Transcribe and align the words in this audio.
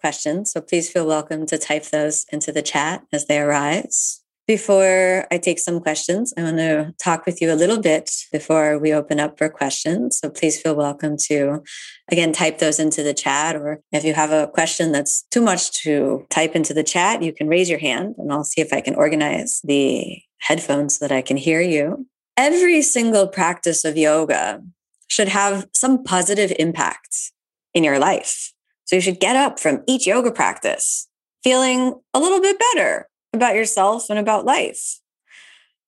questions. 0.00 0.52
So, 0.52 0.60
please 0.60 0.90
feel 0.90 1.06
welcome 1.06 1.46
to 1.46 1.58
type 1.58 1.86
those 1.86 2.26
into 2.32 2.52
the 2.52 2.62
chat 2.62 3.02
as 3.12 3.26
they 3.26 3.38
arise. 3.38 4.20
Before 4.50 5.28
I 5.30 5.38
take 5.38 5.60
some 5.60 5.78
questions, 5.78 6.34
I 6.36 6.42
want 6.42 6.56
to 6.56 6.92
talk 6.98 7.24
with 7.24 7.40
you 7.40 7.52
a 7.52 7.54
little 7.54 7.80
bit 7.80 8.10
before 8.32 8.80
we 8.80 8.92
open 8.92 9.20
up 9.20 9.38
for 9.38 9.48
questions. 9.48 10.18
So 10.18 10.28
please 10.28 10.60
feel 10.60 10.74
welcome 10.74 11.16
to, 11.28 11.62
again, 12.10 12.32
type 12.32 12.58
those 12.58 12.80
into 12.80 13.04
the 13.04 13.14
chat. 13.14 13.54
Or 13.54 13.80
if 13.92 14.02
you 14.02 14.12
have 14.12 14.32
a 14.32 14.48
question 14.48 14.90
that's 14.90 15.22
too 15.30 15.40
much 15.40 15.70
to 15.82 16.26
type 16.30 16.56
into 16.56 16.74
the 16.74 16.82
chat, 16.82 17.22
you 17.22 17.32
can 17.32 17.46
raise 17.46 17.70
your 17.70 17.78
hand 17.78 18.16
and 18.18 18.32
I'll 18.32 18.42
see 18.42 18.60
if 18.60 18.72
I 18.72 18.80
can 18.80 18.96
organize 18.96 19.60
the 19.62 20.20
headphones 20.38 20.98
so 20.98 21.06
that 21.06 21.14
I 21.14 21.22
can 21.22 21.36
hear 21.36 21.60
you. 21.60 22.08
Every 22.36 22.82
single 22.82 23.28
practice 23.28 23.84
of 23.84 23.96
yoga 23.96 24.64
should 25.06 25.28
have 25.28 25.68
some 25.74 26.02
positive 26.02 26.52
impact 26.58 27.30
in 27.72 27.84
your 27.84 28.00
life. 28.00 28.52
So 28.90 28.96
you 28.96 29.02
should 29.02 29.20
get 29.20 29.36
up 29.36 29.60
from 29.60 29.84
each 29.86 30.04
yoga 30.04 30.32
practice 30.32 31.08
feeling 31.44 31.94
a 32.12 32.18
little 32.18 32.40
bit 32.40 32.60
better 32.74 33.08
about 33.32 33.54
yourself 33.54 34.10
and 34.10 34.18
about 34.18 34.44
life. 34.44 34.98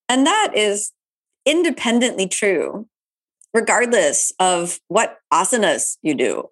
And 0.09 0.25
that 0.25 0.53
is 0.55 0.93
independently 1.45 2.29
true, 2.29 2.87
regardless 3.53 4.33
of 4.39 4.79
what 4.87 5.19
asanas 5.33 5.97
you 6.03 6.15
do. 6.15 6.51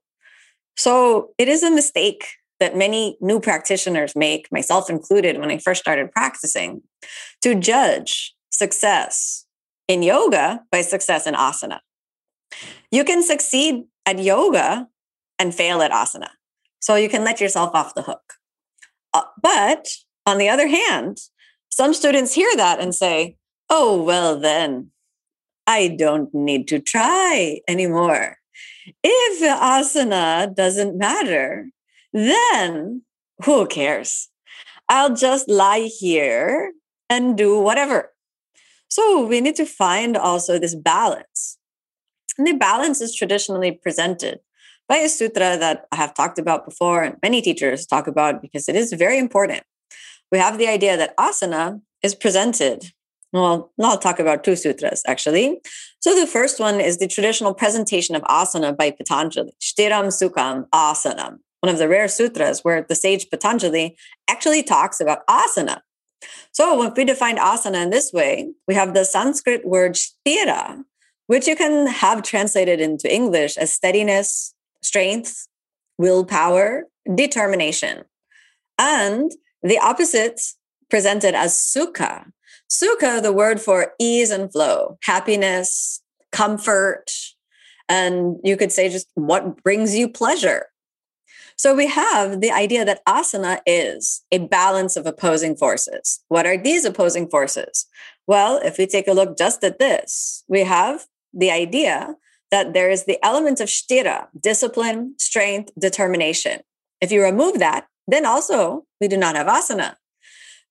So 0.77 1.31
it 1.39 1.47
is 1.47 1.63
a 1.63 1.71
mistake 1.71 2.27
that 2.59 2.77
many 2.77 3.17
new 3.21 3.39
practitioners 3.39 4.17
make, 4.17 4.51
myself 4.51 4.91
included, 4.91 5.39
when 5.39 5.53
I 5.53 5.59
first 5.59 5.81
started 5.81 6.11
practicing, 6.11 6.83
to 7.43 7.55
judge 7.55 8.35
success 8.51 9.47
in 9.87 10.03
yoga 10.03 10.65
by 10.73 10.81
success 10.81 11.29
in 11.29 11.35
asana. 11.35 11.79
You 12.91 13.05
can 13.05 13.23
succeed 13.23 13.85
at 14.05 14.19
yoga 14.19 14.89
and 15.39 15.55
fail 15.55 15.81
at 15.81 15.93
asana. 15.93 16.31
So 16.81 16.97
you 16.97 17.09
can 17.09 17.25
let 17.25 17.41
yourself 17.41 17.71
off 17.75 17.95
the 17.95 18.03
hook. 18.03 18.35
Uh, 19.13 19.23
but 19.41 19.89
on 20.27 20.39
the 20.39 20.49
other 20.49 20.69
hand, 20.69 21.19
some 21.71 21.95
students 21.95 22.35
hear 22.35 22.51
that 22.57 22.81
and 22.81 22.95
say, 22.95 23.37
oh, 23.69 24.03
well, 24.03 24.39
then 24.39 24.91
I 25.67 25.89
don't 25.89 26.35
need 26.35 26.67
to 26.69 26.81
try 26.81 27.61
anymore. 27.69 28.39
If 29.05 29.43
asana 29.43 30.55
doesn't 30.55 30.99
matter, 30.99 31.69
then 32.13 33.03
who 33.45 33.67
cares? 33.67 34.29
I'll 34.89 35.15
just 35.15 35.49
lie 35.49 35.89
here 35.99 36.73
and 37.09 37.37
do 37.37 37.61
whatever. 37.61 38.13
So 38.89 39.25
we 39.25 39.41
need 39.41 39.55
to 39.57 39.67
find 39.67 40.17
also 40.17 40.59
this 40.59 40.75
balance. 40.75 41.59
And 42.37 42.47
the 42.47 42.55
balance 42.55 43.01
is 43.01 43.15
traditionally 43.15 43.71
presented 43.71 44.41
by 44.91 44.97
a 44.97 45.09
sutra 45.09 45.57
that 45.57 45.87
I 45.91 45.97
have 45.97 46.13
talked 46.13 46.39
about 46.39 46.67
before 46.67 47.03
and 47.03 47.17
many 47.23 47.41
teachers 47.41 47.87
talk 47.87 48.07
about 48.07 48.43
because 48.43 48.69
it 48.69 48.77
is 48.77 48.93
very 48.93 49.19
important 49.19 49.63
we 50.31 50.39
have 50.39 50.59
the 50.59 50.69
idea 50.69 50.97
that 50.97 51.17
asana 51.17 51.81
is 52.03 52.15
presented. 52.15 52.93
Well, 53.33 53.73
I'll 53.81 53.99
talk 53.99 54.19
about 54.19 54.43
two 54.43 54.57
sutras 54.57 55.03
actually. 55.07 55.61
So 56.01 56.19
the 56.19 56.27
first 56.27 56.59
one 56.59 56.81
is 56.81 56.99
the 56.99 57.09
traditional 57.09 57.55
presentation 57.55 58.17
of 58.17 58.23
asana 58.23 58.77
by 58.77 58.91
Patanjali, 58.91 59.53
Shtiram 59.61 60.09
Sukham 60.09 60.69
Asanam, 60.71 61.39
one 61.61 61.73
of 61.73 61.79
the 61.79 61.89
rare 61.89 62.09
sutras 62.09 62.61
where 62.63 62.83
the 62.83 62.95
sage 62.95 63.29
Patanjali 63.31 63.97
actually 64.29 64.63
talks 64.63 65.01
about 65.01 65.27
asana. 65.27 65.81
So 66.53 66.83
if 66.83 66.97
we 66.97 67.05
define 67.05 67.37
asana 67.37 67.83
in 67.83 67.91
this 67.91 68.13
way, 68.13 68.51
we 68.67 68.75
have 68.75 68.95
the 68.95 69.05
Sanskrit 69.05 69.67
word 69.67 69.95
sthira, 69.95 70.85
which 71.29 71.47
you 71.47 71.55
can 71.55 71.87
have 71.87 72.23
translated 72.23 72.81
into 72.81 73.13
English 73.13 73.57
as 73.57 73.73
steadiness, 73.73 74.55
strength, 74.83 75.47
willpower, 75.99 76.85
determination. 77.15 78.05
And 78.79 79.31
the 79.63 79.79
opposite 79.79 80.41
presented 80.89 81.35
as 81.35 81.55
sukha. 81.55 82.31
Sukha, 82.71 83.23
the 83.23 83.33
word 83.33 83.61
for 83.61 83.93
ease 83.99 84.31
and 84.31 84.51
flow, 84.51 84.99
happiness, 85.03 86.03
comfort, 86.33 87.11
and 87.89 88.37
you 88.45 88.57
could 88.57 88.73
say 88.73 88.89
just 88.89 89.09
what 89.15 89.63
brings 89.63 89.97
you 89.97 90.09
pleasure. 90.09 90.67
So 91.57 91.75
we 91.75 91.89
have 91.89 92.41
the 92.41 92.53
idea 92.53 92.87
that 92.87 93.05
asana 93.05 93.61
is 93.67 94.23
a 94.33 94.39
balance 94.39 94.97
of 94.97 95.05
opposing 95.05 95.57
forces. 95.57 96.21
What 96.29 96.47
are 96.47 96.57
these 96.57 96.87
opposing 96.87 97.29
forces? 97.29 97.87
Well, 98.27 98.61
if 98.65 98.79
we 98.79 98.87
take 98.87 99.09
a 99.09 99.13
look 99.13 99.37
just 99.37 99.63
at 99.63 99.79
this, 99.79 100.45
we 100.49 100.61
have 100.61 101.07
the 101.35 101.51
idea 101.51 102.15
that 102.51 102.73
there 102.75 102.91
is 102.91 103.05
the 103.05 103.19
element 103.25 103.61
of 103.61 103.69
sthira, 103.69 104.29
discipline, 104.39 105.15
strength, 105.19 105.71
determination. 105.79 106.61
If 107.01 107.13
you 107.13 107.23
remove 107.23 107.59
that, 107.59 107.87
then 108.07 108.27
also 108.27 108.85
we 109.01 109.09
do 109.09 109.17
not 109.17 109.37
have 109.37 109.47
asana. 109.47 109.95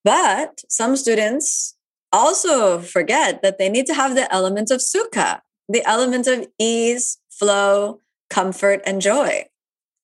But 0.03 0.61
some 0.69 0.95
students 0.95 1.75
also 2.11 2.79
forget 2.79 3.41
that 3.41 3.57
they 3.57 3.69
need 3.69 3.85
to 3.87 3.93
have 3.93 4.15
the 4.15 4.31
element 4.33 4.71
of 4.71 4.79
sukha, 4.79 5.41
the 5.67 5.83
element 5.85 6.27
of 6.27 6.47
ease, 6.59 7.17
flow, 7.29 7.99
comfort, 8.29 8.81
and 8.85 9.01
joy. 9.01 9.45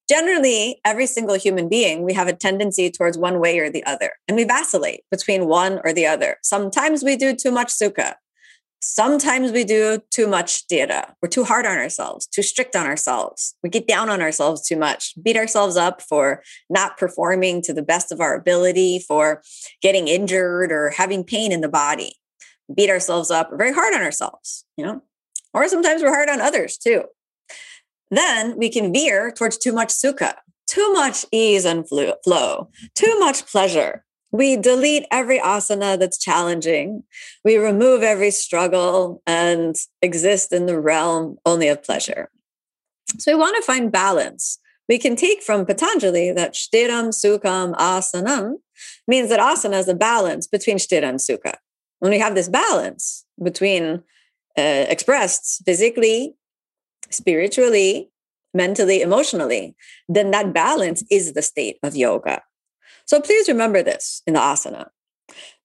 Generally, 0.08 0.80
every 0.86 1.08
single 1.08 1.36
human 1.36 1.68
being, 1.68 2.04
we 2.04 2.14
have 2.14 2.28
a 2.28 2.34
tendency 2.34 2.92
towards 2.92 3.18
one 3.18 3.40
way 3.40 3.58
or 3.58 3.72
the 3.72 3.84
other, 3.86 4.12
and 4.28 4.38
we 4.38 4.44
vacillate 4.44 5.02
between 5.10 5.48
one 5.48 5.80
or 5.84 5.94
the 5.94 6.06
other. 6.06 6.38
Sometimes 6.44 7.04
we 7.04 7.16
do 7.16 7.36
too 7.36 7.52
much 7.52 7.70
sukha. 7.70 8.14
Sometimes 8.82 9.52
we 9.52 9.64
do 9.64 10.00
too 10.12 10.28
much 10.28 10.68
sthira. 10.68 11.14
We're 11.22 11.30
too 11.30 11.44
hard 11.44 11.66
on 11.66 11.78
ourselves, 11.78 12.28
too 12.28 12.44
strict 12.44 12.76
on 12.76 12.86
ourselves. 12.86 13.56
We 13.64 13.70
get 13.70 13.88
down 13.88 14.10
on 14.10 14.22
ourselves 14.22 14.68
too 14.68 14.78
much, 14.78 15.14
beat 15.22 15.38
ourselves 15.38 15.76
up 15.76 16.02
for 16.02 16.44
not 16.70 16.98
performing 16.98 17.62
to 17.64 17.74
the 17.74 17.82
best 17.82 18.12
of 18.12 18.22
our 18.22 18.36
ability, 18.36 19.00
for 19.00 19.42
getting 19.82 20.08
injured 20.08 20.72
or 20.72 20.92
having 20.92 21.24
pain 21.24 21.52
in 21.52 21.62
the 21.62 21.70
body. 21.70 22.16
Beat 22.74 22.90
ourselves 22.90 23.32
up, 23.32 23.52
we're 23.52 23.58
very 23.58 23.74
hard 23.74 23.94
on 23.94 24.02
ourselves, 24.02 24.66
you 24.78 24.86
know? 24.86 25.02
Or 25.54 25.68
sometimes 25.68 26.02
we're 26.02 26.14
hard 26.14 26.30
on 26.30 26.42
others 26.42 26.78
too. 26.78 27.06
Then 28.12 28.58
we 28.58 28.70
can 28.70 28.94
veer 28.94 29.32
towards 29.32 29.58
too 29.58 29.74
much 29.74 29.90
sukha, 29.90 30.36
too 30.68 30.94
much 30.94 31.26
ease 31.32 31.66
and 31.66 31.88
flow, 31.88 32.70
too 32.94 33.20
much 33.20 33.46
pleasure, 33.46 34.06
we 34.32 34.58
delete 34.58 35.06
every 35.12 35.40
asana 35.40 35.98
that's 35.98 36.18
challenging. 36.18 37.04
We 37.44 37.58
remove 37.58 38.04
every 38.04 38.32
struggle 38.32 39.22
and 39.26 39.76
exist 40.02 40.52
in 40.52 40.66
the 40.66 40.80
realm 40.80 41.38
only 41.46 41.68
of 41.68 41.84
pleasure. 41.84 42.30
So 43.18 43.32
we 43.32 43.40
want 43.40 43.56
to 43.56 43.62
find 43.62 43.92
balance. 43.92 44.60
We 44.90 45.00
can 45.00 45.16
take 45.16 45.42
from 45.42 45.66
Patanjali 45.66 46.32
that 46.32 46.54
shtiram 46.54 47.10
sukham 47.10 47.74
asanam 47.76 48.56
means 49.08 49.30
that 49.30 49.40
asana 49.40 49.80
is 49.80 49.88
a 49.88 49.96
balance 49.96 50.48
between 50.48 50.78
sthira 50.78 51.04
and 51.04 51.20
sukha. 51.20 51.56
When 52.00 52.12
we 52.12 52.20
have 52.20 52.36
this 52.36 52.50
balance 52.50 53.26
between 53.42 54.04
uh, 54.58 54.86
expressed 54.90 55.64
physically, 55.66 56.36
spiritually, 57.10 58.10
mentally, 58.54 59.02
emotionally, 59.02 59.76
then 60.08 60.32
that 60.32 60.54
balance 60.54 61.04
is 61.10 61.34
the 61.34 61.42
state 61.42 61.78
of 61.84 61.96
yoga. 61.96 62.42
So 63.06 63.22
please 63.22 63.48
remember 63.48 63.84
this 63.84 64.22
in 64.28 64.34
the 64.34 64.40
asana. 64.40 64.90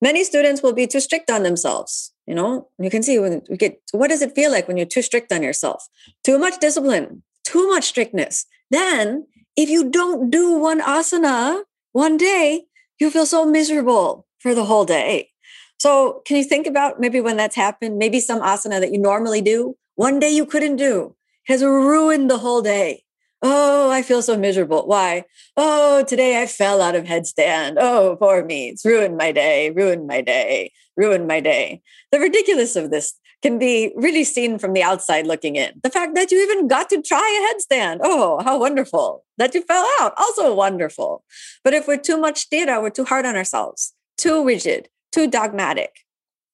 Many 0.00 0.24
students 0.24 0.62
will 0.62 0.72
be 0.72 0.86
too 0.86 1.00
strict 1.00 1.30
on 1.30 1.42
themselves. 1.42 2.12
You 2.26 2.34
know, 2.34 2.68
you 2.78 2.90
can 2.90 3.02
see 3.02 3.18
when 3.18 3.42
we 3.50 3.56
get 3.56 3.80
what 3.92 4.08
does 4.08 4.22
it 4.22 4.34
feel 4.34 4.50
like 4.50 4.68
when 4.68 4.76
you're 4.76 4.86
too 4.86 5.02
strict 5.02 5.32
on 5.32 5.42
yourself? 5.42 5.86
Too 6.24 6.38
much 6.38 6.58
discipline, 6.60 7.22
too 7.44 7.68
much 7.68 7.84
strictness. 7.84 8.46
Then, 8.70 9.26
if 9.56 9.68
you 9.68 9.90
don't 9.90 10.30
do 10.30 10.56
one 10.56 10.80
asana 10.80 11.62
one 11.92 12.16
day, 12.16 12.64
you 12.98 13.10
feel 13.10 13.26
so 13.26 13.44
miserable 13.44 14.26
for 14.38 14.54
the 14.54 14.64
whole 14.64 14.84
day. 14.84 15.30
So, 15.78 16.22
can 16.24 16.36
you 16.36 16.44
think 16.44 16.66
about 16.66 17.00
maybe 17.00 17.20
when 17.20 17.36
that's 17.36 17.56
happened? 17.56 17.98
Maybe 17.98 18.20
some 18.20 18.40
asana 18.40 18.80
that 18.80 18.92
you 18.92 18.98
normally 18.98 19.42
do, 19.42 19.76
one 19.96 20.20
day 20.20 20.30
you 20.30 20.46
couldn't 20.46 20.76
do, 20.76 21.16
has 21.46 21.62
ruined 21.62 22.30
the 22.30 22.38
whole 22.38 22.62
day. 22.62 23.04
Oh, 23.42 23.90
I 23.90 24.02
feel 24.02 24.20
so 24.20 24.36
miserable. 24.36 24.86
Why? 24.86 25.24
Oh, 25.56 26.04
today 26.04 26.42
I 26.42 26.46
fell 26.46 26.82
out 26.82 26.94
of 26.94 27.04
headstand. 27.04 27.76
Oh, 27.78 28.16
poor 28.20 28.44
me. 28.44 28.68
It's 28.68 28.84
ruined 28.84 29.16
my 29.16 29.32
day, 29.32 29.70
ruined 29.70 30.06
my 30.06 30.20
day, 30.20 30.72
ruined 30.96 31.26
my 31.26 31.40
day. 31.40 31.80
The 32.12 32.20
ridiculous 32.20 32.76
of 32.76 32.90
this 32.90 33.14
can 33.42 33.58
be 33.58 33.92
really 33.96 34.24
seen 34.24 34.58
from 34.58 34.74
the 34.74 34.82
outside 34.82 35.26
looking 35.26 35.56
in. 35.56 35.80
The 35.82 35.88
fact 35.88 36.14
that 36.14 36.30
you 36.30 36.42
even 36.42 36.68
got 36.68 36.90
to 36.90 37.00
try 37.00 37.18
a 37.18 37.74
headstand, 37.74 38.00
oh, 38.02 38.42
how 38.44 38.58
wonderful. 38.58 39.24
That 39.38 39.54
you 39.54 39.62
fell 39.62 39.88
out, 40.00 40.12
also 40.18 40.54
wonderful. 40.54 41.24
But 41.64 41.72
if 41.72 41.88
we're 41.88 41.96
too 41.96 42.18
much 42.18 42.50
data, 42.50 42.78
we're 42.80 42.90
too 42.90 43.06
hard 43.06 43.24
on 43.24 43.36
ourselves, 43.36 43.94
too 44.18 44.44
rigid, 44.44 44.90
too 45.12 45.26
dogmatic, 45.26 46.00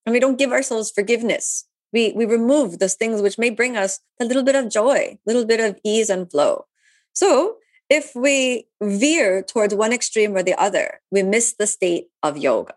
and 0.04 0.12
we 0.12 0.20
don't 0.20 0.38
give 0.38 0.52
ourselves 0.52 0.92
forgiveness. 0.92 1.66
We, 1.92 2.12
we 2.12 2.26
remove 2.26 2.78
those 2.78 2.94
things 2.94 3.20
which 3.20 3.38
may 3.38 3.50
bring 3.50 3.76
us 3.76 3.98
a 4.20 4.24
little 4.24 4.44
bit 4.44 4.54
of 4.54 4.70
joy, 4.70 5.18
a 5.18 5.18
little 5.26 5.44
bit 5.44 5.58
of 5.58 5.80
ease 5.84 6.08
and 6.08 6.30
flow. 6.30 6.66
So 7.16 7.56
if 7.88 8.14
we 8.14 8.68
veer 8.82 9.42
towards 9.42 9.74
one 9.74 9.92
extreme 9.92 10.36
or 10.36 10.42
the 10.42 10.54
other, 10.60 11.00
we 11.10 11.22
miss 11.22 11.54
the 11.58 11.66
state 11.66 12.08
of 12.22 12.36
yoga. 12.36 12.74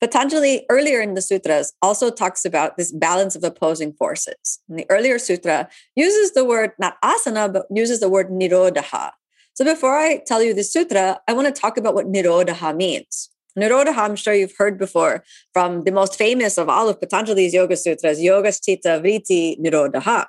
Patanjali, 0.00 0.66
earlier 0.68 1.00
in 1.00 1.14
the 1.14 1.22
sutras, 1.22 1.72
also 1.80 2.10
talks 2.10 2.44
about 2.44 2.76
this 2.76 2.90
balance 2.90 3.36
of 3.36 3.44
opposing 3.44 3.92
forces. 3.92 4.58
And 4.68 4.80
the 4.80 4.86
earlier 4.90 5.18
sutra 5.18 5.68
uses 5.94 6.32
the 6.32 6.44
word 6.44 6.72
not 6.80 7.00
asana, 7.02 7.52
but 7.52 7.66
uses 7.70 8.00
the 8.00 8.08
word 8.08 8.30
nirodha. 8.30 9.12
So 9.54 9.64
before 9.64 9.96
I 9.96 10.22
tell 10.26 10.42
you 10.42 10.54
the 10.54 10.64
sutra, 10.64 11.20
I 11.28 11.32
want 11.32 11.46
to 11.46 11.60
talk 11.60 11.76
about 11.76 11.94
what 11.94 12.06
nirodha 12.06 12.76
means. 12.76 13.30
Nirodha, 13.56 13.96
I'm 13.96 14.16
sure 14.16 14.34
you've 14.34 14.56
heard 14.56 14.76
before 14.76 15.22
from 15.52 15.84
the 15.84 15.92
most 15.92 16.16
famous 16.16 16.58
of 16.58 16.68
all 16.68 16.88
of 16.88 17.00
Patanjali's 17.00 17.54
Yoga 17.54 17.76
Sutras, 17.76 18.20
Yoga 18.20 18.52
Chitta 18.52 19.00
Vritti 19.04 19.60
Nirodha. 19.60 20.26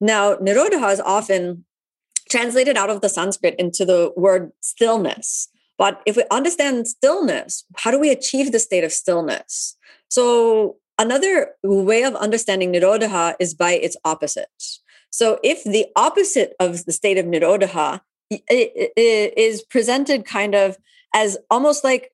Now, 0.00 0.36
Nirodha 0.36 0.92
is 0.92 1.00
often 1.00 1.64
translated 2.28 2.76
out 2.76 2.90
of 2.90 3.00
the 3.00 3.08
Sanskrit 3.08 3.54
into 3.58 3.84
the 3.84 4.12
word 4.16 4.52
stillness. 4.60 5.48
But 5.78 6.02
if 6.04 6.16
we 6.16 6.24
understand 6.30 6.88
stillness, 6.88 7.64
how 7.76 7.90
do 7.90 7.98
we 7.98 8.10
achieve 8.10 8.52
the 8.52 8.58
state 8.58 8.84
of 8.84 8.92
stillness? 8.92 9.76
So, 10.08 10.76
another 10.98 11.52
way 11.62 12.02
of 12.02 12.14
understanding 12.16 12.72
Nirodha 12.72 13.34
is 13.40 13.54
by 13.54 13.72
its 13.72 13.96
opposite. 14.04 14.48
So, 15.10 15.38
if 15.42 15.64
the 15.64 15.86
opposite 15.96 16.54
of 16.60 16.84
the 16.84 16.92
state 16.92 17.16
of 17.16 17.24
Nirodha 17.24 18.00
is 18.30 19.62
presented 19.62 20.24
kind 20.24 20.54
of 20.54 20.76
as 21.14 21.38
almost 21.50 21.82
like 21.82 22.12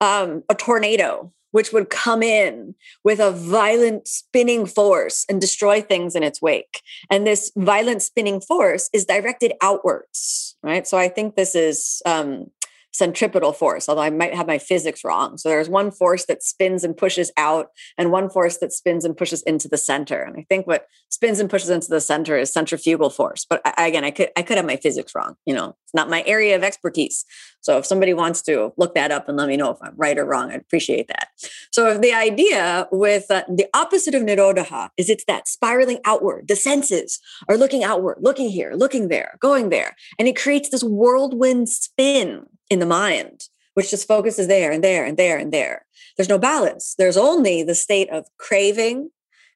um, 0.00 0.44
a 0.48 0.54
tornado, 0.54 1.32
which 1.56 1.72
would 1.72 1.88
come 1.88 2.22
in 2.22 2.74
with 3.02 3.18
a 3.18 3.30
violent 3.30 4.06
spinning 4.06 4.66
force 4.66 5.24
and 5.26 5.40
destroy 5.40 5.80
things 5.80 6.14
in 6.14 6.22
its 6.22 6.42
wake. 6.42 6.82
And 7.10 7.26
this 7.26 7.50
violent 7.56 8.02
spinning 8.02 8.42
force 8.42 8.90
is 8.92 9.06
directed 9.06 9.54
outwards, 9.62 10.54
right? 10.62 10.86
So 10.86 10.98
I 10.98 11.08
think 11.08 11.34
this 11.34 11.54
is 11.54 12.02
um, 12.04 12.50
centripetal 12.96 13.52
force, 13.52 13.88
although 13.88 14.02
I 14.02 14.10
might 14.10 14.34
have 14.34 14.46
my 14.46 14.58
physics 14.58 15.04
wrong. 15.04 15.38
So 15.38 15.48
there's 15.48 15.68
one 15.68 15.90
force 15.90 16.26
that 16.26 16.42
spins 16.42 16.84
and 16.84 16.96
pushes 16.96 17.30
out, 17.36 17.68
and 17.98 18.10
one 18.10 18.30
force 18.30 18.58
that 18.58 18.72
spins 18.72 19.04
and 19.04 19.16
pushes 19.16 19.42
into 19.42 19.68
the 19.68 19.76
center. 19.76 20.22
And 20.22 20.36
I 20.36 20.46
think 20.48 20.66
what 20.66 20.86
spins 21.08 21.40
and 21.40 21.50
pushes 21.50 21.70
into 21.70 21.88
the 21.88 22.00
center 22.00 22.36
is 22.36 22.52
centrifugal 22.52 23.10
force. 23.10 23.46
But 23.48 23.60
I, 23.64 23.86
again, 23.86 24.04
I 24.04 24.10
could 24.10 24.30
I 24.36 24.42
could 24.42 24.56
have 24.56 24.66
my 24.66 24.76
physics 24.76 25.14
wrong. 25.14 25.36
You 25.44 25.54
know, 25.54 25.76
it's 25.84 25.94
not 25.94 26.10
my 26.10 26.22
area 26.26 26.56
of 26.56 26.62
expertise. 26.62 27.24
So 27.60 27.78
if 27.78 27.86
somebody 27.86 28.14
wants 28.14 28.42
to 28.42 28.72
look 28.76 28.94
that 28.94 29.10
up 29.10 29.28
and 29.28 29.36
let 29.36 29.48
me 29.48 29.56
know 29.56 29.70
if 29.70 29.78
I'm 29.82 29.94
right 29.96 30.16
or 30.16 30.24
wrong, 30.24 30.52
I'd 30.52 30.60
appreciate 30.60 31.08
that. 31.08 31.28
So 31.72 31.88
if 31.88 32.00
the 32.00 32.12
idea 32.12 32.86
with 32.92 33.30
uh, 33.30 33.42
the 33.48 33.66
opposite 33.74 34.14
of 34.14 34.22
nirodha 34.22 34.90
is 34.96 35.10
it's 35.10 35.24
that 35.24 35.48
spiraling 35.48 35.98
outward, 36.04 36.46
the 36.48 36.56
senses 36.56 37.18
are 37.48 37.56
looking 37.56 37.82
outward, 37.82 38.18
looking 38.20 38.50
here, 38.50 38.72
looking 38.74 39.08
there, 39.08 39.36
going 39.40 39.70
there, 39.70 39.96
and 40.18 40.28
it 40.28 40.36
creates 40.36 40.68
this 40.68 40.84
whirlwind 40.84 41.68
spin 41.68 42.46
in 42.70 42.78
the 42.78 42.86
mind, 42.86 43.48
which 43.74 43.90
just 43.90 44.08
focuses 44.08 44.48
there 44.48 44.72
and 44.72 44.82
there 44.82 45.04
and 45.04 45.16
there 45.16 45.38
and 45.38 45.52
there. 45.52 45.86
There's 46.16 46.28
no 46.28 46.38
balance. 46.38 46.94
There's 46.98 47.16
only 47.16 47.62
the 47.62 47.74
state 47.74 48.10
of 48.10 48.26
craving 48.38 49.10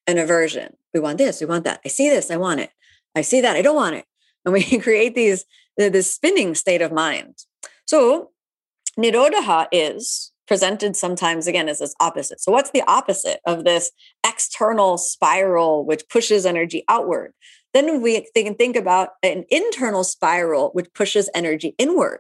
and 0.07 0.19
aversion. 0.19 0.77
We 0.93 1.01
want 1.01 1.19
this, 1.19 1.41
we 1.41 1.47
want 1.47 1.65
that. 1.65 1.81
I 1.85 1.89
see 1.89 2.09
this, 2.09 2.31
I 2.31 2.37
want 2.37 2.61
it. 2.61 2.71
I 3.15 3.23
see 3.23 3.41
that, 3.41 3.57
I 3.57 3.63
don't 3.63 3.77
want 3.77 3.97
it. 3.97 4.05
And 4.45 4.53
we 4.53 4.79
create 4.81 5.15
these 5.15 5.45
this 5.77 6.13
spinning 6.13 6.55
state 6.55 6.83
of 6.83 6.93
mind. 6.93 7.45
So 7.87 8.31
nirodha 8.99 9.67
is 9.73 10.33
presented 10.47 10.97
sometimes 10.97 11.47
again 11.47 11.69
as 11.69 11.79
this 11.79 11.95
opposite. 12.01 12.41
So 12.41 12.53
what's 12.53 12.73
the 12.73 12.83
opposite 12.87 13.41
of 13.47 13.65
this 13.65 13.93
external 14.27 14.99
spiral 14.99 15.87
which 15.87 16.09
pushes 16.09 16.45
energy 16.45 16.85
outward? 16.89 17.33
Then 17.73 18.03
we 18.03 18.27
can 18.35 18.57
think 18.57 18.77
about 18.77 19.11
an 19.23 19.45
internal 19.49 20.03
spiral 20.03 20.71
which 20.73 20.93
pushes 20.93 21.31
energy 21.35 21.75
inward. 21.79 22.19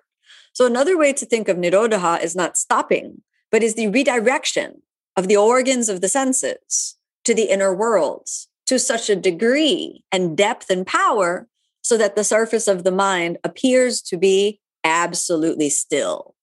So 0.52 0.67
another 0.67 0.99
way 0.99 1.12
to 1.12 1.26
think 1.26 1.49
of 1.49 1.56
nirodha 1.56 2.23
is 2.23 2.37
not 2.37 2.56
stopping, 2.56 3.23
but 3.50 3.62
is 3.62 3.75
the 3.75 3.88
redirection 3.88 4.82
of 5.17 5.29
the 5.29 5.37
organs 5.37 5.88
of 5.88 6.00
the 6.00 6.08
senses 6.08 6.97
to 7.25 7.35
the 7.35 7.44
inner 7.44 7.75
worlds 7.75 8.49
to 8.67 8.79
such 8.79 9.11
a 9.11 9.17
degree 9.17 10.05
and 10.12 10.37
depth 10.37 10.70
and 10.70 10.87
power 10.87 11.49
so 11.82 11.97
that 11.97 12.14
the 12.14 12.25
surface 12.25 12.69
of 12.69 12.85
the 12.85 12.93
mind 12.93 13.38
appears 13.43 14.00
to 14.02 14.17
be 14.17 14.61
absolutely 14.85 15.69
still. 15.69 16.35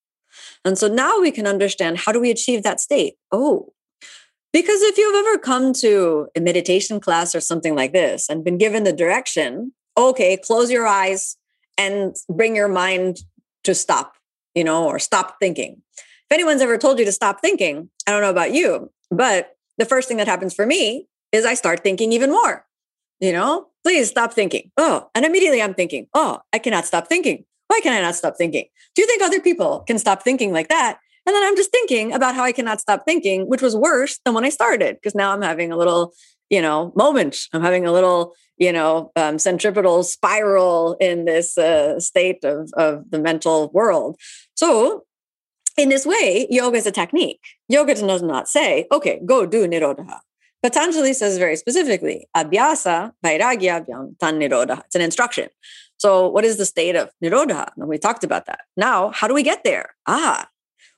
And 0.65 0.77
so 0.77 0.87
now 0.87 1.19
we 1.19 1.31
can 1.31 1.47
understand 1.47 1.97
how 1.97 2.11
do 2.11 2.19
we 2.19 2.31
achieve 2.31 2.63
that 2.63 2.79
state? 2.79 3.15
Oh, 3.31 3.73
because 4.53 4.81
if 4.81 4.97
you've 4.97 5.25
ever 5.25 5.37
come 5.37 5.73
to 5.73 6.27
a 6.35 6.39
meditation 6.39 6.99
class 6.99 7.35
or 7.35 7.39
something 7.39 7.75
like 7.75 7.93
this 7.93 8.29
and 8.29 8.43
been 8.43 8.57
given 8.57 8.83
the 8.83 8.93
direction, 8.93 9.73
okay, 9.97 10.37
close 10.37 10.71
your 10.71 10.87
eyes 10.87 11.37
and 11.77 12.15
bring 12.29 12.55
your 12.55 12.67
mind 12.67 13.19
to 13.67 13.75
stop, 13.75 14.15
you 14.55 14.63
know, 14.63 14.85
or 14.85 14.99
stop 14.99 15.37
thinking. 15.39 15.81
If 15.97 16.33
anyone's 16.33 16.61
ever 16.61 16.77
told 16.77 16.99
you 16.99 17.05
to 17.05 17.11
stop 17.11 17.39
thinking, 17.39 17.89
I 18.05 18.11
don't 18.11 18.21
know 18.21 18.29
about 18.29 18.53
you, 18.53 18.91
but 19.11 19.55
the 19.77 19.85
first 19.85 20.07
thing 20.07 20.17
that 20.17 20.27
happens 20.27 20.53
for 20.53 20.65
me 20.65 21.07
is 21.31 21.45
I 21.45 21.53
start 21.53 21.83
thinking 21.83 22.11
even 22.11 22.31
more. 22.31 22.65
You 23.19 23.31
know, 23.31 23.67
please 23.83 24.09
stop 24.09 24.33
thinking. 24.33 24.71
Oh, 24.77 25.09
and 25.15 25.25
immediately 25.25 25.61
I'm 25.61 25.73
thinking, 25.73 26.07
oh, 26.13 26.39
I 26.53 26.59
cannot 26.59 26.85
stop 26.85 27.07
thinking. 27.07 27.45
Why 27.67 27.79
can 27.81 27.93
I 27.93 28.01
not 28.01 28.15
stop 28.15 28.35
thinking? 28.37 28.65
Do 28.95 29.01
you 29.01 29.07
think 29.07 29.21
other 29.21 29.39
people 29.39 29.83
can 29.87 29.99
stop 29.99 30.23
thinking 30.23 30.51
like 30.51 30.69
that? 30.69 30.99
And 31.25 31.35
then 31.35 31.43
I'm 31.43 31.57
just 31.57 31.71
thinking 31.71 32.13
about 32.13 32.35
how 32.35 32.43
I 32.43 32.53
cannot 32.53 32.79
stop 32.79 33.03
thinking, 33.05 33.49
which 33.49 33.61
was 33.61 33.75
worse 33.75 34.19
than 34.23 34.33
when 34.33 34.45
I 34.45 34.49
started, 34.49 34.95
because 34.95 35.13
now 35.13 35.33
I'm 35.33 35.41
having 35.41 35.71
a 35.71 35.77
little, 35.77 36.13
you 36.49 36.61
know, 36.61 36.93
moment. 36.95 37.37
I'm 37.53 37.61
having 37.61 37.85
a 37.85 37.91
little 37.91 38.33
you 38.57 38.71
know 38.73 39.11
um, 39.15 39.39
centripetal 39.39 40.03
spiral 40.03 40.97
in 40.99 41.25
this 41.25 41.57
uh, 41.57 41.99
state 41.99 42.43
of, 42.43 42.71
of 42.73 43.09
the 43.09 43.19
mental 43.19 43.69
world. 43.73 44.19
So 44.55 45.03
in 45.77 45.89
this 45.89 46.05
way 46.05 46.47
yoga 46.49 46.77
is 46.77 46.87
a 46.87 46.91
technique. 46.91 47.41
Yoga 47.69 47.95
does 47.95 48.21
not 48.21 48.47
say 48.49 48.87
okay 48.91 49.21
go 49.25 49.45
do 49.45 49.67
nirodha. 49.67 50.19
Patanjali 50.63 51.13
says 51.13 51.37
very 51.37 51.55
specifically 51.55 52.27
abhyasa 52.35 53.11
vairagya 53.23 53.85
tan 54.19 54.39
nirodha. 54.39 54.83
It's 54.85 54.95
an 54.95 55.01
instruction. 55.01 55.49
So 55.97 56.27
what 56.27 56.45
is 56.45 56.57
the 56.57 56.65
state 56.65 56.95
of 56.95 57.11
nirodha? 57.23 57.71
And 57.77 57.87
we 57.87 57.97
talked 57.97 58.23
about 58.23 58.45
that. 58.47 58.61
Now 58.75 59.11
how 59.11 59.27
do 59.27 59.33
we 59.33 59.43
get 59.43 59.63
there? 59.63 59.95
Ah 60.07 60.47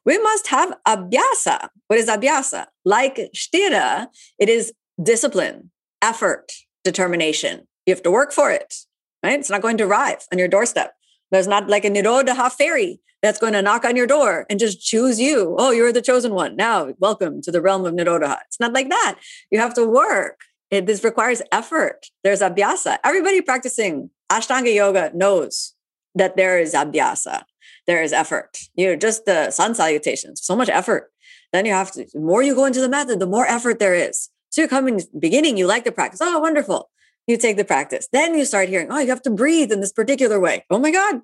we 0.05 0.17
must 0.17 0.47
have 0.47 0.73
abhyasa. 0.87 1.67
What 1.87 1.99
is 1.99 2.07
abhyasa? 2.07 2.67
Like 2.85 3.17
sthira 3.35 4.07
it 4.39 4.47
is 4.47 4.73
discipline 5.01 5.71
effort 6.01 6.51
determination. 6.83 7.67
You 7.85 7.93
have 7.93 8.03
to 8.03 8.11
work 8.11 8.31
for 8.31 8.51
it, 8.51 8.75
right? 9.23 9.39
It's 9.39 9.49
not 9.49 9.61
going 9.61 9.77
to 9.77 9.85
arrive 9.85 10.25
on 10.31 10.37
your 10.37 10.47
doorstep. 10.47 10.93
There's 11.31 11.47
not 11.47 11.69
like 11.69 11.85
a 11.85 11.89
Nirodha 11.89 12.51
fairy 12.51 12.99
that's 13.21 13.39
going 13.39 13.53
to 13.53 13.61
knock 13.61 13.83
on 13.85 13.95
your 13.95 14.07
door 14.07 14.45
and 14.49 14.59
just 14.59 14.81
choose 14.81 15.19
you. 15.19 15.55
Oh, 15.57 15.71
you're 15.71 15.91
the 15.91 16.01
chosen 16.01 16.33
one. 16.33 16.55
Now, 16.55 16.93
welcome 16.99 17.41
to 17.41 17.51
the 17.51 17.61
realm 17.61 17.85
of 17.85 17.93
Nirodha. 17.93 18.37
It's 18.47 18.59
not 18.59 18.73
like 18.73 18.89
that. 18.89 19.19
You 19.51 19.59
have 19.59 19.73
to 19.75 19.85
work. 19.85 20.41
It, 20.71 20.85
this 20.85 21.03
requires 21.03 21.41
effort. 21.51 22.07
There's 22.23 22.41
abhyasa. 22.41 22.97
Everybody 23.03 23.41
practicing 23.41 24.11
Ashtanga 24.31 24.73
yoga 24.73 25.11
knows 25.13 25.73
that 26.15 26.37
there 26.37 26.59
is 26.59 26.73
abhyasa. 26.73 27.43
There 27.87 28.03
is 28.03 28.13
effort. 28.13 28.57
You 28.75 28.87
know, 28.87 28.95
just 28.95 29.25
the 29.25 29.51
sun 29.51 29.73
salutations, 29.73 30.43
so 30.43 30.55
much 30.55 30.69
effort. 30.69 31.11
Then 31.51 31.65
you 31.65 31.73
have 31.73 31.91
to, 31.93 32.05
the 32.13 32.19
more 32.19 32.43
you 32.43 32.53
go 32.53 32.65
into 32.65 32.81
the 32.81 32.89
method, 32.89 33.19
the 33.19 33.25
more 33.25 33.47
effort 33.47 33.79
there 33.79 33.95
is. 33.95 34.29
So 34.59 34.63
you 34.63 34.67
come 34.67 34.89
in 34.89 34.97
the 34.97 35.07
beginning, 35.17 35.55
you 35.55 35.67
like 35.67 35.85
the 35.85 35.91
practice. 35.93 36.19
Oh, 36.21 36.37
wonderful. 36.37 36.89
You 37.27 37.37
take 37.37 37.55
the 37.55 37.63
practice. 37.63 38.09
Then 38.11 38.37
you 38.37 38.43
start 38.43 38.67
hearing, 38.67 38.91
oh, 38.91 38.99
you 38.99 39.07
have 39.07 39.21
to 39.21 39.29
breathe 39.29 39.71
in 39.71 39.79
this 39.79 39.93
particular 39.93 40.37
way. 40.37 40.65
Oh 40.69 40.77
my 40.77 40.91
God. 40.91 41.21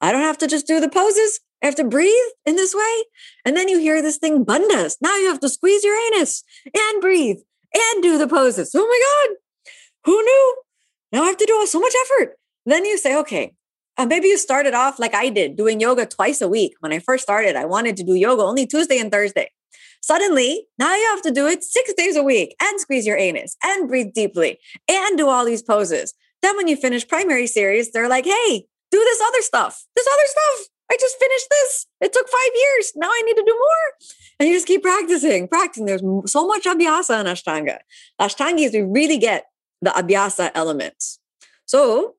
I 0.00 0.12
don't 0.12 0.22
have 0.22 0.38
to 0.38 0.46
just 0.46 0.68
do 0.68 0.78
the 0.78 0.88
poses. 0.88 1.40
I 1.60 1.66
have 1.66 1.74
to 1.74 1.84
breathe 1.84 2.30
in 2.46 2.54
this 2.54 2.72
way. 2.72 3.04
And 3.44 3.56
then 3.56 3.66
you 3.66 3.80
hear 3.80 4.00
this 4.00 4.18
thing, 4.18 4.44
bandhas. 4.44 4.98
Now 5.00 5.16
you 5.16 5.26
have 5.26 5.40
to 5.40 5.48
squeeze 5.48 5.82
your 5.82 5.96
anus 6.14 6.44
and 6.72 7.00
breathe 7.00 7.38
and 7.74 8.02
do 8.04 8.16
the 8.16 8.28
poses. 8.28 8.70
Oh 8.72 8.86
my 8.86 9.28
God. 9.28 9.36
Who 10.04 10.22
knew? 10.22 10.56
Now 11.10 11.24
I 11.24 11.26
have 11.26 11.38
to 11.38 11.46
do 11.46 11.66
so 11.66 11.80
much 11.80 11.94
effort. 12.04 12.36
Then 12.66 12.84
you 12.84 12.98
say, 12.98 13.16
okay, 13.16 13.52
uh, 13.98 14.06
maybe 14.06 14.28
you 14.28 14.38
started 14.38 14.74
off 14.74 15.00
like 15.00 15.12
I 15.16 15.28
did, 15.28 15.56
doing 15.56 15.80
yoga 15.80 16.06
twice 16.06 16.40
a 16.40 16.46
week. 16.46 16.74
When 16.78 16.92
I 16.92 17.00
first 17.00 17.24
started, 17.24 17.56
I 17.56 17.64
wanted 17.64 17.96
to 17.96 18.04
do 18.04 18.14
yoga 18.14 18.44
only 18.44 18.64
Tuesday 18.64 19.00
and 19.00 19.10
Thursday. 19.10 19.50
Suddenly, 20.00 20.66
now 20.78 20.94
you 20.94 21.06
have 21.10 21.22
to 21.22 21.30
do 21.30 21.46
it 21.46 21.62
six 21.62 21.92
days 21.94 22.16
a 22.16 22.22
week 22.22 22.56
and 22.60 22.80
squeeze 22.80 23.06
your 23.06 23.18
anus 23.18 23.56
and 23.62 23.88
breathe 23.88 24.12
deeply 24.14 24.58
and 24.88 25.18
do 25.18 25.28
all 25.28 25.44
these 25.44 25.62
poses. 25.62 26.14
Then, 26.42 26.56
when 26.56 26.68
you 26.68 26.76
finish 26.76 27.06
primary 27.06 27.46
series, 27.46 27.92
they're 27.92 28.08
like, 28.08 28.24
hey, 28.24 28.66
do 28.90 28.98
this 28.98 29.20
other 29.26 29.42
stuff, 29.42 29.84
this 29.94 30.06
other 30.06 30.26
stuff. 30.26 30.68
I 30.90 30.96
just 30.98 31.18
finished 31.18 31.46
this. 31.50 31.86
It 32.00 32.12
took 32.12 32.28
five 32.28 32.52
years. 32.54 32.92
Now 32.96 33.06
I 33.08 33.22
need 33.24 33.34
to 33.34 33.44
do 33.46 33.52
more. 33.52 34.08
And 34.40 34.48
you 34.48 34.56
just 34.56 34.66
keep 34.66 34.82
practicing, 34.82 35.46
practicing. 35.46 35.86
There's 35.86 36.02
so 36.26 36.46
much 36.46 36.64
abhyasa 36.64 37.20
in 37.20 37.26
Ashtanga. 37.26 37.78
Ashtanga 38.20 38.60
is 38.60 38.72
we 38.72 38.82
really 38.82 39.18
get 39.18 39.46
the 39.80 39.90
abhyasa 39.90 40.50
elements. 40.54 41.20
So, 41.66 42.16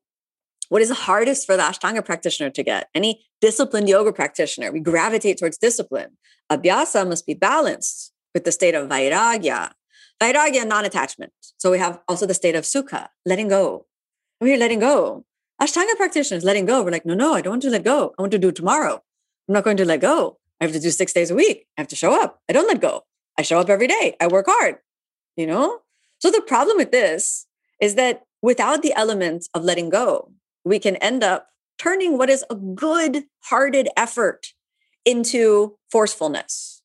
what 0.72 0.82
is 0.82 0.88
the 0.88 0.96
hardest 0.96 1.46
for 1.46 1.58
the 1.58 1.63
Ashtanga 1.63 2.04
practitioner 2.06 2.50
to 2.50 2.63
get? 2.63 2.88
Any 2.96 3.25
disciplined 3.42 3.90
yoga 3.90 4.13
practitioner, 4.13 4.72
we 4.72 4.80
gravitate 4.80 5.38
towards 5.38 5.58
discipline. 5.58 6.12
Abhyasa 6.50 7.06
must 7.06 7.25
be 7.25 7.34
balanced 7.34 8.13
with 8.34 8.46
the 8.46 8.54
state 8.54 8.74
of 8.74 8.88
vairagya. 8.88 9.72
Vairagya, 10.22 10.66
non 10.66 10.86
attachment. 10.86 11.34
So, 11.58 11.72
we 11.72 11.80
have 11.80 12.00
also 12.08 12.25
the 12.25 12.34
state 12.34 12.56
of 12.56 12.63
sukha, 12.63 13.10
letting 13.25 13.50
go. 13.50 13.88
You're 14.40 14.58
letting 14.58 14.80
go, 14.80 15.25
Ashtanga 15.62 15.96
practitioners 15.98 16.46
letting 16.46 16.66
go. 16.66 16.82
We're 16.84 16.92
like, 16.92 17.06
no, 17.06 17.16
no, 17.16 17.34
I 17.34 17.42
don't 17.42 17.51
want 17.51 17.63
to 17.63 17.70
let 17.70 17.84
go. 17.84 18.16
I 18.18 18.22
want 18.22 18.32
to 18.32 18.40
do 18.40 18.54
tomorrow. 18.54 19.04
I'm 19.48 19.54
not 19.54 19.66
going 19.66 19.78
to 19.78 19.86
let 19.86 20.00
go. 20.00 20.38
I 20.60 20.63
have 20.63 20.74
to 20.74 20.80
do 20.80 20.90
six 20.90 21.12
days 21.12 21.30
a 21.30 21.36
week. 21.36 21.68
I 21.78 21.82
have 21.82 21.88
to 21.90 21.98
show 21.98 22.20
up. 22.20 22.40
I 22.50 22.54
don't 22.54 22.68
let 22.68 22.80
go. 22.80 23.04
I 23.38 23.42
show 23.42 23.60
up 23.60 23.70
every 23.70 23.88
day. 23.88 24.16
I 24.22 24.28
work 24.28 24.46
hard. 24.48 24.78
You 25.36 25.48
know? 25.48 25.82
So 26.20 26.32
the 26.32 26.42
problem 26.42 26.78
with 26.78 26.92
this 26.92 27.46
is 27.82 27.96
that 27.96 28.24
without 28.42 28.82
the 28.84 28.94
elements 28.94 29.50
of 29.54 29.63
letting 29.63 29.90
go, 29.90 30.32
we 30.63 30.80
can 30.80 30.96
end 30.98 31.24
up 31.24 31.48
turning 31.77 32.18
what 32.18 32.30
is 32.30 32.46
a 32.50 32.56
good 32.56 33.24
hearted 33.46 33.89
effort 33.98 34.53
into 35.06 35.77
forcefulness. 35.89 36.82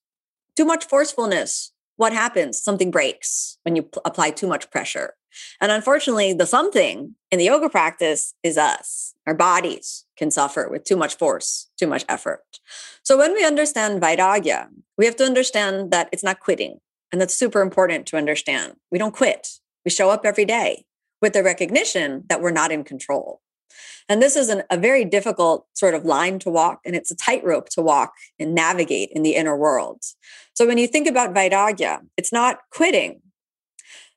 Too 0.56 0.64
much 0.64 0.84
forcefulness. 0.86 1.72
What 1.96 2.12
happens? 2.12 2.60
Something 2.60 2.90
breaks 2.90 3.58
when 3.62 3.76
you 3.76 3.82
p- 3.82 4.00
apply 4.04 4.30
too 4.30 4.46
much 4.46 4.70
pressure. 4.70 5.14
And 5.60 5.70
unfortunately, 5.70 6.32
the 6.32 6.46
something 6.46 7.14
in 7.30 7.38
the 7.38 7.44
yoga 7.44 7.68
practice 7.68 8.34
is 8.42 8.56
us. 8.56 9.14
Our 9.26 9.34
bodies 9.34 10.06
can 10.16 10.30
suffer 10.30 10.68
with 10.70 10.84
too 10.84 10.96
much 10.96 11.16
force, 11.16 11.68
too 11.78 11.86
much 11.86 12.04
effort. 12.08 12.60
So 13.02 13.18
when 13.18 13.34
we 13.34 13.44
understand 13.44 14.00
Vairagya, 14.00 14.68
we 14.96 15.04
have 15.04 15.16
to 15.16 15.24
understand 15.24 15.90
that 15.90 16.08
it's 16.12 16.24
not 16.24 16.40
quitting. 16.40 16.78
And 17.12 17.20
that's 17.20 17.34
super 17.34 17.60
important 17.60 18.06
to 18.06 18.16
understand. 18.16 18.76
We 18.90 18.98
don't 18.98 19.14
quit. 19.14 19.48
We 19.84 19.90
show 19.90 20.10
up 20.10 20.24
every 20.24 20.44
day 20.44 20.86
with 21.20 21.32
the 21.32 21.42
recognition 21.42 22.24
that 22.28 22.40
we're 22.40 22.50
not 22.50 22.72
in 22.72 22.84
control. 22.84 23.40
And 24.08 24.22
this 24.22 24.36
is 24.36 24.48
an, 24.48 24.62
a 24.70 24.76
very 24.76 25.04
difficult 25.04 25.66
sort 25.74 25.94
of 25.94 26.04
line 26.04 26.38
to 26.40 26.50
walk, 26.50 26.80
and 26.84 26.94
it's 26.94 27.10
a 27.10 27.16
tightrope 27.16 27.68
to 27.70 27.82
walk 27.82 28.12
and 28.38 28.54
navigate 28.54 29.10
in 29.12 29.22
the 29.22 29.34
inner 29.34 29.56
world. 29.56 30.02
So 30.54 30.66
when 30.66 30.78
you 30.78 30.86
think 30.86 31.08
about 31.08 31.34
Vairagya, 31.34 32.00
it's 32.16 32.32
not 32.32 32.58
quitting, 32.70 33.20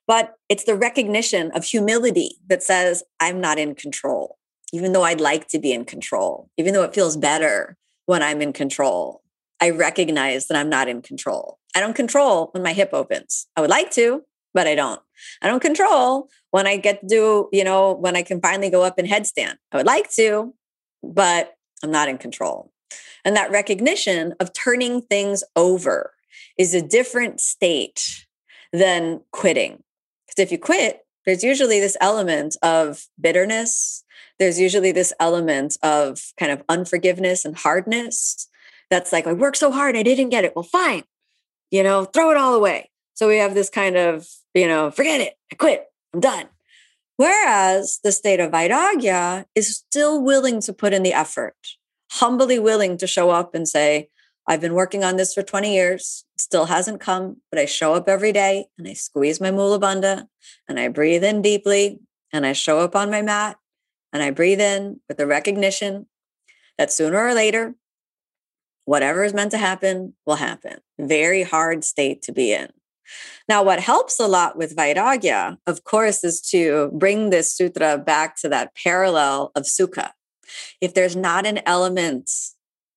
but 0.06 0.34
it's 0.48 0.64
the 0.64 0.74
recognition 0.76 1.50
of 1.52 1.64
humility 1.64 2.36
that 2.48 2.62
says, 2.62 3.02
I'm 3.20 3.40
not 3.40 3.58
in 3.58 3.74
control, 3.74 4.38
even 4.72 4.92
though 4.92 5.04
I'd 5.04 5.20
like 5.20 5.48
to 5.48 5.58
be 5.58 5.72
in 5.72 5.84
control, 5.84 6.48
even 6.56 6.72
though 6.74 6.84
it 6.84 6.94
feels 6.94 7.16
better 7.16 7.76
when 8.06 8.22
I'm 8.22 8.40
in 8.42 8.52
control. 8.52 9.22
I 9.60 9.70
recognize 9.70 10.46
that 10.46 10.56
I'm 10.56 10.70
not 10.70 10.88
in 10.88 11.02
control. 11.02 11.58
I 11.76 11.80
don't 11.80 11.94
control 11.94 12.48
when 12.52 12.62
my 12.62 12.72
hip 12.72 12.90
opens. 12.92 13.46
I 13.56 13.60
would 13.60 13.70
like 13.70 13.90
to, 13.92 14.22
but 14.54 14.66
I 14.66 14.74
don't. 14.74 15.00
I 15.42 15.48
don't 15.48 15.60
control 15.60 16.28
when 16.50 16.66
I 16.66 16.76
get 16.76 17.00
to 17.02 17.06
do, 17.06 17.48
you 17.52 17.64
know, 17.64 17.92
when 17.92 18.16
I 18.16 18.22
can 18.22 18.40
finally 18.40 18.70
go 18.70 18.82
up 18.82 18.98
in 18.98 19.06
headstand. 19.06 19.56
I 19.72 19.76
would 19.76 19.86
like 19.86 20.10
to, 20.12 20.54
but 21.02 21.54
I'm 21.82 21.90
not 21.90 22.08
in 22.08 22.18
control. 22.18 22.72
And 23.24 23.36
that 23.36 23.50
recognition 23.50 24.34
of 24.40 24.52
turning 24.52 25.02
things 25.02 25.44
over 25.54 26.14
is 26.58 26.74
a 26.74 26.82
different 26.82 27.40
state 27.40 28.26
than 28.72 29.20
quitting. 29.32 29.82
Because 30.26 30.42
if 30.42 30.52
you 30.52 30.58
quit, 30.58 31.00
there's 31.26 31.44
usually 31.44 31.80
this 31.80 31.96
element 32.00 32.56
of 32.62 33.06
bitterness. 33.20 34.04
There's 34.38 34.58
usually 34.58 34.92
this 34.92 35.12
element 35.20 35.76
of 35.82 36.32
kind 36.38 36.50
of 36.50 36.62
unforgiveness 36.68 37.44
and 37.44 37.56
hardness. 37.56 38.48
That's 38.88 39.12
like, 39.12 39.26
I 39.26 39.32
worked 39.32 39.58
so 39.58 39.70
hard, 39.70 39.96
I 39.96 40.02
didn't 40.02 40.30
get 40.30 40.44
it. 40.44 40.56
Well, 40.56 40.62
fine, 40.62 41.04
you 41.70 41.82
know, 41.82 42.04
throw 42.04 42.30
it 42.30 42.36
all 42.36 42.54
away. 42.54 42.89
So 43.20 43.28
we 43.28 43.36
have 43.36 43.52
this 43.52 43.68
kind 43.68 43.98
of, 43.98 44.26
you 44.54 44.66
know, 44.66 44.90
forget 44.90 45.20
it, 45.20 45.34
I 45.52 45.54
quit, 45.56 45.84
I'm 46.14 46.20
done. 46.20 46.46
Whereas 47.18 48.00
the 48.02 48.12
state 48.12 48.40
of 48.40 48.50
Vairagya 48.50 49.44
is 49.54 49.76
still 49.76 50.22
willing 50.22 50.62
to 50.62 50.72
put 50.72 50.94
in 50.94 51.02
the 51.02 51.12
effort, 51.12 51.54
humbly 52.12 52.58
willing 52.58 52.96
to 52.96 53.06
show 53.06 53.28
up 53.28 53.54
and 53.54 53.68
say, 53.68 54.08
I've 54.48 54.62
been 54.62 54.72
working 54.72 55.04
on 55.04 55.16
this 55.16 55.34
for 55.34 55.42
20 55.42 55.70
years. 55.70 56.24
It 56.36 56.40
still 56.40 56.64
hasn't 56.64 57.02
come, 57.02 57.42
but 57.50 57.60
I 57.60 57.66
show 57.66 57.92
up 57.92 58.08
every 58.08 58.32
day 58.32 58.68
and 58.78 58.88
I 58.88 58.94
squeeze 58.94 59.38
my 59.38 59.50
mula 59.50 60.26
and 60.66 60.80
I 60.80 60.88
breathe 60.88 61.22
in 61.22 61.42
deeply 61.42 61.98
and 62.32 62.46
I 62.46 62.54
show 62.54 62.78
up 62.78 62.96
on 62.96 63.10
my 63.10 63.20
mat 63.20 63.58
and 64.14 64.22
I 64.22 64.30
breathe 64.30 64.62
in 64.62 65.02
with 65.08 65.18
the 65.18 65.26
recognition 65.26 66.06
that 66.78 66.90
sooner 66.90 67.18
or 67.18 67.34
later, 67.34 67.74
whatever 68.86 69.24
is 69.24 69.34
meant 69.34 69.50
to 69.50 69.58
happen 69.58 70.14
will 70.24 70.36
happen. 70.36 70.78
Very 70.98 71.42
hard 71.42 71.84
state 71.84 72.22
to 72.22 72.32
be 72.32 72.54
in. 72.54 72.70
Now, 73.50 73.64
what 73.64 73.80
helps 73.80 74.20
a 74.20 74.28
lot 74.28 74.56
with 74.56 74.76
Vairagya, 74.76 75.56
of 75.66 75.82
course, 75.82 76.22
is 76.22 76.40
to 76.52 76.88
bring 76.94 77.30
this 77.30 77.52
sutra 77.52 77.98
back 77.98 78.36
to 78.42 78.48
that 78.48 78.76
parallel 78.76 79.50
of 79.56 79.64
sukha. 79.64 80.12
If 80.80 80.94
there's 80.94 81.16
not 81.16 81.46
an 81.46 81.58
element 81.66 82.30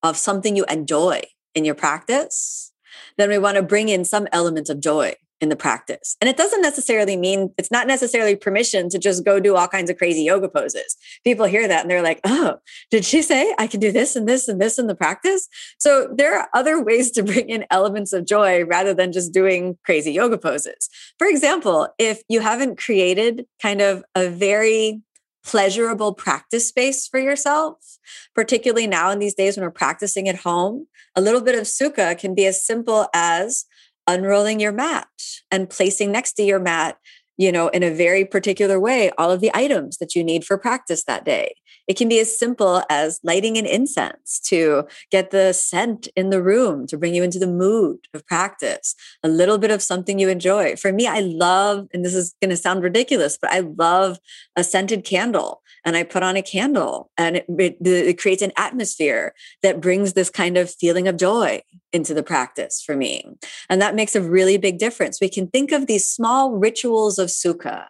of 0.04 0.16
something 0.16 0.56
you 0.56 0.64
enjoy 0.66 1.24
in 1.56 1.66
your 1.66 1.74
practice, 1.74 2.72
then 3.18 3.30
we 3.30 3.40
want 3.40 3.58
to 3.58 3.64
bring 3.64 3.90
in 3.90 4.06
some 4.06 4.28
element 4.32 4.70
of 4.70 4.80
joy 4.80 5.16
in 5.44 5.50
the 5.50 5.56
practice. 5.56 6.18
And 6.20 6.30
it 6.30 6.38
doesn't 6.38 6.62
necessarily 6.62 7.16
mean 7.16 7.54
it's 7.58 7.70
not 7.70 7.86
necessarily 7.86 8.36
permission 8.36 8.90
to 8.90 8.98
just 8.98 9.24
go 9.24 9.40
do 9.40 9.56
all 9.56 9.68
kinds 9.68 9.90
of 9.90 9.98
crazy 9.98 10.24
yoga 10.24 10.50
poses. 10.50 10.96
People 11.24 11.46
hear 11.46 11.68
that 11.68 11.82
and 11.82 11.92
they're 11.92 12.02
like, 12.02 12.22
oh, 12.24 12.58
did 12.90 13.06
she 13.06 13.22
say 13.22 13.54
I 13.60 13.68
can 13.68 13.80
do 13.80 13.92
this 13.92 14.16
and 14.16 14.28
this 14.28 14.48
and 14.48 14.60
this 14.60 14.80
in 14.80 14.88
the 14.88 14.96
practice? 14.96 15.48
So 15.78 16.08
there 16.16 16.40
are 16.40 16.50
other 16.54 16.84
ways 16.84 17.12
to 17.12 17.24
bring 17.24 17.50
in 17.50 17.66
elements 17.70 18.14
of 18.14 18.26
joy 18.26 18.64
rather 18.64 18.94
than 18.94 19.12
just 19.12 19.34
doing 19.34 19.78
crazy 19.86 20.14
yoga 20.14 20.38
poses. 20.38 20.90
For 21.20 21.28
example, 21.28 21.90
if 22.00 22.24
you 22.30 22.40
haven't 22.40 22.80
created 22.80 23.46
kind 23.62 23.82
of 23.82 24.04
a 24.16 24.30
very 24.30 25.02
pleasurable 25.46 26.14
practice 26.14 26.70
space 26.70 27.08
for 27.08 27.20
yourself, 27.20 27.98
particularly 28.34 28.88
now 28.88 29.12
in 29.12 29.20
these 29.20 29.34
days 29.34 29.58
when 29.58 29.64
we're 29.64 29.72
practicing 29.72 30.30
at 30.30 30.38
home. 30.38 30.88
A 31.16 31.22
little 31.22 31.42
bit 31.42 31.56
of 31.56 31.64
sukha 31.64 32.18
can 32.18 32.34
be 32.34 32.46
as 32.46 32.66
simple 32.66 33.08
as 33.14 33.66
unrolling 34.08 34.60
your 34.60 34.72
mat 34.72 35.08
and 35.52 35.70
placing 35.70 36.12
next 36.12 36.34
to 36.34 36.44
your 36.44 36.60
mat 36.60 36.98
you 37.38 37.52
know, 37.52 37.68
in 37.70 37.84
a 37.84 37.94
very 37.94 38.26
particular 38.26 38.80
way, 38.80 39.10
all 39.18 39.32
of 39.32 39.42
the 39.42 39.52
items 39.54 39.98
that 39.98 40.16
you 40.16 40.24
need 40.24 40.46
for 40.46 40.58
practice 40.58 41.04
that 41.06 41.26
day. 41.26 41.56
It 41.88 41.98
can 41.98 42.10
be 42.10 42.20
as 42.20 42.38
simple 42.38 42.84
as 42.90 43.20
lighting 43.24 43.58
an 43.58 43.66
incense 43.66 44.40
to 44.46 44.88
get 45.12 45.32
the 45.32 45.54
scent 45.54 46.08
in 46.16 46.30
the 46.30 46.42
room 46.42 46.88
to 46.88 46.98
bring 46.98 47.14
you 47.14 47.24
into 47.24 47.40
the 47.40 47.48
mood 47.48 48.00
of 48.14 48.26
practice, 48.26 48.96
a 49.24 49.28
little 49.28 49.58
bit 49.58 49.72
of 49.72 49.82
something 49.82 50.20
you 50.20 50.30
enjoy. 50.30 50.76
For 50.76 50.92
me, 50.92 51.08
I 51.08 51.20
love, 51.20 51.88
and 51.94 52.06
this 52.06 52.16
is 52.16 52.36
going 52.42 52.50
to 52.50 52.58
sound 52.58 52.84
ridiculous, 52.84 53.38
but 53.40 53.52
I 53.52 53.60
love 53.60 54.20
a 54.56 54.64
scented 54.64 55.04
candle. 55.04 55.62
And 55.86 55.98
I 55.98 56.04
put 56.04 56.24
on 56.24 56.38
a 56.38 56.42
candle 56.42 57.12
and 57.18 57.38
it, 57.38 57.46
it, 57.50 57.78
it 57.82 58.18
creates 58.18 58.42
an 58.42 58.54
atmosphere 58.56 59.34
that 59.64 59.82
brings 59.82 60.14
this 60.14 60.30
kind 60.30 60.58
of 60.58 60.74
feeling 60.74 61.10
of 61.10 61.18
joy 61.18 61.62
into 61.92 62.14
the 62.14 62.24
practice 62.24 62.82
for 62.82 62.96
me. 62.96 63.26
And 63.70 63.82
that 63.82 63.96
makes 63.96 64.16
a 64.16 64.22
really 64.22 64.58
big 64.58 64.78
difference. 64.78 65.20
We 65.20 65.30
can 65.30 65.48
think 65.48 65.72
of 65.72 65.88
these 65.88 66.08
small 66.08 66.52
rituals 66.54 67.20
of 67.20 67.30
sukha 67.30 67.88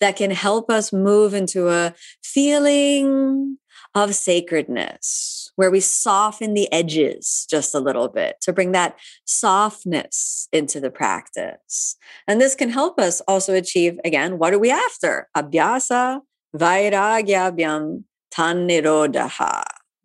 that 0.00 0.16
can 0.16 0.30
help 0.30 0.70
us 0.70 0.92
move 0.92 1.34
into 1.34 1.68
a 1.68 1.94
feeling 2.22 3.58
of 3.94 4.14
sacredness 4.14 5.50
where 5.56 5.70
we 5.70 5.80
soften 5.80 6.52
the 6.52 6.70
edges 6.70 7.46
just 7.48 7.74
a 7.74 7.80
little 7.80 8.08
bit 8.08 8.36
to 8.42 8.52
bring 8.52 8.72
that 8.72 8.96
softness 9.24 10.48
into 10.52 10.80
the 10.80 10.90
practice. 10.90 11.96
And 12.28 12.40
this 12.40 12.54
can 12.54 12.68
help 12.68 13.00
us 13.00 13.20
also 13.22 13.54
achieve, 13.54 13.98
again, 14.04 14.38
what 14.38 14.52
are 14.52 14.58
we 14.58 14.70
after? 14.70 15.28
Abhyasa, 15.34 16.20
vairagyabhyam, 16.54 18.04
tannirodha. 18.30 19.62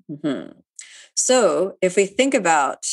Mm-hmm. 0.09 0.59
So 1.15 1.75
if 1.81 1.95
we 1.95 2.05
think 2.05 2.33
about 2.33 2.85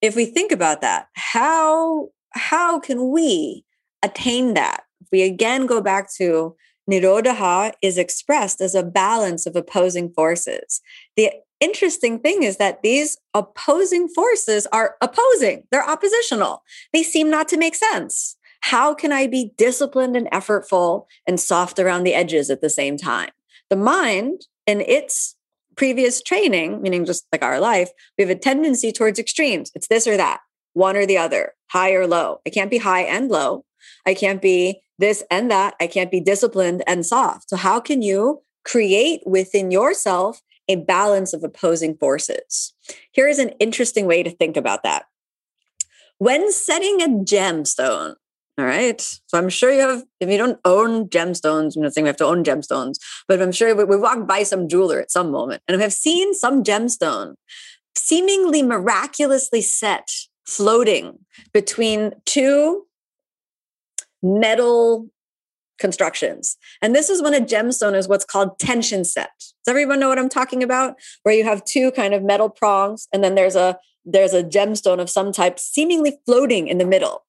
if 0.00 0.14
we 0.14 0.26
think 0.26 0.52
about 0.52 0.80
that, 0.80 1.08
how 1.14 2.10
how 2.30 2.78
can 2.78 3.10
we 3.10 3.64
attain 4.02 4.54
that? 4.54 4.84
We 5.12 5.22
again 5.22 5.66
go 5.66 5.80
back 5.80 6.12
to 6.16 6.56
Nirodha 6.90 7.72
is 7.82 7.98
expressed 7.98 8.60
as 8.60 8.74
a 8.74 8.82
balance 8.82 9.46
of 9.46 9.54
opposing 9.56 10.10
forces. 10.10 10.80
The 11.16 11.30
interesting 11.60 12.18
thing 12.18 12.42
is 12.42 12.56
that 12.56 12.82
these 12.82 13.18
opposing 13.34 14.08
forces 14.08 14.66
are 14.72 14.96
opposing, 15.00 15.64
they're 15.70 15.88
oppositional. 15.88 16.62
They 16.92 17.02
seem 17.02 17.30
not 17.30 17.48
to 17.48 17.58
make 17.58 17.74
sense. 17.74 18.36
How 18.60 18.94
can 18.94 19.12
I 19.12 19.26
be 19.26 19.52
disciplined 19.56 20.16
and 20.16 20.30
effortful 20.30 21.06
and 21.26 21.38
soft 21.38 21.78
around 21.78 22.04
the 22.04 22.14
edges 22.14 22.50
at 22.50 22.60
the 22.60 22.70
same 22.70 22.96
time? 22.96 23.30
The 23.70 23.76
mind, 23.76 24.46
in 24.66 24.80
its 24.80 25.36
previous 25.76 26.20
training, 26.20 26.82
meaning 26.82 27.04
just 27.04 27.26
like 27.30 27.42
our 27.42 27.60
life, 27.60 27.90
we 28.16 28.22
have 28.24 28.30
a 28.30 28.38
tendency 28.38 28.90
towards 28.90 29.18
extremes. 29.18 29.70
It's 29.74 29.88
this 29.88 30.06
or 30.06 30.16
that, 30.16 30.40
one 30.72 30.96
or 30.96 31.06
the 31.06 31.18
other, 31.18 31.54
high 31.68 31.92
or 31.92 32.06
low. 32.06 32.40
I 32.46 32.50
can't 32.50 32.70
be 32.70 32.78
high 32.78 33.02
and 33.02 33.28
low. 33.28 33.64
I 34.04 34.14
can't 34.14 34.42
be 34.42 34.80
this 34.98 35.22
and 35.30 35.50
that. 35.50 35.74
I 35.80 35.86
can't 35.86 36.10
be 36.10 36.20
disciplined 36.20 36.82
and 36.86 37.04
soft. 37.04 37.50
So, 37.50 37.56
how 37.56 37.80
can 37.80 38.02
you 38.02 38.42
create 38.64 39.22
within 39.26 39.70
yourself 39.70 40.42
a 40.68 40.76
balance 40.76 41.32
of 41.32 41.42
opposing 41.42 41.96
forces. 41.96 42.74
Here 43.12 43.26
is 43.26 43.38
an 43.38 43.50
interesting 43.58 44.06
way 44.06 44.22
to 44.22 44.30
think 44.30 44.56
about 44.56 44.82
that. 44.82 45.06
When 46.18 46.52
setting 46.52 47.00
a 47.00 47.08
gemstone, 47.08 48.14
all 48.58 48.64
right. 48.64 49.00
So 49.00 49.38
I'm 49.38 49.48
sure 49.48 49.72
you 49.72 49.80
have, 49.82 50.02
if 50.18 50.28
you 50.28 50.36
don't 50.36 50.58
own 50.64 51.08
gemstones, 51.08 51.76
I'm 51.76 51.82
not 51.82 51.94
saying 51.94 52.02
we 52.02 52.08
have 52.08 52.16
to 52.16 52.24
own 52.24 52.42
gemstones, 52.42 52.96
but 53.28 53.40
I'm 53.40 53.52
sure 53.52 53.74
we, 53.74 53.84
we 53.84 53.96
walked 53.96 54.26
by 54.26 54.42
some 54.42 54.68
jeweler 54.68 55.00
at 55.00 55.12
some 55.12 55.30
moment 55.30 55.62
and 55.68 55.76
we 55.76 55.82
have 55.82 55.92
seen 55.92 56.34
some 56.34 56.64
gemstone 56.64 57.34
seemingly 57.96 58.64
miraculously 58.64 59.60
set 59.60 60.10
floating 60.44 61.20
between 61.52 62.14
two 62.24 62.87
metal 64.22 65.08
constructions. 65.78 66.56
And 66.82 66.94
this 66.94 67.08
is 67.08 67.22
when 67.22 67.34
a 67.34 67.40
gemstone 67.40 67.96
is 67.96 68.08
what's 68.08 68.24
called 68.24 68.58
tension 68.58 69.04
set. 69.04 69.30
Does 69.38 69.68
everyone 69.68 70.00
know 70.00 70.08
what 70.08 70.18
I'm 70.18 70.28
talking 70.28 70.62
about? 70.62 70.96
Where 71.22 71.34
you 71.34 71.44
have 71.44 71.64
two 71.64 71.92
kind 71.92 72.14
of 72.14 72.22
metal 72.22 72.48
prongs 72.48 73.08
and 73.12 73.22
then 73.22 73.34
there's 73.34 73.56
a 73.56 73.78
there's 74.04 74.32
a 74.32 74.42
gemstone 74.42 75.00
of 75.00 75.10
some 75.10 75.32
type 75.32 75.58
seemingly 75.58 76.18
floating 76.24 76.66
in 76.66 76.78
the 76.78 76.86
middle. 76.86 77.24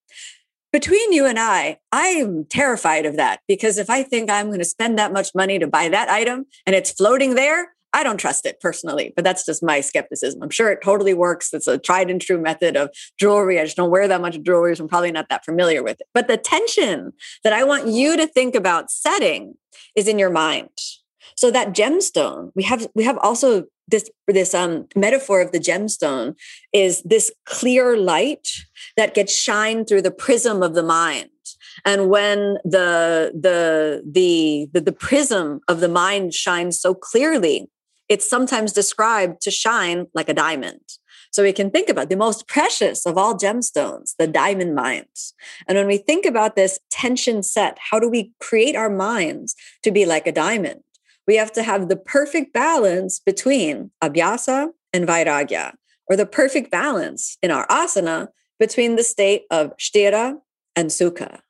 Between 0.72 1.12
you 1.12 1.26
and 1.26 1.38
I, 1.40 1.80
I'm 1.92 2.46
terrified 2.46 3.06
of 3.06 3.18
that 3.18 3.42
because 3.48 3.78
if 3.78 3.90
I 3.90 4.04
think 4.04 4.30
I'm 4.30 4.48
going 4.48 4.60
to 4.60 4.66
spend 4.66 4.98
that 4.98 5.12
much 5.12 5.34
money 5.36 5.60
to 5.60 5.68
buy 5.68 5.90
that 5.90 6.10
item 6.10 6.46
and 6.66 6.76
it's 6.76 6.92
floating 6.92 7.36
there, 7.36 7.74
I 7.94 8.04
don't 8.04 8.18
trust 8.18 8.46
it 8.46 8.60
personally, 8.60 9.14
but 9.16 9.24
that's 9.26 9.46
just 9.46 9.64
my 9.64 9.82
skepticism. 9.82 10.42
I'm 10.44 10.50
sure 10.50 10.72
it 10.72 10.80
totally 10.84 11.14
works. 11.14 11.54
It's 11.54 11.68
a 11.68 11.78
tried 11.78 12.10
and 12.10 12.22
true 12.22 12.40
method 12.40 12.78
of 12.78 12.90
jewelry. 13.20 13.60
I 13.60 13.66
just 13.66 13.78
don't 13.78 13.90
wear 13.90 14.08
that 14.08 14.22
much 14.22 14.42
jewelry, 14.42 14.76
so 14.76 14.84
I'm 14.84 14.88
probably 14.88 15.12
not 15.12 15.30
that 15.30 15.46
familiar 15.46 15.82
with 15.82 16.00
it. 16.00 16.08
But 16.14 16.28
the 16.28 16.38
tension 16.38 17.14
that 17.44 17.54
I 17.54 17.64
want 17.64 17.88
you 17.88 18.16
to 18.18 18.28
think 18.28 18.56
about 18.56 18.92
setting 18.92 19.56
is 19.96 20.08
in 20.08 20.20
your 20.20 20.30
mind. 20.30 20.70
So 21.36 21.52
that 21.52 21.74
gemstone, 21.74 22.52
we 22.56 22.64
have 22.64 22.88
we 22.96 23.04
have 23.06 23.18
also 23.20 23.66
this 23.88 24.10
this 24.28 24.54
um, 24.54 24.88
metaphor 24.96 25.42
of 25.42 25.52
the 25.52 25.60
gemstone 25.60 26.36
is 26.74 27.02
this 27.04 27.32
clear 27.46 27.98
light 27.98 28.50
that 28.98 29.14
gets 29.16 29.36
shined 29.36 29.88
through 29.88 30.02
the 30.02 30.12
prism 30.12 30.62
of 30.62 30.76
the 30.76 30.84
mind 30.84 31.30
and 31.86 32.10
when 32.10 32.58
the 32.64 33.32
the 33.34 34.04
the 34.10 34.70
the, 34.72 34.82
the 34.82 34.92
prism 34.92 35.62
of 35.68 35.80
the 35.80 35.90
mind 35.90 36.34
shines 36.34 36.80
so 36.80 36.94
clearly 36.94 37.70
it's 38.10 38.30
sometimes 38.30 38.74
described 38.74 39.42
to 39.42 39.52
shine 39.52 40.08
like 40.14 40.28
a 40.28 40.34
diamond. 40.34 40.82
So 41.32 41.44
we 41.44 41.54
can 41.54 41.70
think 41.70 41.90
about 41.90 42.10
the 42.10 42.18
most 42.18 42.48
precious 42.48 43.06
of 43.06 43.18
all 43.18 43.36
gemstones, 43.36 44.16
the 44.18 44.26
diamond 44.26 44.74
mind. 44.74 45.06
And 45.68 45.78
when 45.78 45.86
we 45.86 45.98
think 45.98 46.26
about 46.26 46.56
this 46.56 46.80
tension 46.90 47.44
set, 47.44 47.78
how 47.80 48.00
do 48.00 48.10
we 48.10 48.32
create 48.40 48.76
our 48.76 48.90
minds 48.90 49.56
to 49.84 49.92
be 49.92 50.06
like 50.06 50.26
a 50.26 50.32
diamond? 50.32 50.82
We 51.28 51.36
have 51.36 51.52
to 51.54 51.62
have 51.62 51.88
the 51.88 51.96
perfect 51.96 52.52
balance 52.52 53.20
between 53.20 53.92
abhyasa 54.04 54.70
and 54.92 55.08
vairagya, 55.08 55.74
or 56.08 56.16
the 56.16 56.26
perfect 56.26 56.72
balance 56.72 57.38
in 57.44 57.52
our 57.52 57.68
asana 57.68 58.30
between 58.60 58.96
the 58.96 59.04
state 59.04 59.44
of 59.52 59.78
sthira 59.78 60.38
and 60.76 60.90
sukha. 60.90 61.42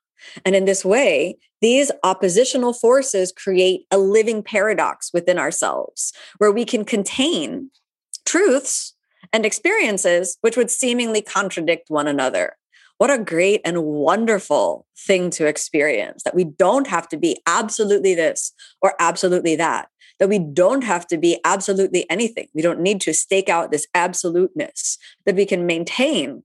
And 0.45 0.55
in 0.55 0.65
this 0.65 0.83
way, 0.85 1.37
these 1.61 1.91
oppositional 2.03 2.73
forces 2.73 3.31
create 3.31 3.85
a 3.91 3.97
living 3.97 4.41
paradox 4.43 5.11
within 5.13 5.37
ourselves 5.37 6.13
where 6.37 6.51
we 6.51 6.65
can 6.65 6.85
contain 6.85 7.69
truths 8.25 8.93
and 9.33 9.45
experiences 9.45 10.37
which 10.41 10.57
would 10.57 10.71
seemingly 10.71 11.21
contradict 11.21 11.89
one 11.89 12.07
another. 12.07 12.55
What 12.97 13.11
a 13.11 13.17
great 13.17 13.61
and 13.63 13.83
wonderful 13.83 14.85
thing 14.97 15.29
to 15.31 15.47
experience 15.47 16.23
that 16.23 16.35
we 16.35 16.43
don't 16.43 16.87
have 16.87 17.07
to 17.09 17.17
be 17.17 17.37
absolutely 17.47 18.13
this 18.13 18.51
or 18.81 18.93
absolutely 18.99 19.55
that, 19.55 19.87
that 20.19 20.27
we 20.27 20.39
don't 20.39 20.83
have 20.83 21.07
to 21.07 21.17
be 21.17 21.39
absolutely 21.45 22.09
anything. 22.09 22.49
We 22.53 22.61
don't 22.61 22.81
need 22.81 22.99
to 23.01 23.13
stake 23.13 23.47
out 23.47 23.71
this 23.71 23.87
absoluteness, 23.95 24.97
that 25.25 25.35
we 25.35 25.45
can 25.45 25.65
maintain 25.65 26.43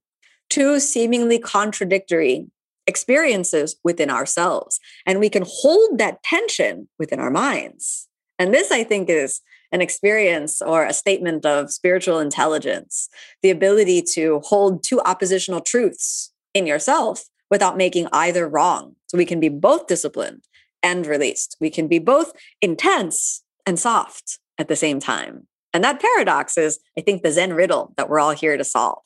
two 0.48 0.78
seemingly 0.78 1.40
contradictory 1.40 2.46
experiences 2.86 3.76
within 3.84 4.10
ourselves. 4.10 4.78
And 5.06 5.20
we 5.20 5.30
can 5.30 5.44
hold 5.46 5.98
that 5.98 6.22
tension 6.22 6.88
within 6.98 7.20
our 7.20 7.30
minds. 7.30 8.08
And 8.38 8.52
this, 8.52 8.70
I 8.70 8.84
think, 8.84 9.08
is 9.08 9.40
an 9.72 9.80
experience 9.80 10.62
or 10.62 10.84
a 10.84 10.92
statement 10.92 11.44
of 11.44 11.70
spiritual 11.70 12.20
intelligence 12.20 13.08
the 13.42 13.50
ability 13.50 14.02
to 14.02 14.40
hold 14.44 14.82
two 14.82 15.00
oppositional 15.00 15.60
truths 15.60 16.32
in 16.52 16.66
yourself 16.66 17.24
without 17.50 17.76
making 17.76 18.08
either 18.12 18.48
wrong. 18.48 18.94
So 19.06 19.18
we 19.18 19.26
can 19.26 19.40
be 19.40 19.48
both 19.48 19.86
disciplined 19.86 20.44
and 20.82 21.06
released. 21.06 21.56
We 21.60 21.70
can 21.70 21.88
be 21.88 21.98
both 21.98 22.32
intense 22.60 23.42
and 23.66 23.78
soft 23.78 24.38
at 24.58 24.68
the 24.68 24.76
same 24.76 25.00
time. 25.00 25.46
And 25.72 25.82
that 25.82 26.00
paradox 26.00 26.56
is, 26.56 26.78
I 26.96 27.00
think, 27.00 27.22
the 27.22 27.32
Zen 27.32 27.52
riddle 27.52 27.94
that 27.96 28.08
we're 28.08 28.20
all 28.20 28.30
here 28.30 28.56
to 28.56 28.64
solve. 28.64 29.02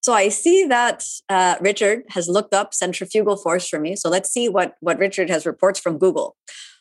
So 0.00 0.12
I 0.14 0.30
see 0.30 0.64
that 0.64 1.04
uh, 1.28 1.56
Richard 1.60 2.04
has 2.10 2.28
looked 2.28 2.54
up 2.54 2.72
centrifugal 2.72 3.36
force 3.36 3.68
for 3.68 3.78
me. 3.78 3.96
So 3.96 4.08
let's 4.08 4.30
see 4.30 4.48
what, 4.48 4.74
what 4.80 4.98
Richard 4.98 5.28
has 5.28 5.44
reports 5.44 5.78
from 5.78 5.98
Google. 5.98 6.36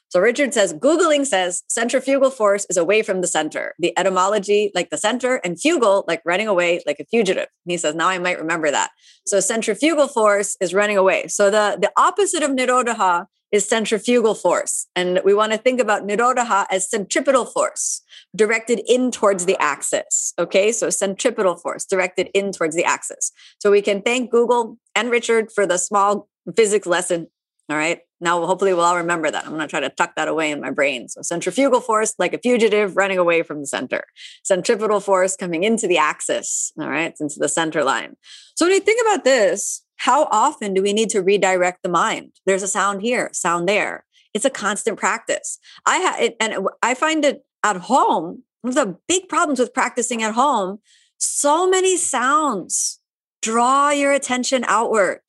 So 0.09 0.19
Richard 0.19 0.55
says 0.55 0.73
Googling 0.73 1.25
says 1.25 1.61
centrifugal 1.67 2.31
force 2.31 2.65
is 2.67 2.77
away 2.77 3.03
from 3.03 3.21
the 3.21 3.27
center. 3.27 3.75
The 3.77 3.93
etymology, 3.97 4.71
like 4.73 4.89
the 4.89 4.97
center, 4.97 5.35
and 5.43 5.55
fugal, 5.55 6.03
like 6.07 6.23
running 6.25 6.47
away, 6.47 6.81
like 6.87 6.99
a 6.99 7.05
fugitive. 7.05 7.47
And 7.65 7.71
he 7.71 7.77
says, 7.77 7.93
now 7.93 8.09
I 8.09 8.17
might 8.17 8.39
remember 8.39 8.71
that. 8.71 8.89
So 9.27 9.39
centrifugal 9.39 10.07
force 10.07 10.57
is 10.59 10.73
running 10.73 10.97
away. 10.97 11.27
So 11.27 11.51
the, 11.51 11.77
the 11.79 11.91
opposite 11.95 12.41
of 12.41 12.51
nirodha 12.51 13.27
is 13.51 13.67
centrifugal 13.67 14.35
force. 14.35 14.87
And 14.95 15.21
we 15.23 15.33
want 15.33 15.51
to 15.51 15.57
think 15.57 15.79
about 15.79 16.07
nirodha 16.07 16.65
as 16.69 16.89
centripetal 16.89 17.45
force 17.45 18.01
directed 18.35 18.81
in 18.87 19.11
towards 19.11 19.45
the 19.45 19.57
axis. 19.59 20.33
Okay, 20.37 20.71
so 20.71 20.89
centripetal 20.89 21.55
force 21.55 21.85
directed 21.85 22.29
in 22.33 22.51
towards 22.51 22.75
the 22.75 22.85
axis. 22.85 23.31
So 23.59 23.71
we 23.71 23.81
can 23.81 24.01
thank 24.01 24.31
Google 24.31 24.77
and 24.95 25.09
Richard 25.09 25.51
for 25.51 25.65
the 25.65 25.77
small 25.77 26.27
physics 26.55 26.87
lesson. 26.87 27.27
All 27.69 27.77
right, 27.77 27.99
now 28.19 28.43
hopefully 28.47 28.73
we'll 28.73 28.83
all 28.83 28.97
remember 28.97 29.29
that. 29.29 29.45
I'm 29.45 29.51
going 29.51 29.61
to 29.61 29.67
try 29.67 29.79
to 29.79 29.89
tuck 29.89 30.15
that 30.15 30.27
away 30.27 30.49
in 30.49 30.59
my 30.59 30.71
brain. 30.71 31.07
So 31.07 31.21
centrifugal 31.21 31.81
force, 31.81 32.15
like 32.17 32.33
a 32.33 32.39
fugitive 32.39 32.97
running 32.97 33.19
away 33.19 33.43
from 33.43 33.59
the 33.59 33.67
center. 33.67 34.05
Centripetal 34.43 34.99
force 34.99 35.35
coming 35.35 35.63
into 35.63 35.87
the 35.87 35.99
axis. 35.99 36.71
All 36.79 36.89
right, 36.89 37.13
into 37.19 37.37
the 37.37 37.47
center 37.47 37.83
line. 37.83 38.17
So 38.55 38.65
when 38.65 38.73
you 38.73 38.79
think 38.79 39.01
about 39.07 39.23
this, 39.23 39.83
how 39.99 40.27
often 40.31 40.73
do 40.73 40.81
we 40.81 40.93
need 40.93 41.09
to 41.11 41.21
redirect 41.21 41.83
the 41.83 41.89
mind? 41.89 42.31
There's 42.45 42.63
a 42.63 42.67
sound 42.67 43.01
here, 43.01 43.29
sound 43.33 43.67
there. 43.67 44.05
It's 44.33 44.45
a 44.45 44.49
constant 44.49 44.97
practice. 44.97 45.59
I 45.85 45.97
have, 45.97 46.33
and 46.39 46.67
I 46.81 46.93
find 46.93 47.25
it 47.25 47.43
at 47.63 47.75
home, 47.75 48.43
one 48.61 48.69
of 48.69 48.75
the 48.75 48.97
big 49.07 49.27
problems 49.27 49.59
with 49.59 49.73
practicing 49.73 50.23
at 50.23 50.35
home, 50.35 50.79
so 51.17 51.69
many 51.69 51.97
sounds 51.97 52.99
draw 53.41 53.89
your 53.89 54.13
attention 54.13 54.63
outward. 54.67 55.19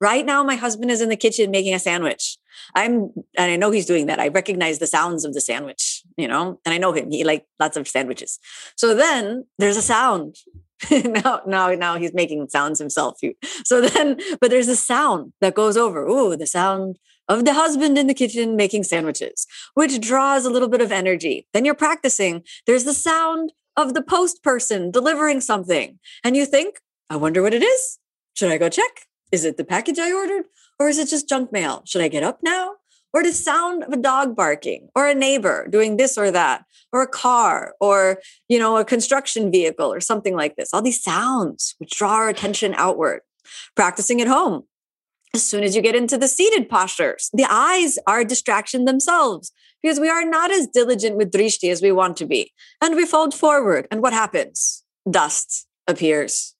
Right 0.00 0.26
now, 0.26 0.42
my 0.42 0.56
husband 0.56 0.90
is 0.90 1.00
in 1.00 1.08
the 1.08 1.16
kitchen 1.16 1.50
making 1.52 1.74
a 1.74 1.78
sandwich. 1.78 2.36
I'm, 2.74 3.12
and 3.38 3.52
I 3.52 3.56
know 3.56 3.70
he's 3.70 3.86
doing 3.86 4.06
that. 4.06 4.18
I 4.18 4.28
recognize 4.28 4.78
the 4.78 4.86
sounds 4.86 5.24
of 5.24 5.34
the 5.34 5.40
sandwich, 5.40 6.02
you 6.16 6.26
know, 6.26 6.58
and 6.64 6.74
I 6.74 6.78
know 6.78 6.92
him. 6.92 7.10
He 7.10 7.22
like 7.22 7.46
lots 7.60 7.76
of 7.76 7.86
sandwiches. 7.86 8.40
So 8.76 8.94
then 8.94 9.46
there's 9.58 9.76
a 9.76 9.82
sound. 9.82 10.36
now, 10.90 11.40
now, 11.46 11.70
now 11.70 11.98
he's 11.98 12.14
making 12.14 12.48
sounds 12.48 12.78
himself. 12.78 13.18
So 13.64 13.80
then, 13.80 14.20
but 14.40 14.50
there's 14.50 14.68
a 14.68 14.76
sound 14.76 15.32
that 15.40 15.54
goes 15.54 15.76
over. 15.76 16.06
Ooh, 16.06 16.36
the 16.36 16.46
sound 16.46 16.98
of 17.28 17.44
the 17.44 17.54
husband 17.54 17.98
in 17.98 18.06
the 18.06 18.14
kitchen 18.14 18.56
making 18.56 18.84
sandwiches, 18.84 19.46
which 19.74 20.00
draws 20.00 20.44
a 20.44 20.50
little 20.50 20.68
bit 20.68 20.80
of 20.80 20.92
energy. 20.92 21.46
Then 21.52 21.64
you're 21.64 21.74
practicing. 21.74 22.42
There's 22.66 22.84
the 22.84 22.94
sound 22.94 23.52
of 23.76 23.94
the 23.94 24.02
post 24.02 24.42
person 24.42 24.90
delivering 24.90 25.40
something. 25.40 25.98
And 26.22 26.36
you 26.36 26.46
think, 26.46 26.80
I 27.10 27.16
wonder 27.16 27.42
what 27.42 27.54
it 27.54 27.62
is. 27.62 27.98
Should 28.34 28.50
I 28.50 28.58
go 28.58 28.68
check? 28.68 29.06
Is 29.32 29.44
it 29.44 29.56
the 29.56 29.64
package 29.64 29.98
I 29.98 30.12
ordered? 30.12 30.44
Or 30.78 30.88
is 30.88 30.98
it 30.98 31.08
just 31.08 31.28
junk 31.28 31.52
mail? 31.52 31.82
Should 31.86 32.02
I 32.02 32.08
get 32.08 32.22
up 32.22 32.40
now? 32.42 32.74
Or 33.12 33.22
the 33.22 33.32
sound 33.32 33.82
of 33.82 33.92
a 33.92 33.96
dog 33.96 34.36
barking 34.36 34.88
or 34.94 35.06
a 35.06 35.14
neighbor 35.14 35.66
doing 35.68 35.96
this 35.96 36.18
or 36.18 36.30
that 36.30 36.64
or 36.96 37.02
a 37.02 37.08
car 37.08 37.74
or 37.80 38.18
you 38.48 38.58
know 38.58 38.76
a 38.76 38.84
construction 38.84 39.50
vehicle 39.50 39.92
or 39.92 40.00
something 40.00 40.34
like 40.34 40.56
this 40.56 40.72
all 40.72 40.82
these 40.82 41.02
sounds 41.02 41.74
which 41.78 41.90
draw 41.90 42.14
our 42.14 42.28
attention 42.28 42.74
outward 42.76 43.20
practicing 43.74 44.20
at 44.20 44.26
home 44.26 44.64
as 45.36 45.44
soon 45.44 45.64
as 45.64 45.76
you 45.76 45.82
get 45.82 45.94
into 45.94 46.16
the 46.16 46.28
seated 46.28 46.66
postures, 46.68 47.28
the 47.34 47.46
eyes 47.48 47.98
are 48.06 48.20
a 48.20 48.24
distraction 48.24 48.86
themselves 48.86 49.52
because 49.82 50.00
we 50.00 50.08
are 50.08 50.24
not 50.24 50.50
as 50.50 50.66
diligent 50.66 51.16
with 51.16 51.30
drishti 51.30 51.70
as 51.70 51.82
we 51.82 51.92
want 51.92 52.16
to 52.16 52.26
be. 52.26 52.52
And 52.80 52.96
we 52.96 53.04
fold 53.04 53.34
forward. 53.34 53.86
And 53.90 54.00
what 54.00 54.14
happens? 54.14 54.82
Dust 55.08 55.66
appears. 55.86 56.54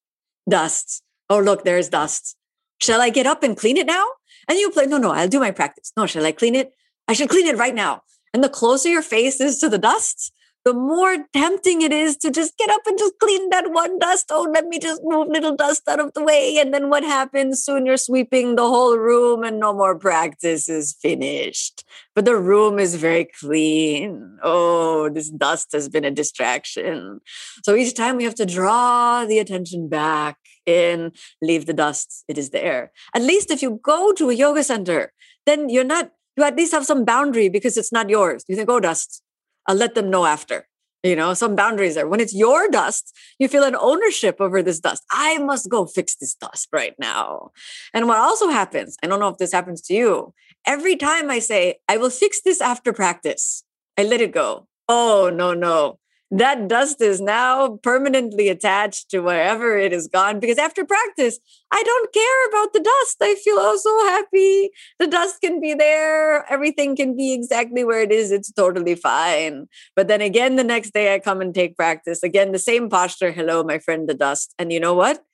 Dust. 0.48 1.02
Oh, 1.30 1.40
look, 1.40 1.64
there's 1.64 1.88
dust. 1.88 2.36
Shall 2.78 3.00
I 3.00 3.08
get 3.08 3.26
up 3.26 3.42
and 3.42 3.56
clean 3.56 3.78
it 3.78 3.86
now? 3.86 4.06
And 4.46 4.58
you 4.58 4.70
play, 4.70 4.84
no, 4.86 4.98
no, 4.98 5.10
I'll 5.10 5.26
do 5.26 5.40
my 5.40 5.50
practice. 5.50 5.90
No, 5.96 6.06
shall 6.06 6.26
I 6.26 6.32
clean 6.32 6.54
it? 6.54 6.72
I 7.08 7.14
should 7.14 7.30
clean 7.30 7.46
it 7.46 7.56
right 7.56 7.74
now. 7.74 8.02
And 8.36 8.44
the 8.44 8.50
closer 8.50 8.90
your 8.90 9.00
face 9.00 9.40
is 9.40 9.58
to 9.60 9.70
the 9.70 9.78
dust, 9.78 10.30
the 10.66 10.74
more 10.74 11.16
tempting 11.32 11.80
it 11.80 11.90
is 11.90 12.18
to 12.18 12.30
just 12.30 12.58
get 12.58 12.68
up 12.68 12.82
and 12.86 12.98
just 12.98 13.14
clean 13.18 13.48
that 13.48 13.72
one 13.72 13.98
dust. 13.98 14.26
Oh, 14.30 14.46
let 14.52 14.66
me 14.66 14.78
just 14.78 15.00
move 15.02 15.28
little 15.28 15.56
dust 15.56 15.88
out 15.88 16.00
of 16.00 16.12
the 16.12 16.22
way. 16.22 16.58
And 16.58 16.74
then 16.74 16.90
what 16.90 17.02
happens? 17.02 17.64
Soon 17.64 17.86
you're 17.86 17.96
sweeping 17.96 18.56
the 18.56 18.68
whole 18.68 18.98
room 18.98 19.42
and 19.42 19.58
no 19.58 19.72
more 19.72 19.98
practice 19.98 20.68
is 20.68 20.94
finished. 21.00 21.82
But 22.14 22.26
the 22.26 22.36
room 22.36 22.78
is 22.78 22.96
very 22.96 23.24
clean. 23.24 24.36
Oh, 24.42 25.08
this 25.08 25.30
dust 25.30 25.72
has 25.72 25.88
been 25.88 26.04
a 26.04 26.10
distraction. 26.10 27.20
So 27.64 27.74
each 27.74 27.94
time 27.94 28.18
we 28.18 28.24
have 28.24 28.34
to 28.34 28.44
draw 28.44 29.24
the 29.24 29.38
attention 29.38 29.88
back 29.88 30.36
in, 30.66 31.12
leave 31.40 31.64
the 31.64 31.72
dust. 31.72 32.22
It 32.28 32.36
is 32.36 32.50
there. 32.50 32.92
At 33.14 33.22
least 33.22 33.50
if 33.50 33.62
you 33.62 33.80
go 33.82 34.12
to 34.12 34.28
a 34.28 34.34
yoga 34.34 34.62
center, 34.62 35.14
then 35.46 35.70
you're 35.70 35.84
not, 35.84 36.10
you 36.36 36.44
at 36.44 36.56
least 36.56 36.72
have 36.72 36.86
some 36.86 37.04
boundary 37.04 37.48
because 37.48 37.76
it's 37.76 37.92
not 37.92 38.10
yours. 38.10 38.44
You 38.48 38.56
think, 38.56 38.70
oh, 38.70 38.80
dust, 38.80 39.22
I'll 39.66 39.76
let 39.76 39.94
them 39.94 40.10
know 40.10 40.26
after. 40.26 40.68
You 41.02 41.14
know, 41.14 41.34
some 41.34 41.54
boundaries 41.54 41.94
there. 41.94 42.08
When 42.08 42.18
it's 42.18 42.34
your 42.34 42.68
dust, 42.68 43.16
you 43.38 43.46
feel 43.46 43.62
an 43.62 43.76
ownership 43.76 44.40
over 44.40 44.60
this 44.62 44.80
dust. 44.80 45.04
I 45.12 45.38
must 45.38 45.68
go 45.68 45.86
fix 45.86 46.16
this 46.16 46.34
dust 46.34 46.68
right 46.72 46.94
now. 46.98 47.50
And 47.94 48.08
what 48.08 48.18
also 48.18 48.48
happens, 48.48 48.96
I 49.02 49.06
don't 49.06 49.20
know 49.20 49.28
if 49.28 49.38
this 49.38 49.52
happens 49.52 49.80
to 49.82 49.94
you, 49.94 50.34
every 50.66 50.96
time 50.96 51.30
I 51.30 51.38
say, 51.38 51.76
I 51.88 51.96
will 51.96 52.10
fix 52.10 52.40
this 52.42 52.60
after 52.60 52.92
practice, 52.92 53.62
I 53.96 54.02
let 54.02 54.20
it 54.20 54.32
go. 54.32 54.66
Oh, 54.88 55.30
no, 55.32 55.54
no 55.54 55.98
that 56.30 56.66
dust 56.66 57.00
is 57.00 57.20
now 57.20 57.76
permanently 57.82 58.48
attached 58.48 59.10
to 59.10 59.20
wherever 59.20 59.78
it 59.78 59.92
is 59.92 60.08
gone 60.08 60.40
because 60.40 60.58
after 60.58 60.84
practice 60.84 61.38
i 61.70 61.82
don't 61.82 62.12
care 62.12 62.48
about 62.48 62.72
the 62.72 62.80
dust. 62.80 63.16
I 63.22 63.34
feel 63.34 63.56
oh 63.58 63.76
so 63.76 64.08
happy. 64.08 64.70
The 64.98 65.06
dust 65.06 65.40
can 65.40 65.60
be 65.60 65.74
there. 65.74 66.44
Everything 66.50 66.96
can 66.96 67.16
be 67.16 67.32
exactly 67.32 67.84
where 67.84 68.02
it 68.02 68.12
is. 68.12 68.30
It's 68.32 68.52
totally 68.52 68.94
fine. 68.94 69.66
But 69.94 70.08
then 70.08 70.20
again 70.20 70.56
the 70.56 70.64
next 70.64 70.92
day 70.92 71.14
i 71.14 71.18
come 71.18 71.40
and 71.40 71.54
take 71.54 71.76
practice. 71.76 72.22
Again 72.22 72.52
the 72.52 72.58
same 72.58 72.88
posture. 72.88 73.32
Hello 73.32 73.62
my 73.62 73.78
friend 73.78 74.08
the 74.08 74.14
dust. 74.14 74.54
And 74.58 74.72
you 74.72 74.80
know 74.80 74.94
what? 74.94 75.24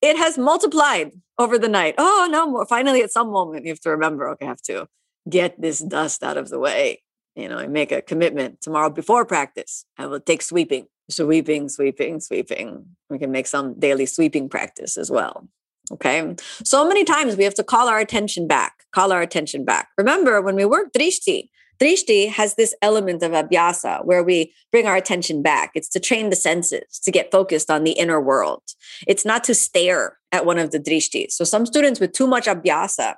It 0.00 0.16
has 0.16 0.36
multiplied 0.36 1.12
over 1.38 1.58
the 1.58 1.68
night. 1.68 1.94
Oh 1.98 2.28
no 2.30 2.48
more. 2.48 2.66
Finally 2.66 3.02
at 3.02 3.12
some 3.12 3.30
moment 3.30 3.64
you 3.64 3.72
have 3.72 3.80
to 3.80 3.90
remember 3.90 4.28
okay 4.30 4.46
i 4.46 4.48
have 4.48 4.62
to 4.62 4.88
get 5.28 5.60
this 5.60 5.78
dust 5.78 6.22
out 6.22 6.36
of 6.36 6.48
the 6.48 6.58
way 6.58 7.01
you 7.34 7.48
know, 7.48 7.58
I 7.58 7.66
make 7.66 7.92
a 7.92 8.02
commitment 8.02 8.60
tomorrow 8.60 8.90
before 8.90 9.24
practice. 9.24 9.84
I 9.98 10.06
will 10.06 10.20
take 10.20 10.42
sweeping, 10.42 10.86
sweeping, 11.08 11.68
sweeping, 11.68 12.20
sweeping. 12.20 12.84
We 13.10 13.18
can 13.18 13.30
make 13.30 13.46
some 13.46 13.78
daily 13.78 14.06
sweeping 14.06 14.48
practice 14.48 14.96
as 14.96 15.10
well. 15.10 15.48
Okay. 15.90 16.34
So 16.64 16.86
many 16.86 17.04
times 17.04 17.36
we 17.36 17.44
have 17.44 17.54
to 17.54 17.64
call 17.64 17.88
our 17.88 17.98
attention 17.98 18.46
back, 18.46 18.84
call 18.94 19.12
our 19.12 19.20
attention 19.20 19.64
back. 19.64 19.88
Remember, 19.98 20.40
when 20.40 20.54
we 20.54 20.64
work 20.64 20.92
drishti, 20.92 21.48
drishti 21.80 22.28
has 22.28 22.54
this 22.54 22.74
element 22.82 23.22
of 23.22 23.32
abhyasa 23.32 24.04
where 24.04 24.22
we 24.22 24.52
bring 24.70 24.86
our 24.86 24.96
attention 24.96 25.42
back. 25.42 25.72
It's 25.74 25.88
to 25.90 26.00
train 26.00 26.30
the 26.30 26.36
senses, 26.36 27.00
to 27.02 27.10
get 27.10 27.32
focused 27.32 27.70
on 27.70 27.84
the 27.84 27.92
inner 27.92 28.20
world. 28.20 28.62
It's 29.06 29.24
not 29.24 29.42
to 29.44 29.54
stare 29.54 30.18
at 30.30 30.46
one 30.46 30.58
of 30.58 30.70
the 30.70 30.78
drishtis. 30.78 31.32
So 31.32 31.44
some 31.44 31.66
students 31.66 31.98
with 31.98 32.12
too 32.12 32.26
much 32.26 32.46
abhyasa 32.46 33.14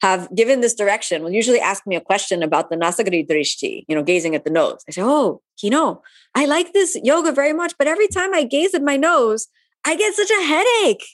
have 0.00 0.28
given 0.34 0.60
this 0.60 0.74
direction 0.74 1.22
will 1.22 1.30
usually 1.30 1.60
ask 1.60 1.86
me 1.86 1.96
a 1.96 2.00
question 2.00 2.42
about 2.42 2.70
the 2.70 2.76
Nasagrai 2.76 3.28
Drishti, 3.28 3.84
you 3.88 3.94
know, 3.94 4.02
gazing 4.02 4.34
at 4.34 4.44
the 4.44 4.50
nose. 4.50 4.84
I 4.88 4.92
say, 4.92 5.02
Oh, 5.02 5.42
you 5.60 5.70
know, 5.70 6.02
I 6.34 6.46
like 6.46 6.72
this 6.72 6.98
yoga 7.02 7.32
very 7.32 7.52
much, 7.52 7.74
but 7.78 7.86
every 7.86 8.08
time 8.08 8.34
I 8.34 8.44
gaze 8.44 8.74
at 8.74 8.82
my 8.82 8.96
nose, 8.96 9.48
I 9.84 9.96
get 9.96 10.14
such 10.14 10.30
a 10.30 10.42
headache. 10.42 11.04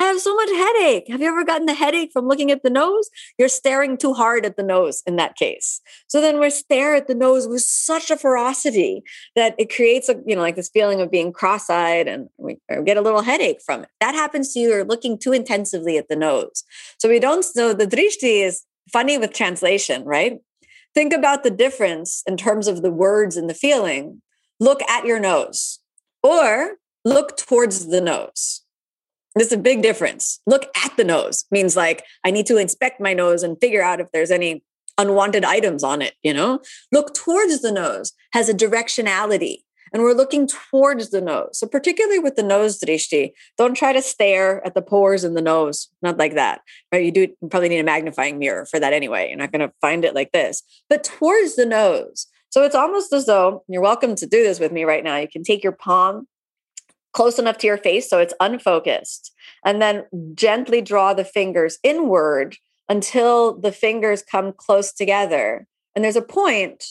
I 0.00 0.04
have 0.04 0.20
so 0.20 0.34
much 0.34 0.50
headache. 0.50 1.08
Have 1.08 1.20
you 1.20 1.26
ever 1.26 1.44
gotten 1.44 1.66
the 1.66 1.74
headache 1.74 2.12
from 2.12 2.28
looking 2.28 2.52
at 2.52 2.62
the 2.62 2.70
nose? 2.70 3.10
You're 3.36 3.48
staring 3.48 3.96
too 3.96 4.14
hard 4.14 4.46
at 4.46 4.56
the 4.56 4.62
nose 4.62 5.02
in 5.06 5.16
that 5.16 5.34
case. 5.34 5.80
So 6.06 6.20
then 6.20 6.38
we 6.38 6.50
stare 6.50 6.94
at 6.94 7.08
the 7.08 7.16
nose 7.16 7.48
with 7.48 7.62
such 7.62 8.08
a 8.08 8.16
ferocity 8.16 9.02
that 9.34 9.56
it 9.58 9.74
creates 9.74 10.08
a, 10.08 10.14
you 10.24 10.36
know, 10.36 10.42
like 10.42 10.54
this 10.54 10.68
feeling 10.68 11.00
of 11.00 11.10
being 11.10 11.32
cross-eyed 11.32 12.06
and 12.06 12.28
we 12.36 12.58
get 12.84 12.96
a 12.96 13.00
little 13.00 13.22
headache 13.22 13.60
from 13.60 13.82
it. 13.82 13.88
That 14.00 14.14
happens 14.14 14.52
to 14.52 14.60
you 14.60 14.72
or 14.72 14.84
looking 14.84 15.18
too 15.18 15.32
intensively 15.32 15.98
at 15.98 16.08
the 16.08 16.16
nose. 16.16 16.62
So 16.98 17.08
we 17.08 17.18
don't 17.18 17.44
so 17.44 17.74
the 17.74 17.86
drishti 17.86 18.44
is 18.44 18.62
funny 18.92 19.18
with 19.18 19.32
translation, 19.32 20.04
right? 20.04 20.38
Think 20.94 21.12
about 21.12 21.42
the 21.42 21.50
difference 21.50 22.22
in 22.26 22.36
terms 22.36 22.68
of 22.68 22.82
the 22.82 22.90
words 22.90 23.36
and 23.36 23.50
the 23.50 23.54
feeling. 23.54 24.22
Look 24.60 24.80
at 24.82 25.06
your 25.06 25.18
nose 25.18 25.80
or 26.22 26.76
look 27.04 27.36
towards 27.36 27.88
the 27.88 28.00
nose 28.00 28.62
there's 29.38 29.52
a 29.52 29.58
big 29.58 29.82
difference. 29.82 30.40
Look 30.46 30.66
at 30.84 30.96
the 30.96 31.04
nose 31.04 31.44
means 31.50 31.76
like 31.76 32.04
I 32.24 32.30
need 32.30 32.46
to 32.46 32.56
inspect 32.56 33.00
my 33.00 33.14
nose 33.14 33.42
and 33.42 33.58
figure 33.60 33.82
out 33.82 34.00
if 34.00 34.08
there's 34.12 34.30
any 34.30 34.62
unwanted 34.96 35.44
items 35.44 35.84
on 35.84 36.02
it, 36.02 36.14
you 36.22 36.34
know? 36.34 36.60
Look 36.92 37.14
towards 37.14 37.60
the 37.60 37.72
nose 37.72 38.12
has 38.32 38.48
a 38.48 38.54
directionality 38.54 39.58
and 39.92 40.02
we're 40.02 40.12
looking 40.12 40.46
towards 40.46 41.10
the 41.10 41.20
nose. 41.20 41.58
So 41.58 41.66
particularly 41.66 42.18
with 42.18 42.36
the 42.36 42.42
nose 42.42 42.80
drishti, 42.80 43.30
don't 43.56 43.76
try 43.76 43.92
to 43.92 44.02
stare 44.02 44.64
at 44.66 44.74
the 44.74 44.82
pores 44.82 45.24
in 45.24 45.34
the 45.34 45.42
nose, 45.42 45.88
not 46.02 46.18
like 46.18 46.34
that. 46.34 46.60
Right? 46.92 47.04
You 47.04 47.12
do 47.12 47.20
you 47.20 47.48
probably 47.48 47.68
need 47.68 47.78
a 47.78 47.84
magnifying 47.84 48.38
mirror 48.38 48.66
for 48.66 48.78
that 48.80 48.92
anyway. 48.92 49.28
You're 49.28 49.38
not 49.38 49.52
going 49.52 49.66
to 49.66 49.72
find 49.80 50.04
it 50.04 50.14
like 50.14 50.32
this, 50.32 50.62
but 50.88 51.04
towards 51.04 51.56
the 51.56 51.66
nose. 51.66 52.26
So 52.50 52.64
it's 52.64 52.74
almost 52.74 53.12
as 53.12 53.26
though 53.26 53.62
you're 53.68 53.82
welcome 53.82 54.14
to 54.16 54.26
do 54.26 54.42
this 54.42 54.58
with 54.58 54.72
me 54.72 54.84
right 54.84 55.04
now. 55.04 55.16
You 55.16 55.28
can 55.28 55.42
take 55.42 55.62
your 55.62 55.72
palm 55.72 56.26
close 57.12 57.38
enough 57.38 57.58
to 57.58 57.66
your 57.66 57.78
face 57.78 58.08
so 58.08 58.18
it's 58.18 58.34
unfocused. 58.40 59.32
And 59.64 59.80
then 59.82 60.04
gently 60.34 60.80
draw 60.80 61.14
the 61.14 61.24
fingers 61.24 61.78
inward 61.82 62.56
until 62.88 63.58
the 63.58 63.72
fingers 63.72 64.22
come 64.22 64.52
close 64.52 64.92
together. 64.92 65.66
And 65.94 66.04
there's 66.04 66.16
a 66.16 66.22
point, 66.22 66.84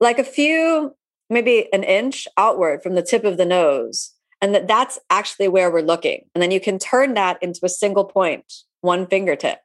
like 0.00 0.18
a 0.18 0.24
few, 0.24 0.94
maybe 1.28 1.72
an 1.72 1.82
inch 1.82 2.26
outward 2.36 2.82
from 2.82 2.94
the 2.94 3.02
tip 3.02 3.24
of 3.24 3.36
the 3.36 3.44
nose. 3.44 4.12
And 4.40 4.54
that 4.54 4.68
that's 4.68 4.98
actually 5.10 5.48
where 5.48 5.70
we're 5.70 5.80
looking. 5.80 6.24
And 6.34 6.42
then 6.42 6.50
you 6.50 6.60
can 6.60 6.78
turn 6.78 7.14
that 7.14 7.42
into 7.42 7.60
a 7.64 7.68
single 7.68 8.04
point, 8.04 8.52
one 8.80 9.06
fingertip. 9.06 9.60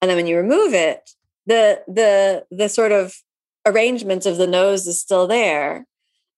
And 0.00 0.08
then 0.08 0.16
when 0.16 0.26
you 0.26 0.36
remove 0.36 0.74
it, 0.74 1.10
the 1.46 1.82
the 1.88 2.44
the 2.50 2.68
sort 2.68 2.92
of 2.92 3.14
arrangement 3.66 4.26
of 4.26 4.36
the 4.36 4.46
nose 4.46 4.86
is 4.86 5.00
still 5.00 5.26
there 5.26 5.86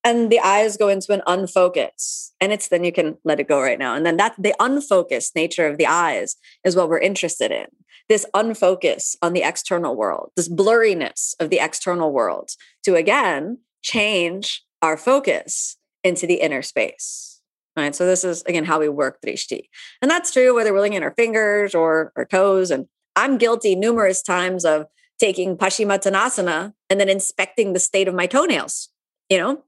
and 0.05 0.31
the 0.31 0.41
eyes 0.41 0.77
go 0.77 0.89
into 0.89 1.13
an 1.13 1.23
unfocus 1.27 2.33
and 2.41 2.53
it's 2.53 2.69
then 2.69 2.85
you 2.85 2.93
can 2.93 3.17
let 3.25 3.41
it 3.41 3.49
go 3.49 3.61
right 3.61 3.79
now. 3.79 3.95
And 3.95 4.05
then 4.05 4.19
that 4.19 4.35
the 4.39 4.55
unfocused 4.61 5.35
nature 5.35 5.67
of 5.67 5.79
the 5.79 5.87
eyes 5.87 6.37
is 6.63 6.77
what 6.77 6.89
we're 6.89 6.99
interested 6.99 7.51
in. 7.51 7.67
This 8.09 8.27
unfocus 8.35 9.17
on 9.23 9.33
the 9.33 9.43
external 9.43 9.97
world 9.97 10.31
this 10.37 10.49
blurriness 10.49 11.35
of 11.41 11.49
the 11.49 11.59
external 11.59 12.13
world 12.13 12.51
to 12.85 12.95
again 12.95 13.59
change 13.83 14.63
our 14.83 14.97
focus 14.97 15.77
into 16.05 16.27
the 16.27 16.35
inner 16.35 16.63
space 16.63 17.41
right? 17.77 17.95
So 17.95 18.07
this 18.07 18.23
is 18.23 18.43
again 18.43 18.67
how 18.67 18.79
we 18.79 18.89
work 18.89 19.19
drishti 19.25 19.69
and 20.03 20.11
that's 20.11 20.31
true 20.31 20.55
whether 20.55 20.73
we're 20.73 20.81
looking 20.81 20.97
at 20.97 21.03
our 21.03 21.15
fingers 21.15 21.75
or 21.75 22.13
our 22.15 22.27
toes. 22.27 22.71
And 22.71 22.87
i'm 23.17 23.39
guilty 23.39 23.75
numerous 23.75 24.23
times 24.23 24.65
of 24.65 24.87
taking 25.19 25.57
paschimottanasana 25.57 26.75
and 26.91 27.01
then 27.01 27.09
inspecting 27.09 27.73
the 27.73 27.79
state 27.79 28.09
of 28.09 28.15
my 28.15 28.27
toenails 28.27 28.91
you 29.31 29.39
know 29.39 29.63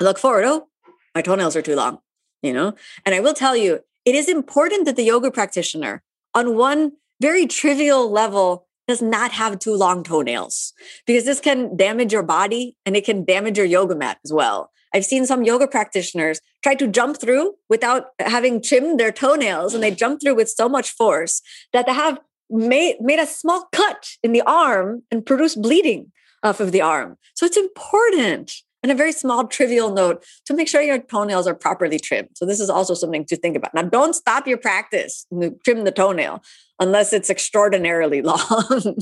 Look 0.00 0.18
forward, 0.18 0.44
oh, 0.44 0.68
my 1.14 1.22
toenails 1.22 1.56
are 1.56 1.62
too 1.62 1.76
long, 1.76 1.98
you 2.42 2.52
know? 2.52 2.74
And 3.04 3.14
I 3.14 3.20
will 3.20 3.34
tell 3.34 3.56
you, 3.56 3.80
it 4.04 4.14
is 4.14 4.28
important 4.28 4.86
that 4.86 4.96
the 4.96 5.04
yoga 5.04 5.30
practitioner, 5.30 6.02
on 6.34 6.56
one 6.56 6.92
very 7.20 7.46
trivial 7.46 8.10
level, 8.10 8.66
does 8.88 9.00
not 9.00 9.30
have 9.32 9.58
too 9.58 9.74
long 9.74 10.02
toenails 10.02 10.72
because 11.06 11.24
this 11.24 11.40
can 11.40 11.76
damage 11.76 12.12
your 12.12 12.22
body 12.22 12.76
and 12.84 12.96
it 12.96 13.04
can 13.04 13.24
damage 13.24 13.56
your 13.56 13.66
yoga 13.66 13.94
mat 13.94 14.18
as 14.24 14.32
well. 14.32 14.70
I've 14.92 15.04
seen 15.04 15.24
some 15.24 15.44
yoga 15.44 15.66
practitioners 15.66 16.40
try 16.62 16.74
to 16.74 16.86
jump 16.86 17.20
through 17.20 17.54
without 17.68 18.08
having 18.18 18.60
trimmed 18.60 18.98
their 19.00 19.12
toenails 19.12 19.72
and 19.72 19.82
they 19.82 19.90
jump 19.90 20.20
through 20.20 20.34
with 20.34 20.50
so 20.50 20.68
much 20.68 20.90
force 20.90 21.40
that 21.72 21.86
they 21.86 21.94
have 21.94 22.18
made, 22.50 23.00
made 23.00 23.18
a 23.18 23.26
small 23.26 23.68
cut 23.72 24.10
in 24.22 24.32
the 24.32 24.42
arm 24.42 25.02
and 25.10 25.24
produced 25.24 25.62
bleeding 25.62 26.12
off 26.42 26.60
of 26.60 26.72
the 26.72 26.82
arm. 26.82 27.16
So 27.34 27.46
it's 27.46 27.56
important 27.56 28.52
and 28.82 28.90
a 28.90 28.94
very 28.94 29.12
small, 29.12 29.46
trivial 29.46 29.90
note 29.90 30.24
to 30.46 30.54
make 30.54 30.68
sure 30.68 30.82
your 30.82 30.98
toenails 30.98 31.46
are 31.46 31.54
properly 31.54 31.98
trimmed. 31.98 32.30
So, 32.34 32.44
this 32.44 32.60
is 32.60 32.68
also 32.68 32.94
something 32.94 33.24
to 33.26 33.36
think 33.36 33.56
about. 33.56 33.74
Now, 33.74 33.82
don't 33.82 34.14
stop 34.14 34.46
your 34.46 34.58
practice, 34.58 35.26
trim 35.64 35.84
the 35.84 35.92
toenail 35.92 36.42
unless 36.80 37.12
it's 37.12 37.30
extraordinarily 37.30 38.22
long, 38.32 38.96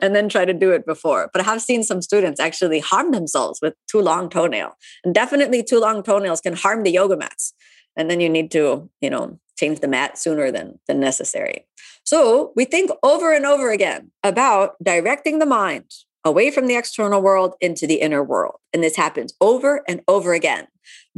and 0.00 0.14
then 0.16 0.28
try 0.28 0.44
to 0.44 0.52
do 0.52 0.72
it 0.72 0.84
before. 0.84 1.30
But 1.32 1.42
I 1.42 1.44
have 1.44 1.62
seen 1.62 1.82
some 1.84 2.02
students 2.02 2.40
actually 2.40 2.80
harm 2.80 3.12
themselves 3.12 3.60
with 3.62 3.74
too 3.90 4.00
long 4.00 4.28
toenail. 4.28 4.72
And 5.04 5.14
definitely, 5.14 5.62
too 5.62 5.78
long 5.78 6.02
toenails 6.02 6.40
can 6.40 6.54
harm 6.54 6.82
the 6.82 6.90
yoga 6.90 7.16
mats. 7.16 7.54
And 7.96 8.10
then 8.10 8.20
you 8.20 8.28
need 8.28 8.50
to, 8.52 8.88
you 9.00 9.10
know, 9.10 9.38
change 9.58 9.80
the 9.80 9.88
mat 9.88 10.18
sooner 10.18 10.50
than, 10.50 10.78
than 10.88 11.00
necessary. 11.00 11.66
So, 12.04 12.52
we 12.56 12.64
think 12.64 12.90
over 13.02 13.32
and 13.32 13.46
over 13.46 13.70
again 13.70 14.10
about 14.24 14.74
directing 14.82 15.38
the 15.38 15.46
mind 15.46 15.84
away 16.24 16.50
from 16.50 16.66
the 16.66 16.76
external 16.76 17.22
world 17.22 17.54
into 17.60 17.86
the 17.86 18.00
inner 18.00 18.22
world. 18.22 18.56
And 18.72 18.82
this 18.82 18.96
happens 18.96 19.34
over 19.40 19.82
and 19.88 20.02
over 20.06 20.34
again. 20.34 20.66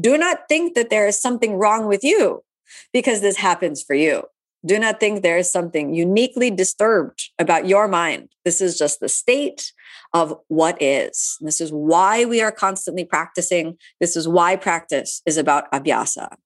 Do 0.00 0.16
not 0.16 0.48
think 0.48 0.74
that 0.74 0.90
there 0.90 1.06
is 1.06 1.20
something 1.20 1.54
wrong 1.54 1.86
with 1.86 2.04
you 2.04 2.42
because 2.92 3.20
this 3.20 3.36
happens 3.36 3.82
for 3.82 3.94
you. 3.94 4.24
Do 4.64 4.78
not 4.78 5.00
think 5.00 5.22
there 5.22 5.38
is 5.38 5.50
something 5.50 5.92
uniquely 5.92 6.50
disturbed 6.50 7.30
about 7.38 7.66
your 7.66 7.88
mind. 7.88 8.28
This 8.44 8.60
is 8.60 8.78
just 8.78 9.00
the 9.00 9.08
state 9.08 9.72
of 10.14 10.38
what 10.48 10.80
is. 10.80 11.36
This 11.40 11.60
is 11.60 11.72
why 11.72 12.24
we 12.24 12.40
are 12.40 12.52
constantly 12.52 13.04
practicing. 13.04 13.76
This 14.00 14.16
is 14.16 14.28
why 14.28 14.54
practice 14.54 15.20
is 15.26 15.36
about 15.36 15.70
abhyasa. 15.72 16.36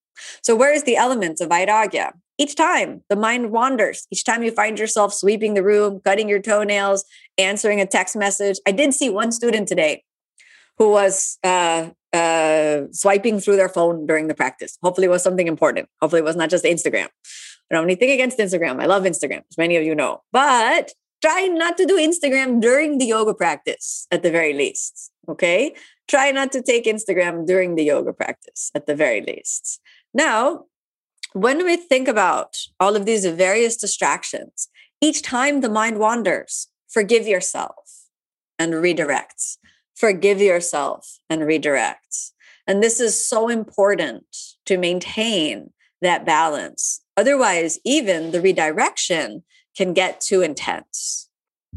So, 0.42 0.56
where 0.56 0.72
is 0.72 0.84
the 0.84 0.96
element 0.96 1.42
of 1.42 1.50
vairagya? 1.50 2.12
Each 2.38 2.55
time 2.55 3.03
the 3.09 3.16
mind 3.16 3.51
wanders, 3.51 4.07
each 4.11 4.25
time 4.25 4.42
you 4.42 4.51
find 4.51 4.79
yourself 4.79 5.14
sweeping 5.14 5.55
the 5.55 5.62
room, 5.62 6.01
cutting 6.05 6.29
your 6.29 6.40
toenails, 6.40 7.05
answering 7.38 7.81
a 7.81 7.87
text 7.87 8.14
message. 8.16 8.59
I 8.66 8.72
did 8.72 8.92
see 8.92 9.09
one 9.09 9.33
student 9.33 9.68
today 9.68 10.05
who 10.79 10.90
was 10.90 11.38
uh, 11.42 11.90
uh, 12.12 12.83
swiping 12.92 13.40
through 13.40 13.57
their 13.57 13.68
phone 13.68 14.07
during 14.07 14.29
the 14.29 14.35
practice. 14.35 14.79
Hopefully, 14.83 15.07
it 15.07 15.11
was 15.11 15.22
something 15.22 15.46
important. 15.46 15.88
Hopefully, 16.01 16.20
it 16.20 16.25
was 16.25 16.37
not 16.37 16.51
just 16.51 16.64
Instagram. 16.64 17.09
I 17.70 17.75
don't 17.75 17.83
have 17.83 17.85
anything 17.85 18.11
against 18.11 18.38
Instagram. 18.38 18.81
I 18.81 18.87
love 18.87 19.05
Instagram, 19.05 19.42
as 19.51 19.59
many 19.59 19.77
of 19.77 19.83
you 19.83 19.94
know. 19.94 20.22
But 20.33 20.92
try 21.22 21.46
not 21.46 21.77
to 21.79 21.87
do 21.87 21.99
Instagram 21.99 22.61
during 22.61 22.99
the 22.99 23.07
yoga 23.07 23.35
practice 23.35 24.07
at 24.11 24.22
the 24.22 24.31
very 24.31 24.53
least. 24.53 25.11
Okay. 25.29 25.75
Try 26.07 26.31
not 26.31 26.53
to 26.53 26.62
take 26.62 26.85
Instagram 26.85 27.46
during 27.46 27.75
the 27.75 27.83
yoga 27.83 28.12
practice 28.12 28.70
at 28.75 28.87
the 28.87 28.94
very 28.94 29.22
least. 29.22 29.81
Now, 30.14 30.66
when 31.37 31.66
we 31.66 31.77
think 31.77 32.09
about 32.09 32.57
all 32.81 32.96
of 32.96 33.05
these 33.05 33.27
various 33.27 33.77
distractions, 33.77 34.68
each 35.03 35.20
time 35.20 35.61
the 35.61 35.68
mind 35.68 35.99
wanders, 35.99 36.68
forgive 36.88 37.27
yourself 37.27 38.07
and 38.59 38.75
redirect. 38.75 39.59
Forgive 39.94 40.40
yourself 40.40 41.18
and 41.29 41.46
redirect. 41.46 42.33
And 42.66 42.83
this 42.83 43.01
is 43.01 43.22
so 43.29 43.51
important 43.51 44.25
to 44.64 44.79
maintain 44.79 45.75
that 46.01 46.25
balance. 46.25 47.03
Otherwise, 47.18 47.79
even 47.85 48.31
the 48.31 48.40
redirection 48.40 49.44
can 49.77 49.92
get 49.92 50.22
too 50.22 50.40
intense. 50.40 51.29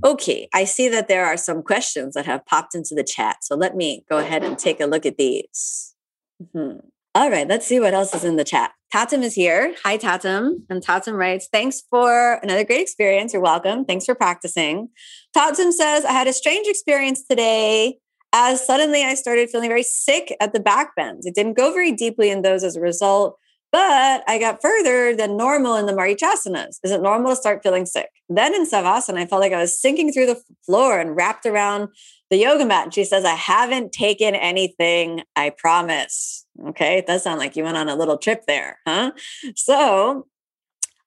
Okay, 0.05 0.47
I 0.53 0.63
see 0.63 0.87
that 0.87 1.09
there 1.09 1.25
are 1.25 1.35
some 1.35 1.63
questions 1.63 2.13
that 2.13 2.25
have 2.25 2.45
popped 2.45 2.75
into 2.75 2.95
the 2.95 3.03
chat. 3.03 3.43
So 3.43 3.57
let 3.57 3.75
me 3.75 4.05
go 4.09 4.19
ahead 4.19 4.41
and 4.41 4.57
take 4.57 4.79
a 4.79 4.85
look 4.85 5.05
at 5.05 5.17
these. 5.17 5.95
Mm-hmm. 6.41 6.79
All 7.15 7.31
right, 7.31 7.47
let's 7.47 7.65
see 7.65 7.79
what 7.79 7.95
else 7.95 8.13
is 8.13 8.23
in 8.23 8.35
the 8.35 8.43
chat. 8.43 8.71
Tatum 8.91 9.23
is 9.23 9.33
here. 9.33 9.73
Hi, 9.83 9.97
Tatum. 9.97 10.65
And 10.69 10.81
Tatum 10.81 11.15
writes, 11.15 11.47
Thanks 11.51 11.81
for 11.89 12.35
another 12.43 12.63
great 12.63 12.81
experience. 12.81 13.33
You're 13.33 13.41
welcome. 13.41 13.83
Thanks 13.83 14.05
for 14.05 14.13
practicing. 14.13 14.89
Tatum 15.33 15.71
says, 15.71 16.05
I 16.05 16.11
had 16.11 16.27
a 16.27 16.33
strange 16.33 16.67
experience 16.67 17.23
today 17.23 17.97
as 18.31 18.63
suddenly 18.65 19.03
I 19.03 19.15
started 19.15 19.49
feeling 19.49 19.69
very 19.69 19.83
sick 19.83 20.35
at 20.39 20.53
the 20.53 20.59
back 20.59 20.95
bends. 20.95 21.25
It 21.25 21.33
didn't 21.33 21.57
go 21.57 21.73
very 21.73 21.91
deeply 21.91 22.29
in 22.29 22.43
those 22.43 22.63
as 22.63 22.75
a 22.75 22.81
result, 22.81 23.37
but 23.71 24.23
I 24.27 24.37
got 24.39 24.61
further 24.61 25.15
than 25.15 25.35
normal 25.35 25.75
in 25.75 25.87
the 25.87 25.93
Marichyasanas. 25.93 26.77
Is 26.83 26.91
it 26.91 27.01
normal 27.01 27.31
to 27.31 27.35
start 27.35 27.61
feeling 27.63 27.87
sick? 27.87 28.09
Then 28.27 28.53
in 28.53 28.69
Savasana, 28.69 29.17
I 29.17 29.25
felt 29.25 29.41
like 29.41 29.53
I 29.53 29.61
was 29.61 29.79
sinking 29.79 30.13
through 30.13 30.27
the 30.27 30.41
floor 30.63 30.99
and 30.99 31.15
wrapped 31.15 31.47
around 31.47 31.89
the 32.29 32.37
yoga 32.37 32.65
mat. 32.65 32.85
And 32.85 32.93
she 32.93 33.03
says, 33.03 33.25
I 33.25 33.35
haven't 33.35 33.91
taken 33.91 34.35
anything, 34.35 35.23
I 35.35 35.51
promise. 35.51 36.45
Okay, 36.67 36.97
it 36.97 37.07
does 37.07 37.23
sound 37.23 37.39
like 37.39 37.55
you 37.55 37.63
went 37.63 37.77
on 37.77 37.89
a 37.89 37.95
little 37.95 38.17
trip 38.17 38.43
there, 38.47 38.79
huh? 38.87 39.11
So, 39.55 40.27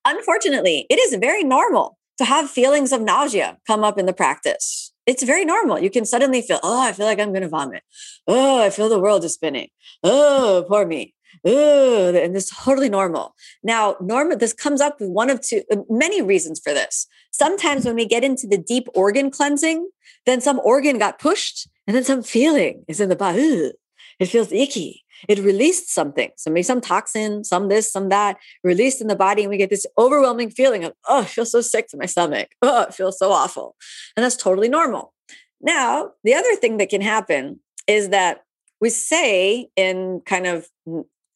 unfortunately, 0.05 0.87
it 0.91 0.99
is 0.99 1.17
very 1.21 1.45
normal 1.45 1.99
to 2.19 2.25
have 2.25 2.51
feelings 2.51 2.93
of 2.93 3.01
nausea 3.01 3.59
come 3.67 3.85
up 3.85 3.99
in 3.99 4.07
the 4.07 4.13
practice. 4.13 4.93
It's 5.07 5.25
very 5.25 5.45
normal. 5.45 5.81
You 5.81 5.91
can 5.91 6.05
suddenly 6.05 6.43
feel, 6.43 6.61
oh, 6.63 6.81
I 6.81 6.93
feel 6.93 7.07
like 7.07 7.19
I'm 7.19 7.33
going 7.33 7.43
to 7.43 7.49
vomit. 7.49 7.83
Oh, 8.29 8.63
I 8.63 8.71
feel 8.71 8.89
the 8.89 9.01
world 9.01 9.25
is 9.25 9.35
spinning. 9.35 9.69
Oh, 10.05 10.65
poor 10.69 10.87
me. 10.87 11.15
Oh, 11.45 12.15
and 12.15 12.35
this 12.35 12.45
is 12.45 12.51
totally 12.51 12.89
normal. 12.89 13.35
Now, 13.63 13.97
normal, 14.01 14.37
this 14.37 14.53
comes 14.53 14.81
up 14.81 15.01
with 15.01 15.11
one 15.11 15.31
of 15.31 15.41
two, 15.41 15.63
uh, 15.71 15.77
many 15.89 16.23
reasons 16.23 16.61
for 16.61 16.73
this. 16.73 17.07
Sometimes 17.31 17.85
when 17.85 17.95
we 17.95 18.07
get 18.07 18.25
into 18.25 18.47
the 18.47 18.59
deep 18.59 18.89
organ 18.95 19.31
cleansing, 19.31 19.89
then 20.27 20.41
some 20.41 20.61
organ 20.61 20.99
got 20.99 21.19
pushed 21.19 21.69
and 21.87 21.97
then 21.97 22.05
some 22.05 22.23
feeling 22.23 22.85
is 22.89 23.01
in 23.01 23.09
the 23.09 23.17
body. 23.17 23.73
It 24.19 24.27
feels 24.27 24.53
icky. 24.53 25.05
It 25.29 25.39
released 25.39 25.93
something. 25.93 26.31
So 26.37 26.51
maybe 26.51 26.63
some 26.63 26.81
toxin, 26.81 27.45
some 27.45 27.69
this, 27.69 27.91
some 27.91 28.09
that, 28.09 28.39
released 28.65 29.01
in 29.01 29.07
the 29.07 29.17
body. 29.17 29.43
And 29.43 29.51
we 29.51 29.57
get 29.57 29.71
this 29.71 29.87
overwhelming 29.99 30.51
feeling 30.51 30.85
of, 30.85 30.95
oh, 31.09 31.23
I 31.23 31.25
feel 31.25 31.47
so 31.47 31.61
sick 31.61 31.89
to 31.89 31.97
my 31.97 32.07
stomach. 32.07 32.51
Oh, 32.61 32.83
it 32.83 32.95
feels 32.95 33.19
so 33.19 33.33
awful. 33.33 33.77
And 34.17 34.25
that's 34.25 34.37
totally 34.37 34.69
normal. 34.69 35.13
Now, 35.61 36.13
the 36.25 36.35
other 36.35 36.55
thing 36.57 36.77
that 36.79 36.89
can 36.89 37.01
happen 37.01 37.61
is 37.87 38.09
that 38.09 38.45
we 38.81 38.91
say 38.91 39.69
in 39.77 40.23
kind 40.27 40.47
of 40.47 40.69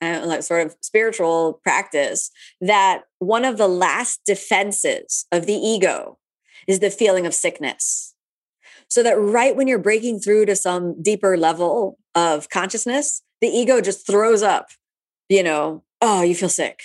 uh, 0.02 0.22
like 0.24 0.42
sort 0.42 0.66
of 0.66 0.76
spiritual 0.80 1.60
practice 1.62 2.30
that 2.60 3.02
one 3.18 3.44
of 3.44 3.56
the 3.56 3.68
last 3.68 4.20
defenses 4.26 5.26
of 5.32 5.46
the 5.46 5.54
ego 5.54 6.18
is 6.66 6.80
the 6.80 6.90
feeling 6.90 7.26
of 7.26 7.34
sickness. 7.34 8.14
So 8.88 9.02
that 9.02 9.18
right 9.18 9.56
when 9.56 9.68
you're 9.68 9.78
breaking 9.78 10.20
through 10.20 10.46
to 10.46 10.56
some 10.56 11.00
deeper 11.02 11.36
level 11.36 11.98
of 12.14 12.48
consciousness, 12.50 13.22
the 13.40 13.48
ego 13.48 13.80
just 13.80 14.06
throws 14.06 14.42
up, 14.42 14.68
you 15.28 15.42
know, 15.42 15.82
oh, 16.00 16.22
you 16.22 16.34
feel 16.34 16.48
sick. 16.48 16.80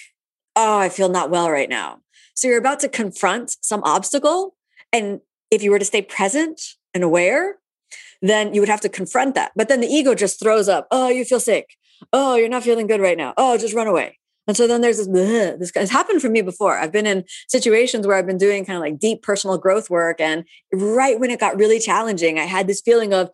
Oh, 0.56 0.80
I 0.80 0.90
feel 0.90 1.10
not 1.10 1.30
well 1.30 1.50
right 1.50 1.70
now. 1.70 2.00
So 2.34 2.48
you're 2.48 2.58
about 2.58 2.80
to 2.82 2.90
confront 2.90 3.56
some 3.62 3.84
obstacle. 3.84 4.56
And 4.92 5.22
if 5.50 5.64
you 5.64 5.72
were 5.72 5.80
to 5.80 5.86
stay 5.86 6.02
present 6.02 6.62
and 6.94 7.04
aware, 7.04 7.58
then 8.22 8.54
you 8.54 8.62
would 8.62 8.70
have 8.70 8.82
to 8.82 8.90
confront 8.90 9.36
that. 9.36 9.52
But 9.56 9.68
then 9.68 9.82
the 9.82 9.88
ego 9.88 10.16
just 10.16 10.40
throws 10.40 10.68
up, 10.68 10.88
oh, 10.92 11.10
you 11.10 11.26
feel 11.26 11.40
sick. 11.40 11.78
Oh, 12.14 12.36
you're 12.36 12.50
not 12.50 12.64
feeling 12.64 12.88
good 12.88 13.02
right 13.02 13.18
now. 13.18 13.34
Oh, 13.38 13.58
just 13.58 13.74
run 13.74 13.88
away. 13.88 14.18
And 14.48 14.58
so 14.58 14.68
then 14.68 14.82
there's 14.82 14.98
this, 15.08 15.58
this 15.60 15.72
has 15.76 15.92
happened 15.92 16.22
for 16.22 16.30
me 16.30 16.42
before. 16.42 16.78
I've 16.78 16.92
been 16.92 17.06
in 17.06 17.26
situations 17.48 18.08
where 18.08 18.18
I've 18.18 18.26
been 18.26 18.38
doing 18.38 18.66
kind 18.66 18.78
of 18.78 18.82
like 18.82 19.00
deep 19.00 19.22
personal 19.22 19.58
growth 19.58 19.90
work. 19.90 20.20
And 20.20 20.46
right 20.74 21.20
when 21.20 21.30
it 21.30 21.40
got 21.40 21.58
really 21.58 21.80
challenging, 21.80 22.40
I 22.40 22.46
had 22.46 22.68
this 22.68 22.82
feeling 22.82 23.14
of, 23.14 23.30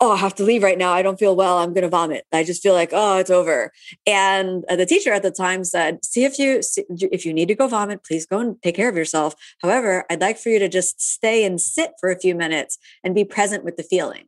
oh, 0.00 0.12
I 0.12 0.16
have 0.16 0.34
to 0.36 0.44
leave 0.44 0.62
right 0.62 0.78
now. 0.78 0.92
I 0.92 1.02
don't 1.02 1.18
feel 1.18 1.34
well. 1.34 1.58
I'm 1.58 1.72
going 1.72 1.82
to 1.82 1.88
vomit. 1.88 2.24
I 2.32 2.44
just 2.44 2.62
feel 2.62 2.74
like, 2.74 2.90
oh, 2.92 3.18
it's 3.18 3.30
over. 3.30 3.72
And 4.06 4.62
uh, 4.68 4.76
the 4.76 4.86
teacher 4.86 5.12
at 5.12 5.22
the 5.22 5.30
time 5.30 5.64
said, 5.64 6.04
see 6.04 6.24
if 6.24 6.38
you, 6.38 6.60
if 6.88 7.24
you 7.24 7.32
need 7.32 7.48
to 7.48 7.54
go 7.54 7.66
vomit, 7.66 8.04
please 8.04 8.26
go 8.26 8.38
and 8.38 8.62
take 8.62 8.76
care 8.76 8.90
of 8.90 8.96
yourself. 8.96 9.34
However, 9.62 10.04
I'd 10.10 10.20
like 10.20 10.38
for 10.38 10.50
you 10.50 10.58
to 10.58 10.68
just 10.68 11.00
stay 11.00 11.44
and 11.44 11.60
sit 11.60 11.92
for 11.98 12.10
a 12.10 12.18
few 12.18 12.34
minutes 12.34 12.78
and 13.02 13.14
be 13.14 13.24
present 13.24 13.64
with 13.64 13.76
the 13.76 13.82
feeling. 13.82 14.26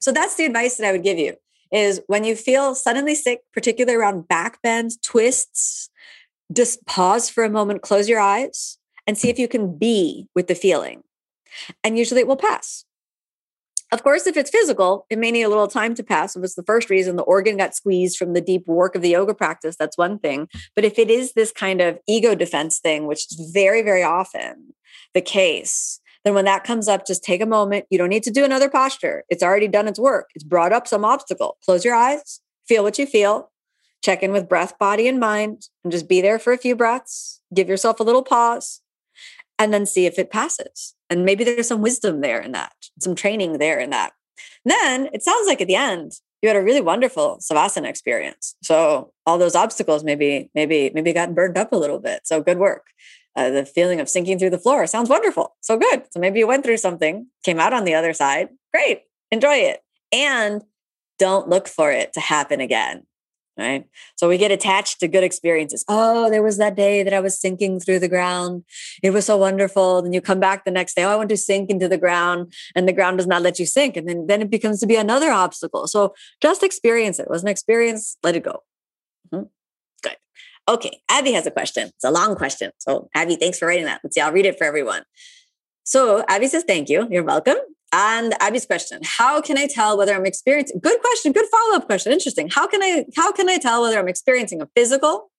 So 0.00 0.12
that's 0.12 0.34
the 0.34 0.44
advice 0.44 0.76
that 0.76 0.86
I 0.86 0.92
would 0.92 1.04
give 1.04 1.18
you 1.18 1.36
is 1.72 2.00
when 2.06 2.24
you 2.24 2.36
feel 2.36 2.74
suddenly 2.74 3.14
sick, 3.14 3.40
particularly 3.52 3.96
around 3.96 4.28
back 4.28 4.60
bends, 4.62 4.96
twists, 4.98 5.90
just 6.52 6.84
pause 6.86 7.30
for 7.30 7.44
a 7.44 7.50
moment, 7.50 7.82
close 7.82 8.08
your 8.08 8.20
eyes 8.20 8.78
and 9.06 9.18
see 9.18 9.28
if 9.28 9.38
you 9.38 9.48
can 9.48 9.76
be 9.76 10.28
with 10.34 10.46
the 10.46 10.54
feeling. 10.54 11.02
And 11.82 11.98
usually 11.98 12.20
it 12.20 12.26
will 12.26 12.36
pass. 12.36 12.84
Of 13.92 14.02
course, 14.02 14.26
if 14.26 14.36
it's 14.36 14.50
physical, 14.50 15.06
it 15.08 15.18
may 15.18 15.30
need 15.30 15.42
a 15.42 15.48
little 15.48 15.68
time 15.68 15.94
to 15.94 16.02
pass. 16.02 16.34
If 16.34 16.42
it's 16.42 16.54
the 16.54 16.64
first 16.64 16.90
reason 16.90 17.14
the 17.16 17.22
organ 17.22 17.56
got 17.56 17.76
squeezed 17.76 18.16
from 18.16 18.32
the 18.32 18.40
deep 18.40 18.66
work 18.66 18.96
of 18.96 19.02
the 19.02 19.10
yoga 19.10 19.34
practice, 19.34 19.76
that's 19.76 19.96
one 19.96 20.18
thing. 20.18 20.48
But 20.74 20.84
if 20.84 20.98
it 20.98 21.10
is 21.10 21.34
this 21.34 21.52
kind 21.52 21.80
of 21.80 21.98
ego 22.08 22.34
defense 22.34 22.80
thing, 22.80 23.06
which 23.06 23.26
is 23.30 23.50
very, 23.52 23.82
very 23.82 24.02
often 24.02 24.74
the 25.12 25.20
case, 25.20 26.00
then 26.24 26.34
when 26.34 26.46
that 26.46 26.64
comes 26.64 26.88
up, 26.88 27.06
just 27.06 27.22
take 27.22 27.40
a 27.40 27.46
moment. 27.46 27.84
You 27.90 27.98
don't 27.98 28.08
need 28.08 28.22
to 28.24 28.30
do 28.30 28.44
another 28.44 28.70
posture. 28.70 29.24
It's 29.28 29.42
already 29.42 29.68
done 29.68 29.86
its 29.86 29.98
work. 29.98 30.30
It's 30.34 30.44
brought 30.44 30.72
up 30.72 30.88
some 30.88 31.04
obstacle. 31.04 31.58
Close 31.64 31.84
your 31.84 31.94
eyes, 31.94 32.40
feel 32.66 32.82
what 32.82 32.98
you 32.98 33.06
feel, 33.06 33.50
check 34.02 34.22
in 34.22 34.32
with 34.32 34.48
breath, 34.48 34.78
body, 34.78 35.06
and 35.08 35.20
mind, 35.20 35.68
and 35.82 35.92
just 35.92 36.08
be 36.08 36.20
there 36.20 36.38
for 36.38 36.52
a 36.52 36.58
few 36.58 36.74
breaths. 36.76 37.40
Give 37.52 37.68
yourself 37.68 38.00
a 38.00 38.04
little 38.04 38.22
pause 38.22 38.80
and 39.58 39.72
then 39.72 39.86
see 39.86 40.06
if 40.06 40.18
it 40.18 40.30
passes. 40.30 40.94
And 41.10 41.24
maybe 41.24 41.44
there's 41.44 41.68
some 41.68 41.82
wisdom 41.82 42.20
there 42.20 42.40
in 42.40 42.52
that, 42.52 42.72
some 43.00 43.14
training 43.14 43.58
there 43.58 43.78
in 43.78 43.90
that. 43.90 44.12
Then 44.64 45.08
it 45.12 45.22
sounds 45.22 45.46
like 45.46 45.60
at 45.60 45.68
the 45.68 45.76
end, 45.76 46.12
you 46.42 46.48
had 46.48 46.56
a 46.56 46.62
really 46.62 46.80
wonderful 46.80 47.38
savasana 47.40 47.88
experience. 47.88 48.54
So 48.62 49.12
all 49.26 49.38
those 49.38 49.54
obstacles 49.54 50.04
maybe, 50.04 50.50
maybe, 50.54 50.90
maybe 50.92 51.12
got 51.12 51.34
burned 51.34 51.56
up 51.56 51.72
a 51.72 51.76
little 51.76 52.00
bit. 52.00 52.22
So 52.24 52.42
good 52.42 52.58
work. 52.58 52.86
Uh, 53.36 53.50
the 53.50 53.64
feeling 53.64 54.00
of 54.00 54.08
sinking 54.08 54.38
through 54.38 54.50
the 54.50 54.58
floor 54.58 54.86
sounds 54.86 55.10
wonderful. 55.10 55.56
So 55.60 55.76
good. 55.76 56.04
So 56.10 56.20
maybe 56.20 56.38
you 56.38 56.46
went 56.46 56.64
through 56.64 56.76
something, 56.76 57.26
came 57.42 57.58
out 57.58 57.72
on 57.72 57.84
the 57.84 57.94
other 57.94 58.12
side. 58.12 58.48
Great. 58.72 59.02
Enjoy 59.30 59.54
it. 59.54 59.80
And 60.12 60.62
don't 61.18 61.48
look 61.48 61.66
for 61.66 61.90
it 61.90 62.12
to 62.12 62.20
happen 62.20 62.60
again 62.60 63.04
right? 63.58 63.84
So 64.16 64.28
we 64.28 64.38
get 64.38 64.50
attached 64.50 65.00
to 65.00 65.08
good 65.08 65.24
experiences. 65.24 65.84
Oh, 65.88 66.30
there 66.30 66.42
was 66.42 66.58
that 66.58 66.74
day 66.74 67.02
that 67.02 67.14
I 67.14 67.20
was 67.20 67.40
sinking 67.40 67.80
through 67.80 68.00
the 68.00 68.08
ground. 68.08 68.64
It 69.02 69.10
was 69.10 69.26
so 69.26 69.36
wonderful. 69.36 70.02
Then 70.02 70.12
you 70.12 70.20
come 70.20 70.40
back 70.40 70.64
the 70.64 70.70
next 70.70 70.94
day. 70.94 71.04
Oh, 71.04 71.10
I 71.10 71.16
want 71.16 71.28
to 71.28 71.36
sink 71.36 71.70
into 71.70 71.88
the 71.88 71.98
ground, 71.98 72.52
and 72.74 72.88
the 72.88 72.92
ground 72.92 73.18
does 73.18 73.26
not 73.26 73.42
let 73.42 73.58
you 73.58 73.66
sink, 73.66 73.96
and 73.96 74.08
then 74.08 74.26
then 74.26 74.42
it 74.42 74.50
becomes 74.50 74.80
to 74.80 74.86
be 74.86 74.96
another 74.96 75.30
obstacle. 75.30 75.86
So 75.86 76.14
just 76.40 76.62
experience 76.62 77.18
it. 77.18 77.24
it 77.24 77.30
was 77.30 77.42
an 77.42 77.48
experience. 77.48 78.16
Let 78.22 78.36
it 78.36 78.42
go. 78.42 78.62
Mm-hmm. 79.32 79.44
Okay, 80.68 81.00
Abby 81.10 81.32
has 81.32 81.46
a 81.46 81.50
question. 81.50 81.88
It's 81.88 82.04
a 82.04 82.10
long 82.10 82.36
question. 82.36 82.70
So 82.78 83.08
Abby, 83.14 83.36
thanks 83.36 83.58
for 83.58 83.66
writing 83.68 83.84
that. 83.84 84.00
Let's 84.02 84.14
see. 84.14 84.20
I'll 84.20 84.32
read 84.32 84.46
it 84.46 84.56
for 84.58 84.64
everyone. 84.64 85.02
So 85.84 86.24
Abby 86.28 86.46
says, 86.46 86.64
"Thank 86.66 86.88
you. 86.88 87.06
You're 87.10 87.24
welcome." 87.24 87.56
And 87.92 88.34
Abby's 88.40 88.66
question, 88.66 89.00
how 89.04 89.40
can 89.40 89.56
I 89.56 89.68
tell 89.68 89.96
whether 89.96 90.14
I'm 90.14 90.26
experiencing 90.26 90.80
good 90.80 91.00
question, 91.00 91.30
good 91.30 91.46
follow-up 91.46 91.86
question. 91.86 92.10
Interesting. 92.10 92.48
How 92.48 92.66
can 92.66 92.82
I 92.82 93.04
how 93.14 93.30
can 93.30 93.48
I 93.48 93.58
tell 93.58 93.82
whether 93.82 93.98
I'm 93.98 94.08
experiencing 94.08 94.60
a 94.60 94.68
physical 94.74 95.30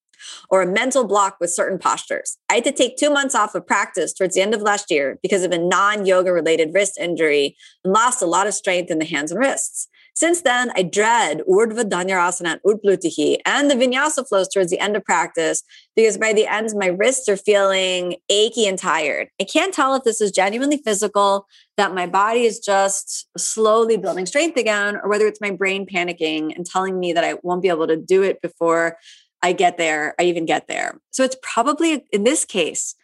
or 0.48 0.62
a 0.62 0.66
mental 0.66 1.06
block 1.06 1.36
with 1.40 1.52
certain 1.52 1.78
postures. 1.78 2.38
I 2.48 2.54
had 2.54 2.64
to 2.64 2.72
take 2.72 2.96
two 2.96 3.10
months 3.10 3.34
off 3.34 3.54
of 3.54 3.66
practice 3.66 4.12
towards 4.12 4.34
the 4.34 4.40
end 4.40 4.54
of 4.54 4.62
last 4.62 4.90
year 4.90 5.18
because 5.22 5.42
of 5.42 5.52
a 5.52 5.58
non 5.58 6.06
yoga 6.06 6.32
related 6.32 6.72
wrist 6.74 6.98
injury 6.98 7.56
and 7.84 7.92
lost 7.92 8.22
a 8.22 8.26
lot 8.26 8.46
of 8.46 8.54
strength 8.54 8.90
in 8.90 8.98
the 8.98 9.04
hands 9.04 9.30
and 9.30 9.40
wrists. 9.40 9.88
Since 10.16 10.40
then, 10.40 10.72
I 10.74 10.82
dread 10.82 11.42
Urdhva 11.46 11.84
Dhanurasana 11.90 12.52
and 12.52 12.60
Utplutihi 12.62 13.36
and 13.44 13.70
the 13.70 13.74
vinyasa 13.74 14.26
flows 14.26 14.48
towards 14.48 14.70
the 14.70 14.78
end 14.78 14.96
of 14.96 15.04
practice 15.04 15.62
because 15.94 16.16
by 16.16 16.32
the 16.32 16.46
end, 16.46 16.70
my 16.74 16.86
wrists 16.86 17.28
are 17.28 17.36
feeling 17.36 18.16
achy 18.30 18.66
and 18.66 18.78
tired. 18.78 19.28
I 19.38 19.44
can't 19.44 19.74
tell 19.74 19.94
if 19.94 20.04
this 20.04 20.22
is 20.22 20.32
genuinely 20.32 20.78
physical, 20.78 21.46
that 21.76 21.94
my 21.94 22.06
body 22.06 22.44
is 22.44 22.58
just 22.58 23.28
slowly 23.36 23.98
building 23.98 24.24
strength 24.24 24.56
again, 24.56 24.96
or 24.96 25.10
whether 25.10 25.26
it's 25.26 25.42
my 25.42 25.50
brain 25.50 25.84
panicking 25.84 26.56
and 26.56 26.64
telling 26.64 26.98
me 26.98 27.12
that 27.12 27.22
I 27.22 27.34
won't 27.42 27.60
be 27.60 27.68
able 27.68 27.86
to 27.86 27.98
do 27.98 28.22
it 28.22 28.40
before 28.40 28.96
I 29.42 29.52
get 29.52 29.76
there, 29.76 30.14
I 30.18 30.22
even 30.22 30.46
get 30.46 30.66
there. 30.66 30.98
So 31.10 31.24
it's 31.24 31.36
probably 31.42 32.06
in 32.10 32.24
this 32.24 32.46
case, 32.46 32.94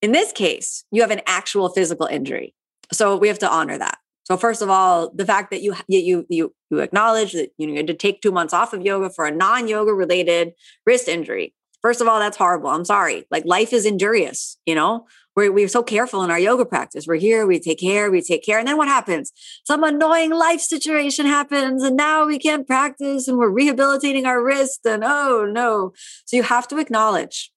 in 0.00 0.12
this 0.12 0.32
case, 0.32 0.84
you 0.90 1.02
have 1.02 1.10
an 1.10 1.20
actual 1.26 1.68
physical 1.68 2.06
injury. 2.06 2.54
So 2.92 3.14
we 3.18 3.28
have 3.28 3.38
to 3.40 3.50
honor 3.50 3.76
that. 3.76 3.98
So 4.24 4.36
first 4.36 4.62
of 4.62 4.70
all, 4.70 5.10
the 5.14 5.26
fact 5.26 5.50
that 5.50 5.62
you 5.62 5.74
you 5.88 6.26
you 6.28 6.54
you 6.70 6.78
acknowledge 6.78 7.32
that 7.32 7.50
you 7.58 7.66
need 7.66 7.86
to 7.88 7.94
take 7.94 8.20
two 8.20 8.32
months 8.32 8.54
off 8.54 8.72
of 8.72 8.82
yoga 8.82 9.10
for 9.10 9.26
a 9.26 9.30
non-yoga 9.30 9.92
related 9.92 10.52
wrist 10.86 11.08
injury. 11.08 11.54
First 11.82 12.00
of 12.00 12.06
all, 12.06 12.20
that's 12.20 12.36
horrible. 12.36 12.70
I'm 12.70 12.84
sorry. 12.84 13.26
Like 13.30 13.44
life 13.44 13.72
is 13.72 13.84
injurious, 13.84 14.56
you 14.66 14.74
know? 14.76 15.06
We're, 15.34 15.50
we're 15.50 15.66
so 15.66 15.82
careful 15.82 16.22
in 16.22 16.30
our 16.30 16.38
yoga 16.38 16.64
practice. 16.64 17.06
We're 17.06 17.16
here, 17.16 17.46
we 17.46 17.58
take 17.58 17.80
care, 17.80 18.10
we 18.10 18.20
take 18.20 18.44
care. 18.44 18.58
And 18.58 18.68
then 18.68 18.76
what 18.76 18.86
happens? 18.86 19.32
Some 19.64 19.82
annoying 19.82 20.30
life 20.30 20.60
situation 20.60 21.26
happens, 21.26 21.82
and 21.82 21.96
now 21.96 22.26
we 22.26 22.38
can't 22.38 22.66
practice 22.66 23.26
and 23.26 23.36
we're 23.36 23.48
rehabilitating 23.50 24.26
our 24.26 24.44
wrist. 24.44 24.80
And 24.84 25.02
oh 25.04 25.44
no. 25.50 25.92
So 26.26 26.36
you 26.36 26.44
have 26.44 26.68
to 26.68 26.78
acknowledge 26.78 27.50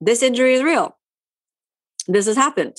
this 0.00 0.22
injury 0.22 0.54
is 0.54 0.62
real. 0.62 0.96
This 2.08 2.26
has 2.26 2.36
happened. 2.36 2.78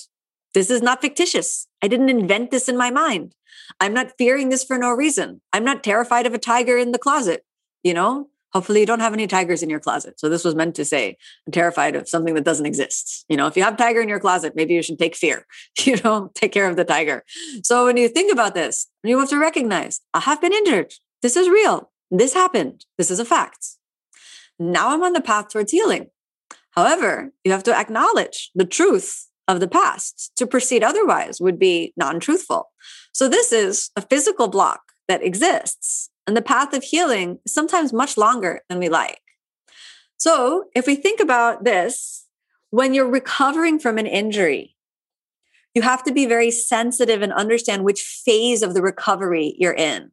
This 0.53 0.69
is 0.69 0.81
not 0.81 1.01
fictitious. 1.01 1.67
I 1.81 1.87
didn't 1.87 2.09
invent 2.09 2.51
this 2.51 2.67
in 2.67 2.77
my 2.77 2.91
mind. 2.91 3.35
I'm 3.79 3.93
not 3.93 4.13
fearing 4.17 4.49
this 4.49 4.63
for 4.63 4.77
no 4.77 4.91
reason. 4.91 5.41
I'm 5.53 5.63
not 5.63 5.83
terrified 5.83 6.25
of 6.25 6.33
a 6.33 6.37
tiger 6.37 6.77
in 6.77 6.91
the 6.91 6.99
closet. 6.99 7.45
You 7.83 7.93
know, 7.93 8.29
hopefully 8.53 8.81
you 8.81 8.85
don't 8.85 8.99
have 8.99 9.13
any 9.13 9.27
tigers 9.27 9.63
in 9.63 9.69
your 9.69 9.79
closet. 9.79 10.19
So 10.19 10.29
this 10.29 10.43
was 10.43 10.55
meant 10.55 10.75
to 10.75 10.85
say, 10.85 11.17
I'm 11.47 11.51
terrified 11.51 11.95
of 11.95 12.07
something 12.07 12.33
that 12.35 12.43
doesn't 12.43 12.65
exist. 12.65 13.25
You 13.29 13.37
know, 13.37 13.47
if 13.47 13.55
you 13.55 13.63
have 13.63 13.75
a 13.75 13.77
tiger 13.77 14.01
in 14.01 14.09
your 14.09 14.19
closet, 14.19 14.53
maybe 14.55 14.73
you 14.73 14.83
should 14.83 14.99
take 14.99 15.15
fear, 15.15 15.45
you 15.79 15.97
know, 16.03 16.31
take 16.35 16.51
care 16.51 16.69
of 16.69 16.75
the 16.75 16.85
tiger. 16.85 17.23
So 17.63 17.85
when 17.85 17.97
you 17.97 18.07
think 18.07 18.31
about 18.31 18.53
this, 18.53 18.87
you 19.03 19.19
have 19.19 19.29
to 19.29 19.39
recognize, 19.39 20.01
I 20.13 20.19
have 20.21 20.41
been 20.41 20.53
injured. 20.53 20.93
This 21.21 21.35
is 21.35 21.49
real. 21.49 21.91
This 22.09 22.33
happened. 22.33 22.85
This 22.97 23.09
is 23.09 23.19
a 23.19 23.25
fact. 23.25 23.65
Now 24.59 24.93
I'm 24.93 25.03
on 25.03 25.13
the 25.13 25.21
path 25.21 25.49
towards 25.49 25.71
healing. 25.71 26.07
However, 26.71 27.31
you 27.43 27.51
have 27.51 27.63
to 27.63 27.75
acknowledge 27.75 28.51
the 28.53 28.65
truth 28.65 29.27
of 29.55 29.61
the 29.61 29.67
past. 29.67 30.31
To 30.37 30.47
proceed 30.47 30.83
otherwise 30.83 31.39
would 31.41 31.59
be 31.59 31.93
non 31.97 32.19
truthful. 32.19 32.71
So, 33.13 33.27
this 33.27 33.51
is 33.51 33.91
a 33.95 34.01
physical 34.01 34.47
block 34.47 34.81
that 35.07 35.23
exists, 35.23 36.09
and 36.25 36.35
the 36.37 36.41
path 36.41 36.73
of 36.73 36.83
healing 36.83 37.39
is 37.45 37.53
sometimes 37.53 37.93
much 37.93 38.17
longer 38.17 38.61
than 38.69 38.79
we 38.79 38.89
like. 38.89 39.21
So, 40.17 40.65
if 40.75 40.87
we 40.87 40.95
think 40.95 41.19
about 41.19 41.63
this, 41.63 42.25
when 42.69 42.93
you're 42.93 43.09
recovering 43.09 43.79
from 43.79 43.97
an 43.97 44.07
injury, 44.07 44.75
you 45.73 45.81
have 45.81 46.03
to 46.03 46.13
be 46.13 46.25
very 46.25 46.51
sensitive 46.51 47.21
and 47.21 47.33
understand 47.33 47.83
which 47.83 48.01
phase 48.01 48.61
of 48.61 48.73
the 48.73 48.81
recovery 48.81 49.55
you're 49.57 49.73
in. 49.73 50.11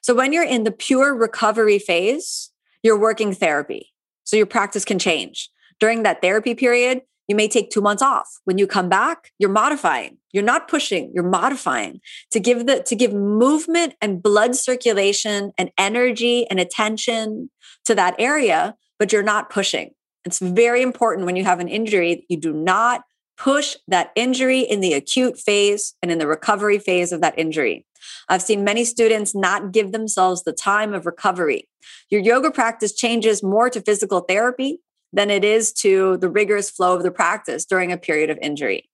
So, 0.00 0.14
when 0.14 0.32
you're 0.32 0.44
in 0.44 0.64
the 0.64 0.70
pure 0.70 1.14
recovery 1.14 1.78
phase, 1.78 2.50
you're 2.82 2.98
working 2.98 3.34
therapy. 3.34 3.92
So, 4.24 4.36
your 4.36 4.46
practice 4.46 4.84
can 4.84 4.98
change. 4.98 5.50
During 5.80 6.02
that 6.02 6.22
therapy 6.22 6.54
period, 6.54 7.02
you 7.28 7.36
may 7.36 7.46
take 7.46 7.70
two 7.70 7.82
months 7.82 8.02
off. 8.02 8.40
When 8.44 8.58
you 8.58 8.66
come 8.66 8.88
back, 8.88 9.32
you're 9.38 9.50
modifying. 9.50 10.16
You're 10.32 10.42
not 10.42 10.68
pushing, 10.68 11.12
you're 11.14 11.24
modifying 11.24 12.00
to 12.32 12.40
give 12.40 12.66
the 12.66 12.82
to 12.82 12.96
give 12.96 13.12
movement 13.12 13.94
and 14.00 14.22
blood 14.22 14.56
circulation 14.56 15.52
and 15.56 15.70
energy 15.78 16.46
and 16.50 16.58
attention 16.58 17.50
to 17.84 17.94
that 17.94 18.14
area, 18.18 18.74
but 18.98 19.12
you're 19.12 19.22
not 19.22 19.50
pushing. 19.50 19.92
It's 20.24 20.38
very 20.38 20.82
important 20.82 21.26
when 21.26 21.36
you 21.36 21.44
have 21.44 21.60
an 21.60 21.68
injury 21.68 22.26
you 22.28 22.38
do 22.38 22.52
not 22.52 23.02
push 23.38 23.76
that 23.86 24.10
injury 24.16 24.60
in 24.60 24.80
the 24.80 24.94
acute 24.94 25.38
phase 25.38 25.94
and 26.02 26.10
in 26.10 26.18
the 26.18 26.26
recovery 26.26 26.78
phase 26.78 27.12
of 27.12 27.20
that 27.20 27.38
injury. 27.38 27.86
I've 28.28 28.42
seen 28.42 28.64
many 28.64 28.84
students 28.84 29.34
not 29.34 29.72
give 29.72 29.92
themselves 29.92 30.42
the 30.42 30.52
time 30.52 30.92
of 30.92 31.06
recovery. 31.06 31.68
Your 32.10 32.20
yoga 32.20 32.50
practice 32.50 32.94
changes 32.94 33.42
more 33.42 33.70
to 33.70 33.80
physical 33.80 34.20
therapy 34.20 34.80
than 35.12 35.30
it 35.30 35.44
is 35.44 35.72
to 35.72 36.16
the 36.18 36.28
rigorous 36.28 36.70
flow 36.70 36.96
of 36.96 37.02
the 37.02 37.10
practice 37.10 37.64
during 37.64 37.92
a 37.92 37.96
period 37.96 38.30
of 38.30 38.38
injury. 38.42 38.88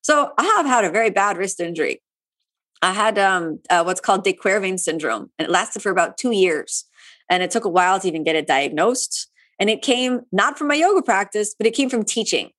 So 0.00 0.32
I 0.38 0.44
have 0.44 0.66
had 0.66 0.84
a 0.84 0.90
very 0.90 1.10
bad 1.10 1.36
wrist 1.36 1.60
injury. 1.60 2.02
I 2.80 2.92
had 2.92 3.18
um, 3.18 3.60
uh, 3.70 3.82
what's 3.82 4.00
called 4.00 4.24
de 4.24 4.32
Quervain 4.32 4.78
syndrome, 4.78 5.30
and 5.38 5.48
it 5.48 5.50
lasted 5.50 5.82
for 5.82 5.90
about 5.90 6.16
two 6.16 6.30
years. 6.30 6.84
And 7.28 7.42
it 7.42 7.50
took 7.50 7.64
a 7.64 7.68
while 7.68 8.00
to 8.00 8.08
even 8.08 8.24
get 8.24 8.36
it 8.36 8.46
diagnosed. 8.46 9.30
And 9.58 9.68
it 9.68 9.82
came 9.82 10.22
not 10.32 10.56
from 10.56 10.68
my 10.68 10.74
yoga 10.74 11.02
practice, 11.02 11.54
but 11.54 11.66
it 11.66 11.74
came 11.74 11.90
from 11.90 12.04
teaching. 12.04 12.50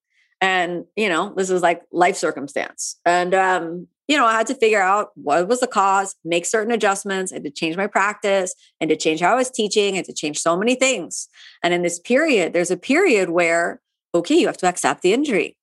And, 0.42 0.86
you 0.96 1.10
know, 1.10 1.34
this 1.36 1.50
was 1.50 1.62
like 1.62 1.82
life 1.92 2.16
circumstance. 2.16 3.00
And 3.06 3.34
um, 3.34 3.88
you 4.10 4.18
know, 4.18 4.26
I 4.26 4.34
had 4.34 4.48
to 4.48 4.56
figure 4.56 4.82
out 4.82 5.12
what 5.14 5.48
was 5.48 5.60
the 5.60 5.68
cause, 5.68 6.16
make 6.26 6.48
certain 6.48 6.74
adjustments, 6.74 7.32
had 7.32 7.44
to 7.44 7.52
change 7.52 7.78
my 7.78 7.86
practice, 7.86 8.56
and 8.82 8.90
to 8.90 8.96
change 8.96 9.20
how 9.20 9.34
I 9.34 9.36
was 9.36 9.52
teaching, 9.52 9.96
and 9.96 10.06
to 10.08 10.14
change 10.14 10.40
so 10.40 10.58
many 10.58 10.74
things. 10.74 11.30
And 11.64 11.76
in 11.76 11.84
this 11.84 12.00
period, 12.00 12.52
there's 12.52 12.72
a 12.72 12.76
period 12.76 13.30
where, 13.30 13.82
okay, 14.16 14.34
you 14.34 14.48
have 14.48 14.58
to 14.58 14.68
accept 14.68 15.04
the 15.04 15.14
injury. 15.14 15.58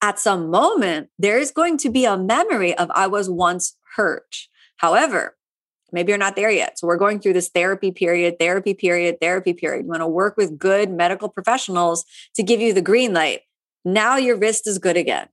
At 0.00 0.18
some 0.18 0.50
moment, 0.50 1.10
there 1.18 1.38
is 1.38 1.50
going 1.50 1.76
to 1.78 1.90
be 1.90 2.06
a 2.06 2.16
memory 2.16 2.74
of 2.78 2.90
I 2.94 3.08
was 3.08 3.28
once 3.28 3.76
hurt. 3.94 4.34
However, 4.78 5.36
maybe 5.92 6.12
you're 6.12 6.18
not 6.18 6.34
there 6.34 6.50
yet. 6.50 6.78
So 6.78 6.86
we're 6.86 6.96
going 6.96 7.20
through 7.20 7.34
this 7.34 7.50
therapy 7.50 7.92
period, 7.92 8.38
therapy 8.38 8.72
period, 8.72 9.18
therapy 9.20 9.52
period. 9.52 9.84
You 9.84 9.90
want 9.90 10.00
to 10.00 10.08
work 10.08 10.38
with 10.38 10.58
good 10.58 10.90
medical 10.90 11.28
professionals 11.28 12.06
to 12.36 12.42
give 12.42 12.58
you 12.58 12.72
the 12.72 12.80
green 12.80 13.12
light. 13.12 13.40
Now 13.84 14.16
your 14.16 14.36
wrist 14.36 14.66
is 14.66 14.78
good 14.78 14.96
again. 14.96 15.28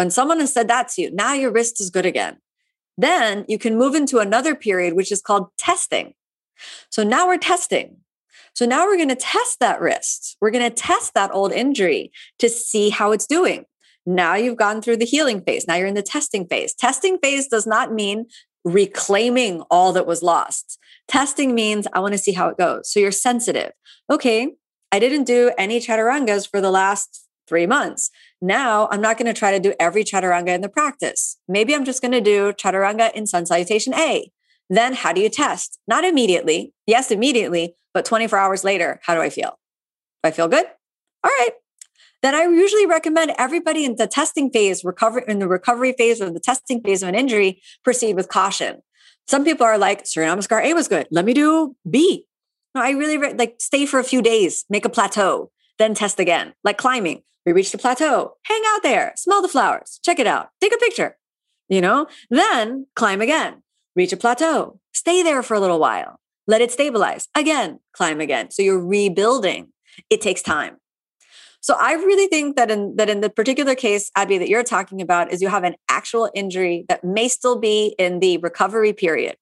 When 0.00 0.10
someone 0.10 0.40
has 0.40 0.50
said 0.50 0.66
that 0.68 0.88
to 0.92 1.02
you, 1.02 1.10
now 1.10 1.34
your 1.34 1.50
wrist 1.50 1.78
is 1.78 1.90
good 1.90 2.06
again. 2.06 2.38
Then 2.96 3.44
you 3.48 3.58
can 3.58 3.76
move 3.76 3.94
into 3.94 4.18
another 4.18 4.54
period, 4.54 4.94
which 4.94 5.12
is 5.12 5.20
called 5.20 5.48
testing. 5.58 6.14
So 6.88 7.02
now 7.02 7.26
we're 7.26 7.36
testing. 7.36 7.98
So 8.54 8.64
now 8.64 8.86
we're 8.86 8.96
going 8.96 9.10
to 9.10 9.14
test 9.14 9.60
that 9.60 9.78
wrist. 9.78 10.38
We're 10.40 10.52
going 10.52 10.66
to 10.66 10.74
test 10.74 11.12
that 11.12 11.34
old 11.34 11.52
injury 11.52 12.12
to 12.38 12.48
see 12.48 12.88
how 12.88 13.12
it's 13.12 13.26
doing. 13.26 13.66
Now 14.06 14.36
you've 14.36 14.56
gone 14.56 14.80
through 14.80 14.96
the 14.96 15.04
healing 15.04 15.42
phase. 15.42 15.66
Now 15.68 15.74
you're 15.74 15.86
in 15.86 15.92
the 15.92 16.02
testing 16.02 16.46
phase. 16.46 16.72
Testing 16.72 17.18
phase 17.18 17.46
does 17.46 17.66
not 17.66 17.92
mean 17.92 18.24
reclaiming 18.64 19.60
all 19.70 19.92
that 19.92 20.06
was 20.06 20.22
lost. 20.22 20.78
Testing 21.08 21.54
means 21.54 21.86
I 21.92 22.00
want 22.00 22.12
to 22.12 22.18
see 22.18 22.32
how 22.32 22.48
it 22.48 22.56
goes. 22.56 22.90
So 22.90 23.00
you're 23.00 23.12
sensitive. 23.12 23.72
Okay, 24.10 24.52
I 24.92 24.98
didn't 24.98 25.24
do 25.24 25.52
any 25.58 25.78
chaturangas 25.78 26.50
for 26.50 26.62
the 26.62 26.70
last 26.70 27.26
three 27.46 27.66
months. 27.66 28.10
Now 28.42 28.88
I'm 28.90 29.00
not 29.00 29.18
going 29.18 29.32
to 29.32 29.38
try 29.38 29.50
to 29.52 29.60
do 29.60 29.74
every 29.78 30.04
chaturanga 30.04 30.48
in 30.48 30.60
the 30.60 30.68
practice. 30.68 31.38
Maybe 31.46 31.74
I'm 31.74 31.84
just 31.84 32.00
going 32.00 32.12
to 32.12 32.20
do 32.20 32.52
chaturanga 32.52 33.12
in 33.12 33.26
sun 33.26 33.46
salutation 33.46 33.94
A. 33.94 34.30
Then 34.68 34.94
how 34.94 35.12
do 35.12 35.20
you 35.20 35.28
test? 35.28 35.78
Not 35.86 36.04
immediately. 36.04 36.72
Yes, 36.86 37.10
immediately, 37.10 37.74
but 37.92 38.04
24 38.04 38.38
hours 38.38 38.64
later, 38.64 39.00
how 39.02 39.14
do 39.14 39.20
I 39.20 39.28
feel? 39.28 39.58
Do 40.22 40.28
I 40.28 40.30
feel 40.30 40.48
good? 40.48 40.64
All 41.22 41.30
right. 41.30 41.50
Then 42.22 42.34
I 42.34 42.42
usually 42.44 42.86
recommend 42.86 43.32
everybody 43.38 43.84
in 43.84 43.96
the 43.96 44.06
testing 44.06 44.50
phase, 44.50 44.84
recover 44.84 45.20
in 45.20 45.38
the 45.38 45.48
recovery 45.48 45.92
phase 45.96 46.20
or 46.20 46.30
the 46.30 46.40
testing 46.40 46.82
phase 46.82 47.02
of 47.02 47.08
an 47.08 47.14
injury, 47.14 47.62
proceed 47.82 48.14
with 48.14 48.28
caution. 48.28 48.82
Some 49.26 49.44
people 49.44 49.64
are 49.64 49.78
like, 49.78 50.06
Surya 50.06 50.28
Namaskar 50.28 50.62
A 50.62 50.74
was 50.74 50.88
good. 50.88 51.06
Let 51.10 51.24
me 51.24 51.32
do 51.32 51.76
B. 51.88 52.26
No, 52.74 52.82
I 52.82 52.90
really 52.90 53.18
re- 53.18 53.34
like 53.34 53.56
stay 53.58 53.86
for 53.86 53.98
a 53.98 54.04
few 54.04 54.22
days, 54.22 54.64
make 54.68 54.84
a 54.84 54.88
plateau, 54.88 55.50
then 55.78 55.94
test 55.94 56.20
again, 56.20 56.54
like 56.62 56.78
climbing. 56.78 57.22
We 57.50 57.54
reach 57.54 57.72
the 57.72 57.78
plateau, 57.78 58.36
hang 58.44 58.62
out 58.68 58.84
there, 58.84 59.12
smell 59.16 59.42
the 59.42 59.48
flowers, 59.48 59.98
check 60.04 60.20
it 60.20 60.26
out, 60.28 60.50
take 60.60 60.72
a 60.72 60.78
picture, 60.78 61.16
you 61.68 61.80
know, 61.80 62.06
then 62.30 62.86
climb 62.94 63.20
again, 63.20 63.64
reach 63.96 64.12
a 64.12 64.16
plateau, 64.16 64.78
stay 64.92 65.24
there 65.24 65.42
for 65.42 65.54
a 65.54 65.58
little 65.58 65.80
while, 65.80 66.20
let 66.46 66.60
it 66.60 66.70
stabilize, 66.70 67.26
again, 67.34 67.80
climb 67.92 68.20
again. 68.20 68.52
So 68.52 68.62
you're 68.62 68.78
rebuilding. 68.78 69.72
It 70.10 70.20
takes 70.20 70.42
time. 70.42 70.76
So 71.60 71.74
I 71.76 71.94
really 71.94 72.28
think 72.28 72.54
that 72.54 72.70
in 72.70 72.94
that 72.94 73.10
in 73.10 73.20
the 73.20 73.28
particular 73.28 73.74
case, 73.74 74.12
Abby, 74.14 74.38
that 74.38 74.48
you're 74.48 74.62
talking 74.62 75.02
about 75.02 75.32
is 75.32 75.42
you 75.42 75.48
have 75.48 75.64
an 75.64 75.74
actual 75.88 76.30
injury 76.36 76.84
that 76.88 77.02
may 77.02 77.26
still 77.26 77.58
be 77.58 77.96
in 77.98 78.20
the 78.20 78.36
recovery 78.38 78.92
period. 78.92 79.36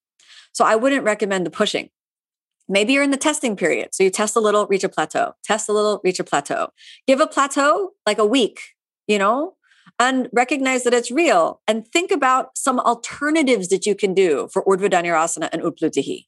So 0.53 0.65
I 0.65 0.77
wouldn't 0.77 1.05
recommend 1.05 1.45
the 1.45 1.51
pushing. 1.51 1.91
Maybe 2.69 2.93
you're 2.93 3.03
in 3.03 3.11
the 3.11 3.17
testing 3.17 3.57
period. 3.57 3.89
So 3.93 4.03
you 4.03 4.11
test 4.11 4.37
a 4.37 4.41
little, 4.41 4.67
reach 4.67 4.85
a 4.85 4.89
plateau, 4.89 5.33
test 5.43 5.69
a 5.69 5.73
little, 5.73 6.01
reach 6.05 6.21
a 6.21 6.25
plateau. 6.25 6.69
Give 7.07 7.21
a 7.21 7.27
plateau 7.27 7.93
like 8.07 8.19
a 8.19 8.27
week, 8.27 8.61
you 9.07 9.19
know, 9.19 9.55
and 9.99 10.29
recognize 10.33 10.85
that 10.85 10.95
it's 10.95 11.11
real 11.11 11.61
and 11.67 11.87
think 11.89 12.11
about 12.11 12.57
some 12.57 12.79
alternatives 12.81 13.69
that 13.69 13.87
you 13.87 13.95
can 13.95 14.15
do 14.15 14.49
for 14.53 14.65
Urdhva 14.65 14.91
Dhanurasana 14.91 15.49
and 15.53 15.63
Utplutihi. 15.63 16.27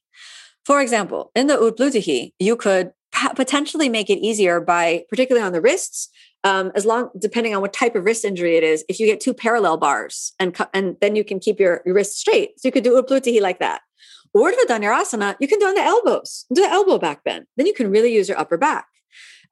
For 0.65 0.81
example, 0.81 1.31
in 1.35 1.47
the 1.47 1.55
Utplutihi, 1.55 2.33
you 2.39 2.55
could 2.55 2.91
potentially 3.35 3.89
make 3.89 4.09
it 4.09 4.19
easier 4.19 4.59
by, 4.59 5.03
particularly 5.09 5.45
on 5.45 5.53
the 5.53 5.61
wrists, 5.61 6.09
um, 6.43 6.71
as 6.75 6.85
long 6.85 7.09
depending 7.19 7.53
on 7.53 7.61
what 7.61 7.73
type 7.73 7.95
of 7.95 8.05
wrist 8.05 8.25
injury 8.25 8.57
it 8.57 8.63
is. 8.63 8.83
If 8.89 8.99
you 8.99 9.05
get 9.05 9.19
two 9.19 9.33
parallel 9.33 9.77
bars, 9.77 10.33
and 10.39 10.55
and 10.73 10.95
then 11.01 11.15
you 11.15 11.23
can 11.23 11.39
keep 11.39 11.59
your, 11.59 11.81
your 11.85 11.95
wrist 11.95 12.17
straight, 12.17 12.59
so 12.59 12.67
you 12.67 12.71
could 12.71 12.83
do 12.83 13.01
Uplu 13.01 13.41
like 13.41 13.59
that. 13.59 13.81
Urdhva 14.35 14.65
Dhanurasana, 14.67 15.35
you 15.39 15.47
can 15.47 15.59
do 15.59 15.65
on 15.65 15.75
the 15.75 15.81
elbows, 15.81 16.45
do 16.53 16.61
the 16.61 16.69
elbow 16.69 16.97
back 16.97 17.23
bend. 17.23 17.45
Then 17.57 17.65
you 17.65 17.73
can 17.73 17.91
really 17.91 18.13
use 18.13 18.29
your 18.29 18.39
upper 18.39 18.57
back. 18.57 18.85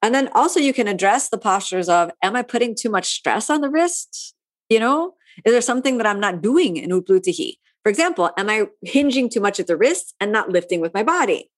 And 0.02 0.14
then 0.14 0.28
also 0.34 0.58
you 0.58 0.72
can 0.72 0.88
address 0.88 1.28
the 1.28 1.38
postures 1.38 1.88
of, 1.88 2.10
am 2.22 2.34
I 2.34 2.42
putting 2.42 2.74
too 2.74 2.88
much 2.88 3.12
stress 3.12 3.50
on 3.50 3.60
the 3.60 3.68
wrist? 3.68 4.34
You 4.70 4.80
know, 4.80 5.14
is 5.44 5.52
there 5.52 5.60
something 5.60 5.98
that 5.98 6.06
I'm 6.06 6.20
not 6.20 6.40
doing 6.40 6.76
in 6.76 6.90
Uplu 6.90 7.22
For 7.82 7.90
example, 7.90 8.30
am 8.38 8.48
I 8.48 8.66
hinging 8.82 9.28
too 9.28 9.40
much 9.40 9.60
at 9.60 9.66
the 9.66 9.76
wrist 9.76 10.14
and 10.20 10.32
not 10.32 10.48
lifting 10.48 10.80
with 10.80 10.94
my 10.94 11.02
body? 11.02 11.50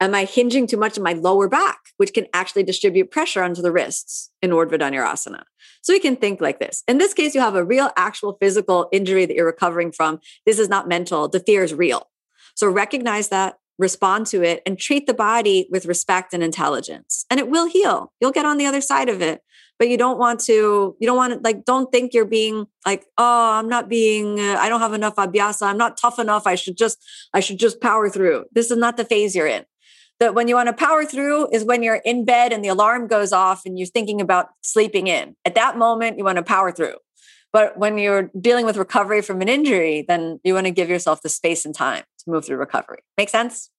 Am 0.00 0.14
I 0.14 0.24
hinging 0.24 0.66
too 0.66 0.76
much 0.76 0.96
in 0.96 1.02
my 1.02 1.12
lower 1.12 1.48
back, 1.48 1.78
which 1.96 2.14
can 2.14 2.26
actually 2.32 2.62
distribute 2.62 3.10
pressure 3.10 3.42
onto 3.42 3.60
the 3.60 3.72
wrists 3.72 4.30
in 4.40 4.50
Urdhva? 4.50 5.42
So 5.82 5.92
we 5.92 6.00
can 6.00 6.16
think 6.16 6.40
like 6.40 6.60
this. 6.60 6.82
In 6.86 6.98
this 6.98 7.12
case, 7.12 7.34
you 7.34 7.40
have 7.40 7.54
a 7.56 7.64
real, 7.64 7.90
actual 7.96 8.36
physical 8.40 8.88
injury 8.92 9.26
that 9.26 9.34
you're 9.34 9.46
recovering 9.46 9.92
from. 9.92 10.20
This 10.46 10.58
is 10.58 10.68
not 10.68 10.88
mental. 10.88 11.28
The 11.28 11.40
fear 11.40 11.64
is 11.64 11.74
real. 11.74 12.09
So 12.60 12.68
recognize 12.68 13.30
that, 13.30 13.56
respond 13.78 14.26
to 14.26 14.42
it, 14.42 14.60
and 14.66 14.78
treat 14.78 15.06
the 15.06 15.14
body 15.14 15.66
with 15.70 15.86
respect 15.86 16.34
and 16.34 16.42
intelligence. 16.42 17.24
And 17.30 17.40
it 17.40 17.48
will 17.48 17.66
heal. 17.66 18.12
You'll 18.20 18.32
get 18.32 18.44
on 18.44 18.58
the 18.58 18.66
other 18.66 18.82
side 18.82 19.08
of 19.08 19.22
it. 19.22 19.40
But 19.78 19.88
you 19.88 19.96
don't 19.96 20.18
want 20.18 20.40
to, 20.40 20.94
you 21.00 21.06
don't 21.06 21.16
want 21.16 21.32
to, 21.32 21.40
like, 21.42 21.64
don't 21.64 21.90
think 21.90 22.12
you're 22.12 22.26
being 22.26 22.66
like, 22.84 23.06
oh, 23.16 23.52
I'm 23.52 23.70
not 23.70 23.88
being, 23.88 24.38
uh, 24.38 24.58
I 24.60 24.68
don't 24.68 24.80
have 24.80 24.92
enough 24.92 25.16
abhyasa. 25.16 25.62
I'm 25.62 25.78
not 25.78 25.96
tough 25.96 26.18
enough. 26.18 26.46
I 26.46 26.54
should 26.54 26.76
just, 26.76 26.98
I 27.32 27.40
should 27.40 27.58
just 27.58 27.80
power 27.80 28.10
through. 28.10 28.44
This 28.52 28.70
is 28.70 28.76
not 28.76 28.98
the 28.98 29.06
phase 29.06 29.34
you're 29.34 29.46
in. 29.46 29.64
That 30.18 30.34
when 30.34 30.46
you 30.46 30.54
want 30.54 30.66
to 30.66 30.74
power 30.74 31.06
through 31.06 31.48
is 31.50 31.64
when 31.64 31.82
you're 31.82 32.02
in 32.04 32.26
bed 32.26 32.52
and 32.52 32.62
the 32.62 32.68
alarm 32.68 33.06
goes 33.06 33.32
off 33.32 33.64
and 33.64 33.78
you're 33.78 33.86
thinking 33.86 34.20
about 34.20 34.48
sleeping 34.60 35.06
in. 35.06 35.34
At 35.46 35.54
that 35.54 35.78
moment, 35.78 36.18
you 36.18 36.24
want 36.24 36.36
to 36.36 36.42
power 36.42 36.72
through. 36.72 36.96
But 37.54 37.78
when 37.78 37.96
you're 37.96 38.30
dealing 38.38 38.66
with 38.66 38.76
recovery 38.76 39.22
from 39.22 39.40
an 39.40 39.48
injury, 39.48 40.04
then 40.06 40.40
you 40.44 40.52
want 40.52 40.66
to 40.66 40.72
give 40.72 40.90
yourself 40.90 41.22
the 41.22 41.30
space 41.30 41.64
and 41.64 41.74
time 41.74 42.04
to 42.24 42.30
move 42.30 42.44
through 42.44 42.56
recovery. 42.56 43.00
Make 43.16 43.28
sense? 43.28 43.70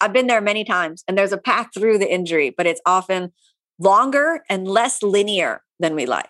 I've 0.00 0.12
been 0.12 0.26
there 0.26 0.40
many 0.40 0.64
times 0.64 1.04
and 1.06 1.16
there's 1.16 1.32
a 1.32 1.38
path 1.38 1.68
through 1.74 1.98
the 1.98 2.12
injury, 2.12 2.50
but 2.50 2.66
it's 2.66 2.80
often 2.86 3.32
longer 3.78 4.42
and 4.48 4.66
less 4.66 5.02
linear 5.02 5.62
than 5.78 5.94
we 5.94 6.06
like. 6.06 6.28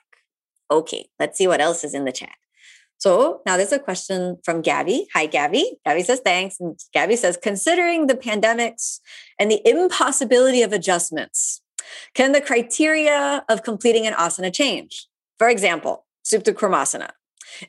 Okay, 0.71 1.09
let's 1.19 1.39
see 1.39 1.47
what 1.47 1.61
else 1.61 1.85
is 1.85 1.95
in 1.95 2.05
the 2.05 2.13
chat. 2.13 2.35
So 2.99 3.41
now 3.47 3.57
there's 3.57 3.73
a 3.73 3.79
question 3.79 4.37
from 4.45 4.61
Gabby. 4.61 5.07
Hi, 5.15 5.25
Gabby. 5.25 5.79
Gabby 5.87 6.03
says 6.03 6.21
thanks. 6.23 6.57
And 6.61 6.79
Gabby 6.93 7.17
says, 7.17 7.39
considering 7.43 8.07
the 8.07 8.15
pandemics 8.15 9.01
and 9.39 9.51
the 9.51 9.67
impossibility 9.67 10.63
of 10.63 10.73
adjustments, 10.73 11.63
can 12.15 12.33
the 12.33 12.43
criteria 12.43 13.43
of 13.49 13.63
completing 13.63 14.07
an 14.07 14.13
asana 14.15 14.53
change? 14.53 15.07
For 15.39 15.49
example, 15.49 16.07
Supta 16.25 16.53
Kurmasana. 16.53 17.11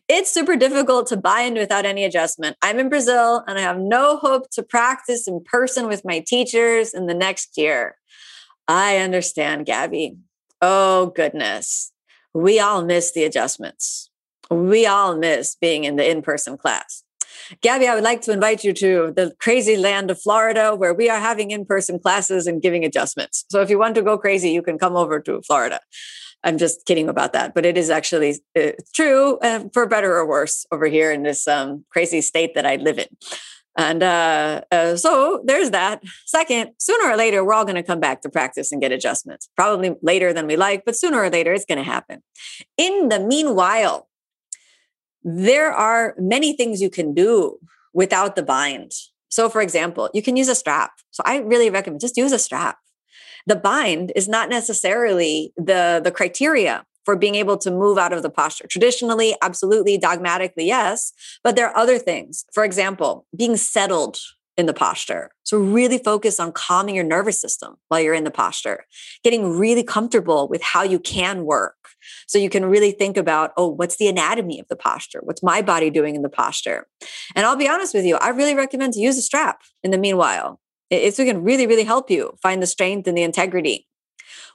It's 0.07 0.31
super 0.31 0.55
difficult 0.55 1.07
to 1.07 1.17
buy 1.17 1.31
bind 1.31 1.57
without 1.57 1.85
any 1.85 2.03
adjustment. 2.03 2.57
I'm 2.61 2.77
in 2.77 2.89
Brazil 2.89 3.43
and 3.47 3.57
I 3.57 3.61
have 3.61 3.79
no 3.79 4.17
hope 4.17 4.49
to 4.51 4.63
practice 4.63 5.27
in 5.27 5.41
person 5.45 5.87
with 5.87 6.03
my 6.03 6.19
teachers 6.19 6.93
in 6.93 7.07
the 7.07 7.13
next 7.13 7.57
year. 7.57 7.95
I 8.67 8.97
understand, 8.97 9.65
Gabby. 9.65 10.17
Oh, 10.61 11.07
goodness. 11.15 11.93
We 12.33 12.59
all 12.59 12.83
miss 12.83 13.13
the 13.13 13.23
adjustments. 13.23 14.09
We 14.49 14.85
all 14.85 15.15
miss 15.15 15.55
being 15.55 15.85
in 15.85 15.95
the 15.95 16.09
in 16.09 16.21
person 16.21 16.57
class. 16.57 17.03
Gabby, 17.61 17.87
I 17.87 17.95
would 17.95 18.03
like 18.03 18.21
to 18.23 18.31
invite 18.31 18.63
you 18.63 18.73
to 18.73 19.13
the 19.15 19.33
crazy 19.39 19.77
land 19.77 20.11
of 20.11 20.21
Florida 20.21 20.75
where 20.75 20.93
we 20.93 21.09
are 21.09 21.19
having 21.19 21.51
in 21.51 21.65
person 21.65 21.97
classes 21.97 22.45
and 22.45 22.61
giving 22.61 22.83
adjustments. 22.83 23.45
So 23.49 23.61
if 23.61 23.69
you 23.69 23.79
want 23.79 23.95
to 23.95 24.01
go 24.01 24.17
crazy, 24.17 24.51
you 24.51 24.61
can 24.61 24.77
come 24.77 24.95
over 24.95 25.19
to 25.21 25.41
Florida. 25.41 25.79
I'm 26.43 26.57
just 26.57 26.85
kidding 26.85 27.07
about 27.07 27.33
that, 27.33 27.53
but 27.53 27.65
it 27.65 27.77
is 27.77 27.89
actually 27.89 28.39
it's 28.55 28.91
true 28.91 29.37
uh, 29.39 29.65
for 29.73 29.85
better 29.85 30.17
or 30.17 30.27
worse 30.27 30.65
over 30.71 30.87
here 30.87 31.11
in 31.11 31.23
this 31.23 31.47
um, 31.47 31.85
crazy 31.89 32.21
state 32.21 32.55
that 32.55 32.65
I 32.65 32.77
live 32.77 32.97
in. 32.97 33.07
And 33.77 34.03
uh, 34.03 34.61
uh, 34.71 34.97
so 34.97 35.41
there's 35.45 35.69
that. 35.71 36.03
Second, 36.25 36.71
sooner 36.77 37.09
or 37.09 37.15
later, 37.15 37.43
we're 37.43 37.53
all 37.53 37.63
going 37.63 37.75
to 37.75 37.83
come 37.83 37.99
back 37.99 38.21
to 38.21 38.29
practice 38.29 38.71
and 38.71 38.81
get 38.81 38.91
adjustments. 38.91 39.49
Probably 39.55 39.95
later 40.01 40.33
than 40.33 40.47
we 40.47 40.57
like, 40.57 40.83
but 40.85 40.97
sooner 40.97 41.19
or 41.19 41.29
later, 41.29 41.53
it's 41.53 41.65
going 41.65 41.77
to 41.77 41.83
happen. 41.83 42.21
In 42.77 43.09
the 43.09 43.19
meanwhile, 43.19 44.09
there 45.23 45.71
are 45.71 46.15
many 46.17 46.53
things 46.53 46.81
you 46.81 46.89
can 46.89 47.13
do 47.13 47.59
without 47.93 48.35
the 48.35 48.43
bind. 48.43 48.91
So, 49.29 49.47
for 49.47 49.61
example, 49.61 50.09
you 50.13 50.21
can 50.21 50.35
use 50.35 50.49
a 50.49 50.55
strap. 50.55 50.91
So, 51.11 51.23
I 51.25 51.37
really 51.37 51.69
recommend 51.69 52.01
just 52.01 52.17
use 52.17 52.33
a 52.33 52.39
strap 52.39 52.77
the 53.47 53.55
bind 53.55 54.11
is 54.15 54.27
not 54.27 54.49
necessarily 54.49 55.53
the 55.57 56.01
the 56.03 56.11
criteria 56.11 56.85
for 57.03 57.15
being 57.15 57.35
able 57.35 57.57
to 57.57 57.71
move 57.71 57.97
out 57.97 58.13
of 58.13 58.21
the 58.21 58.29
posture. 58.29 58.67
Traditionally, 58.67 59.35
absolutely, 59.41 59.97
dogmatically, 59.97 60.65
yes. 60.65 61.13
But 61.43 61.55
there 61.55 61.67
are 61.67 61.75
other 61.75 61.97
things. 61.97 62.45
For 62.53 62.63
example, 62.63 63.25
being 63.35 63.57
settled 63.57 64.19
in 64.57 64.65
the 64.65 64.73
posture. 64.73 65.31
So, 65.43 65.57
really 65.57 65.97
focus 65.97 66.39
on 66.39 66.51
calming 66.51 66.95
your 66.95 67.03
nervous 67.03 67.41
system 67.41 67.75
while 67.87 67.99
you're 67.99 68.13
in 68.13 68.23
the 68.23 68.31
posture, 68.31 68.85
getting 69.23 69.57
really 69.57 69.83
comfortable 69.83 70.47
with 70.47 70.61
how 70.61 70.83
you 70.83 70.99
can 70.99 71.45
work. 71.45 71.75
So, 72.27 72.37
you 72.37 72.49
can 72.49 72.65
really 72.65 72.91
think 72.91 73.17
about, 73.17 73.51
oh, 73.57 73.67
what's 73.67 73.97
the 73.97 74.07
anatomy 74.07 74.59
of 74.59 74.67
the 74.67 74.75
posture? 74.75 75.21
What's 75.23 75.41
my 75.41 75.61
body 75.61 75.89
doing 75.89 76.15
in 76.15 76.21
the 76.21 76.29
posture? 76.29 76.87
And 77.35 77.45
I'll 77.45 77.55
be 77.55 77.67
honest 77.67 77.93
with 77.93 78.05
you, 78.05 78.17
I 78.17 78.29
really 78.29 78.55
recommend 78.55 78.93
to 78.93 78.99
use 78.99 79.17
a 79.17 79.21
strap 79.21 79.61
in 79.83 79.91
the 79.91 79.97
meanwhile. 79.97 80.59
It's 80.91 81.17
going 81.17 81.33
to 81.33 81.39
really, 81.39 81.65
really 81.65 81.85
help 81.85 82.11
you 82.11 82.37
find 82.43 82.61
the 82.61 82.67
strength 82.67 83.07
and 83.07 83.17
the 83.17 83.23
integrity. 83.23 83.87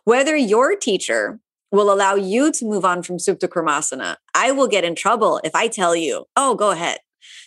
Whether 0.05 0.37
your 0.37 0.77
teacher 0.77 1.41
will 1.73 1.93
allow 1.93 2.15
you 2.15 2.53
to 2.53 2.65
move 2.65 2.85
on 2.85 3.03
from 3.03 3.17
Supta 3.17 3.49
Kurmasana, 3.49 4.17
I 4.35 4.53
will 4.53 4.69
get 4.69 4.85
in 4.85 4.95
trouble 4.95 5.41
if 5.43 5.55
I 5.55 5.67
tell 5.67 5.97
you, 5.97 6.27
oh, 6.37 6.55
go 6.55 6.71
ahead. 6.71 6.99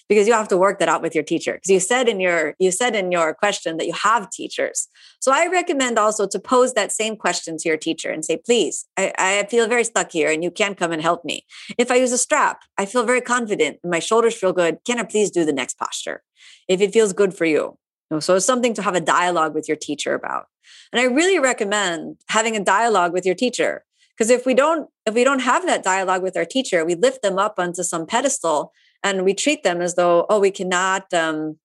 Because 0.09 0.27
you 0.27 0.33
have 0.33 0.47
to 0.47 0.57
work 0.57 0.79
that 0.79 0.89
out 0.89 1.03
with 1.03 1.13
your 1.13 1.23
teacher. 1.23 1.53
Because 1.53 1.69
you 1.69 1.79
said 1.79 2.09
in 2.09 2.19
your 2.19 2.55
you 2.59 2.71
said 2.71 2.95
in 2.95 3.11
your 3.11 3.33
question 3.33 3.77
that 3.77 3.85
you 3.85 3.93
have 3.93 4.29
teachers. 4.31 4.87
So 5.21 5.31
I 5.31 5.47
recommend 5.47 5.97
also 5.99 6.27
to 6.27 6.39
pose 6.39 6.73
that 6.73 6.91
same 6.91 7.15
question 7.15 7.57
to 7.57 7.69
your 7.69 7.77
teacher 7.77 8.09
and 8.09 8.25
say, 8.25 8.37
please, 8.43 8.87
I, 8.97 9.13
I 9.17 9.47
feel 9.49 9.67
very 9.67 9.83
stuck 9.83 10.11
here 10.11 10.31
and 10.31 10.43
you 10.43 10.51
can 10.51 10.73
come 10.73 10.91
and 10.91 11.01
help 11.01 11.23
me. 11.23 11.45
If 11.77 11.91
I 11.91 11.95
use 11.95 12.11
a 12.11 12.17
strap, 12.17 12.63
I 12.77 12.87
feel 12.87 13.03
very 13.03 13.21
confident 13.21 13.77
my 13.83 13.99
shoulders 13.99 14.35
feel 14.35 14.51
good. 14.51 14.79
Can 14.83 14.99
I 14.99 15.03
please 15.03 15.29
do 15.29 15.45
the 15.45 15.53
next 15.53 15.77
posture? 15.77 16.23
If 16.67 16.81
it 16.81 16.91
feels 16.91 17.13
good 17.13 17.33
for 17.33 17.45
you. 17.45 17.77
So 18.19 18.35
it's 18.35 18.45
something 18.45 18.73
to 18.73 18.81
have 18.81 18.95
a 18.95 19.01
dialogue 19.01 19.53
with 19.53 19.67
your 19.67 19.77
teacher 19.77 20.15
about. 20.15 20.47
And 20.91 20.99
I 20.99 21.03
really 21.03 21.37
recommend 21.37 22.17
having 22.29 22.55
a 22.55 22.63
dialogue 22.63 23.13
with 23.13 23.25
your 23.25 23.35
teacher 23.35 23.85
because 24.17 24.31
if 24.31 24.45
we 24.45 24.53
don't 24.53 24.89
if 25.05 25.13
we 25.13 25.23
don't 25.23 25.39
have 25.39 25.65
that 25.67 25.83
dialogue 25.83 26.23
with 26.23 26.35
our 26.35 26.45
teacher, 26.45 26.83
we 26.83 26.95
lift 26.95 27.21
them 27.21 27.37
up 27.37 27.55
onto 27.57 27.83
some 27.83 28.05
pedestal 28.05 28.73
and 29.03 29.23
we 29.23 29.33
treat 29.33 29.63
them 29.63 29.79
as 29.81 29.95
though 29.95 30.25
oh 30.29 30.39
we 30.39 30.51
cannot 30.51 31.13
um, 31.13 31.57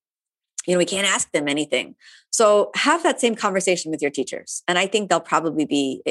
you 0.67 0.75
know 0.75 0.79
we 0.79 0.85
can't 0.85 1.07
ask 1.07 1.31
them 1.33 1.49
anything. 1.49 1.95
So 2.31 2.73
have 2.75 3.05
that 3.05 3.21
same 3.21 3.37
conversation 3.37 3.93
with 3.93 4.03
your 4.03 4.11
teachers 4.11 4.65
and 4.67 4.77
i 4.77 4.87
think 4.89 5.09
they'll 5.09 5.21
probably 5.21 5.65
be 5.65 6.03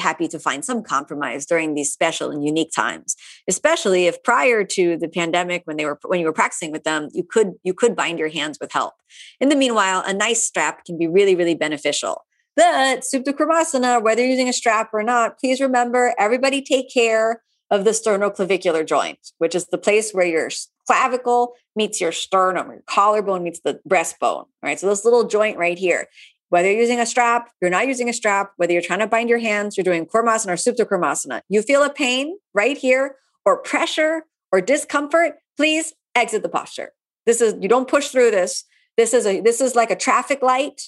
happy 0.00 0.28
to 0.28 0.38
find 0.38 0.64
some 0.64 0.84
compromise 0.84 1.46
during 1.46 1.74
these 1.74 1.92
special 1.92 2.30
and 2.30 2.44
unique 2.44 2.70
times 2.70 3.16
especially 3.48 4.06
if 4.06 4.22
prior 4.22 4.62
to 4.64 4.96
the 4.96 5.08
pandemic 5.08 5.62
when 5.64 5.76
they 5.76 5.84
were 5.84 5.98
when 6.04 6.20
you 6.20 6.26
were 6.26 6.32
practicing 6.32 6.70
with 6.70 6.84
them 6.84 7.08
you 7.12 7.24
could 7.24 7.54
you 7.64 7.74
could 7.74 7.96
bind 7.96 8.20
your 8.20 8.28
hands 8.28 8.58
with 8.60 8.70
help. 8.70 8.94
In 9.40 9.48
the 9.48 9.56
meanwhile 9.56 10.04
a 10.06 10.12
nice 10.12 10.46
strap 10.46 10.84
can 10.84 10.96
be 10.96 11.08
really 11.08 11.34
really 11.34 11.56
beneficial. 11.56 12.24
But 12.56 13.00
supta 13.00 13.32
kurmasana 13.32 14.00
whether 14.00 14.20
you're 14.20 14.30
using 14.30 14.48
a 14.48 14.52
strap 14.52 14.90
or 14.92 15.02
not 15.02 15.40
please 15.40 15.60
remember 15.60 16.14
everybody 16.18 16.62
take 16.62 16.88
care 16.92 17.42
of 17.70 17.84
the 17.84 17.90
sternoclavicular 17.90 18.86
joint 18.86 19.18
which 19.38 19.56
is 19.56 19.66
the 19.66 19.78
place 19.78 20.12
where 20.12 20.26
your 20.26 20.50
clavicle 20.86 21.54
meets 21.76 22.00
your 22.00 22.12
sternum, 22.12 22.68
your 22.68 22.82
collarbone 22.86 23.42
meets 23.42 23.60
the 23.60 23.80
breastbone. 23.88 24.46
Right. 24.62 24.78
So 24.78 24.88
this 24.88 25.04
little 25.04 25.24
joint 25.24 25.58
right 25.58 25.78
here. 25.78 26.08
Whether 26.50 26.70
you're 26.70 26.82
using 26.82 27.00
a 27.00 27.06
strap, 27.06 27.50
you're 27.60 27.70
not 27.70 27.88
using 27.88 28.08
a 28.08 28.12
strap, 28.12 28.52
whether 28.58 28.72
you're 28.72 28.82
trying 28.82 29.00
to 29.00 29.08
bind 29.08 29.28
your 29.28 29.40
hands, 29.40 29.76
you're 29.76 29.84
doing 29.84 30.06
Kurmasana 30.06 30.50
or 30.50 30.54
Supta 30.54 30.86
Kurmasana, 30.88 31.40
you 31.48 31.62
feel 31.62 31.82
a 31.82 31.90
pain 31.90 32.38
right 32.52 32.78
here 32.78 33.16
or 33.44 33.60
pressure 33.60 34.24
or 34.52 34.60
discomfort, 34.60 35.34
please 35.56 35.94
exit 36.14 36.42
the 36.42 36.48
posture. 36.48 36.92
This 37.26 37.40
is 37.40 37.54
you 37.60 37.68
don't 37.68 37.88
push 37.88 38.08
through 38.08 38.30
this. 38.30 38.64
This 38.96 39.14
is 39.14 39.26
a 39.26 39.40
this 39.40 39.60
is 39.60 39.74
like 39.74 39.90
a 39.90 39.96
traffic 39.96 40.42
light 40.42 40.82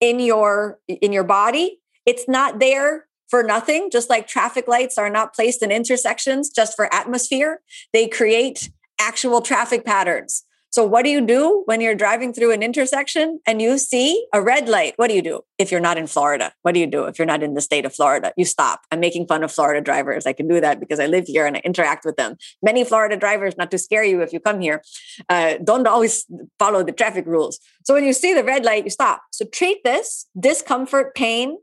in 0.00 0.20
your 0.20 0.78
in 0.88 1.12
your 1.12 1.24
body. 1.24 1.80
It's 2.04 2.28
not 2.28 2.58
there 2.58 3.06
for 3.28 3.42
nothing, 3.42 3.90
just 3.90 4.08
like 4.08 4.28
traffic 4.28 4.68
lights 4.68 4.98
are 4.98 5.10
not 5.10 5.34
placed 5.34 5.62
in 5.62 5.72
intersections 5.72 6.50
just 6.50 6.76
for 6.76 6.92
atmosphere. 6.94 7.60
They 7.92 8.06
create 8.06 8.70
actual 8.98 9.40
traffic 9.40 9.84
patterns. 9.84 10.44
So, 10.76 10.84
what 10.84 11.04
do 11.04 11.10
you 11.10 11.24
do 11.24 11.62
when 11.64 11.80
you're 11.80 11.94
driving 11.94 12.34
through 12.34 12.52
an 12.52 12.62
intersection 12.62 13.40
and 13.46 13.62
you 13.62 13.78
see 13.78 14.26
a 14.34 14.42
red 14.42 14.68
light? 14.68 14.92
What 14.96 15.08
do 15.08 15.14
you 15.14 15.22
do 15.22 15.40
if 15.56 15.70
you're 15.72 15.80
not 15.80 15.96
in 15.96 16.06
Florida? 16.06 16.52
What 16.62 16.74
do 16.74 16.80
you 16.80 16.86
do 16.86 17.04
if 17.04 17.18
you're 17.18 17.24
not 17.24 17.42
in 17.42 17.54
the 17.54 17.62
state 17.62 17.86
of 17.86 17.94
Florida? 17.94 18.34
You 18.36 18.44
stop. 18.44 18.82
I'm 18.90 19.00
making 19.00 19.26
fun 19.26 19.42
of 19.42 19.50
Florida 19.50 19.80
drivers. 19.80 20.26
I 20.26 20.34
can 20.34 20.46
do 20.48 20.60
that 20.60 20.78
because 20.78 21.00
I 21.00 21.06
live 21.06 21.24
here 21.28 21.46
and 21.46 21.56
I 21.56 21.60
interact 21.60 22.04
with 22.04 22.16
them. 22.16 22.36
Many 22.62 22.84
Florida 22.84 23.16
drivers, 23.16 23.56
not 23.56 23.70
to 23.70 23.78
scare 23.78 24.04
you 24.04 24.20
if 24.20 24.34
you 24.34 24.40
come 24.40 24.60
here, 24.60 24.82
uh, 25.30 25.54
don't 25.64 25.86
always 25.86 26.26
follow 26.58 26.82
the 26.82 26.92
traffic 26.92 27.24
rules. 27.24 27.58
So, 27.86 27.94
when 27.94 28.04
you 28.04 28.12
see 28.12 28.34
the 28.34 28.44
red 28.44 28.64
light, 28.64 28.84
you 28.84 28.90
stop. 28.90 29.22
So, 29.30 29.46
treat 29.46 29.82
this 29.82 30.26
discomfort, 30.38 31.14
pain, 31.14 31.56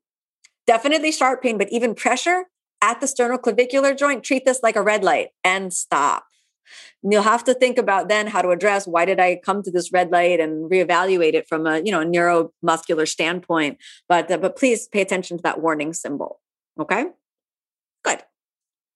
definitely 0.66 1.12
sharp 1.12 1.44
pain, 1.44 1.60
but 1.60 1.68
even 1.72 1.94
pressure 1.94 2.46
at 2.82 3.00
the 3.00 3.06
sternoclavicular 3.06 3.96
joint, 3.96 4.24
treat 4.24 4.44
this 4.44 4.62
like 4.64 4.76
a 4.76 4.82
red 4.82 5.04
light 5.04 5.30
and 5.44 5.72
stop 5.72 6.26
you'll 7.02 7.22
have 7.22 7.44
to 7.46 7.54
think 7.54 7.78
about 7.78 8.10
then 8.10 8.28
how 8.28 8.42
to 8.42 8.50
address 8.50 8.88
why 8.88 9.06
did 9.06 9.20
I 9.20 9.40
come 9.44 9.64
to 9.64 9.72
this 9.72 9.92
red 9.92 10.12
light 10.12 10.40
and 10.40 10.70
reevaluate 10.70 11.34
it 11.34 11.48
from 11.48 11.68
a 11.68 11.80
you 11.80 11.92
know 11.92 12.04
neuromuscular 12.04 13.08
standpoint. 13.08 13.78
But 14.08 14.32
uh, 14.32 14.38
but 14.38 14.58
please 14.58 14.88
pay 14.88 15.02
attention 15.02 15.38
to 15.38 15.44
that 15.44 15.62
warning 15.62 15.94
symbol. 15.94 16.40
Okay, 16.80 17.06
good. 18.04 18.24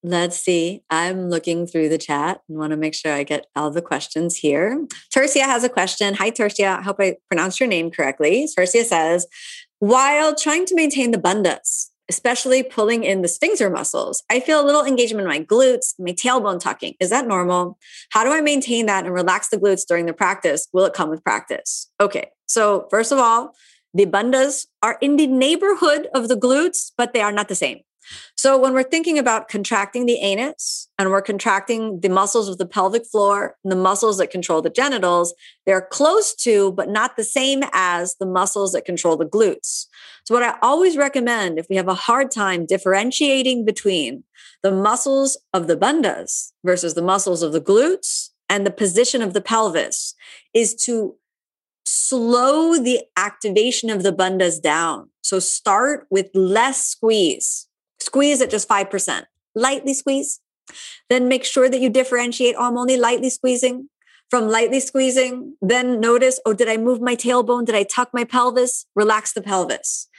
Let's 0.03 0.37
see. 0.37 0.83
I'm 0.89 1.29
looking 1.29 1.65
through 1.65 1.89
the 1.89 1.97
chat 1.97 2.41
and 2.47 2.57
want 2.57 2.71
to 2.71 2.77
make 2.77 2.93
sure 2.93 3.13
I 3.13 3.23
get 3.23 3.47
all 3.55 3.71
the 3.71 3.81
questions 3.81 4.37
here. 4.37 4.85
Tercia 5.13 5.41
has 5.41 5.63
a 5.63 5.69
question. 5.69 6.13
Hi, 6.13 6.31
Tercia. 6.31 6.79
I 6.79 6.81
hope 6.81 6.97
I 6.99 7.17
pronounced 7.29 7.59
your 7.59 7.67
name 7.67 7.89
correctly. 7.89 8.47
Tercia 8.57 8.83
says, 8.83 9.27
while 9.79 10.35
trying 10.35 10.65
to 10.67 10.75
maintain 10.75 11.11
the 11.11 11.17
bandhas, 11.17 11.89
especially 12.09 12.63
pulling 12.63 13.03
in 13.03 13.21
the 13.21 13.27
sphincter 13.27 13.69
muscles. 13.69 14.23
I 14.29 14.39
feel 14.39 14.61
a 14.61 14.65
little 14.65 14.85
engagement 14.85 15.23
in 15.23 15.29
my 15.29 15.43
glutes, 15.43 15.93
my 15.99 16.11
tailbone 16.11 16.59
tucking. 16.59 16.95
Is 16.99 17.09
that 17.09 17.27
normal? 17.27 17.77
How 18.11 18.23
do 18.23 18.31
I 18.31 18.41
maintain 18.41 18.85
that 18.85 19.05
and 19.05 19.13
relax 19.13 19.49
the 19.49 19.57
glutes 19.57 19.85
during 19.87 20.05
the 20.05 20.13
practice? 20.13 20.67
Will 20.73 20.85
it 20.85 20.93
come 20.93 21.09
with 21.09 21.23
practice? 21.23 21.89
Okay. 21.99 22.29
So, 22.47 22.87
first 22.89 23.11
of 23.11 23.19
all, 23.19 23.55
the 23.93 24.05
bandhas 24.05 24.67
are 24.83 24.97
in 25.01 25.17
the 25.17 25.27
neighborhood 25.27 26.07
of 26.13 26.27
the 26.27 26.35
glutes, 26.35 26.91
but 26.97 27.13
they 27.13 27.21
are 27.21 27.31
not 27.31 27.47
the 27.47 27.55
same. 27.55 27.79
So 28.35 28.57
when 28.57 28.73
we're 28.73 28.83
thinking 28.83 29.17
about 29.17 29.49
contracting 29.49 30.05
the 30.05 30.19
anus 30.19 30.87
and 30.97 31.09
we're 31.09 31.21
contracting 31.21 31.99
the 31.99 32.09
muscles 32.09 32.47
of 32.47 32.57
the 32.57 32.65
pelvic 32.65 33.05
floor 33.05 33.55
and 33.63 33.71
the 33.71 33.77
muscles 33.77 34.17
that 34.17 34.31
control 34.31 34.61
the 34.61 34.69
genitals, 34.69 35.33
they're 35.65 35.81
close 35.81 36.33
to, 36.35 36.71
but 36.73 36.89
not 36.89 37.17
the 37.17 37.23
same 37.23 37.63
as 37.73 38.15
the 38.19 38.25
muscles 38.25 38.71
that 38.71 38.85
control 38.85 39.17
the 39.17 39.25
glutes. 39.25 39.87
So 40.27 40.33
what 40.35 40.43
I 40.43 40.55
always 40.61 40.97
recommend 40.97 41.57
if 41.57 41.67
we 41.69 41.77
have 41.77 41.87
a 41.87 41.93
hard 41.93 42.31
time 42.31 42.65
differentiating 42.65 43.63
between 43.63 44.25
the 44.61 44.73
muscles 44.73 45.37
of 45.53 45.67
the 45.67 45.77
bandhas 45.77 46.51
versus 46.65 46.95
the 46.95 47.01
muscles 47.01 47.41
of 47.41 47.53
the 47.53 47.61
glutes 47.61 48.31
and 48.49 48.65
the 48.65 48.71
position 48.71 49.21
of 49.21 49.31
the 49.31 49.39
pelvis 49.39 50.15
is 50.53 50.75
to 50.83 51.15
slow 51.85 52.77
the 52.77 53.03
activation 53.15 53.89
of 53.89 54.03
the 54.03 54.11
bandhas 54.11 54.61
down. 54.61 55.09
So 55.21 55.39
start 55.39 56.07
with 56.09 56.29
less 56.33 56.85
squeeze 56.85 57.69
Squeeze 58.01 58.41
at 58.41 58.49
just 58.49 58.67
5%. 58.67 59.23
Lightly 59.55 59.93
squeeze. 59.93 60.41
Then 61.09 61.27
make 61.27 61.45
sure 61.45 61.69
that 61.69 61.79
you 61.79 61.89
differentiate. 61.89 62.55
Oh, 62.57 62.65
I'm 62.65 62.77
only 62.77 62.97
lightly 62.97 63.29
squeezing. 63.29 63.89
From 64.29 64.49
lightly 64.49 64.81
squeezing, 64.81 65.55
then 65.61 66.01
notice, 66.01 66.37
oh, 66.45 66.53
did 66.53 66.67
I 66.67 66.75
move 66.75 66.99
my 66.99 67.15
tailbone? 67.15 67.65
Did 67.65 67.75
I 67.75 67.83
tuck 67.83 68.09
my 68.13 68.25
pelvis? 68.25 68.85
Relax 68.93 69.31
the 69.31 69.41
pelvis. 69.41 70.09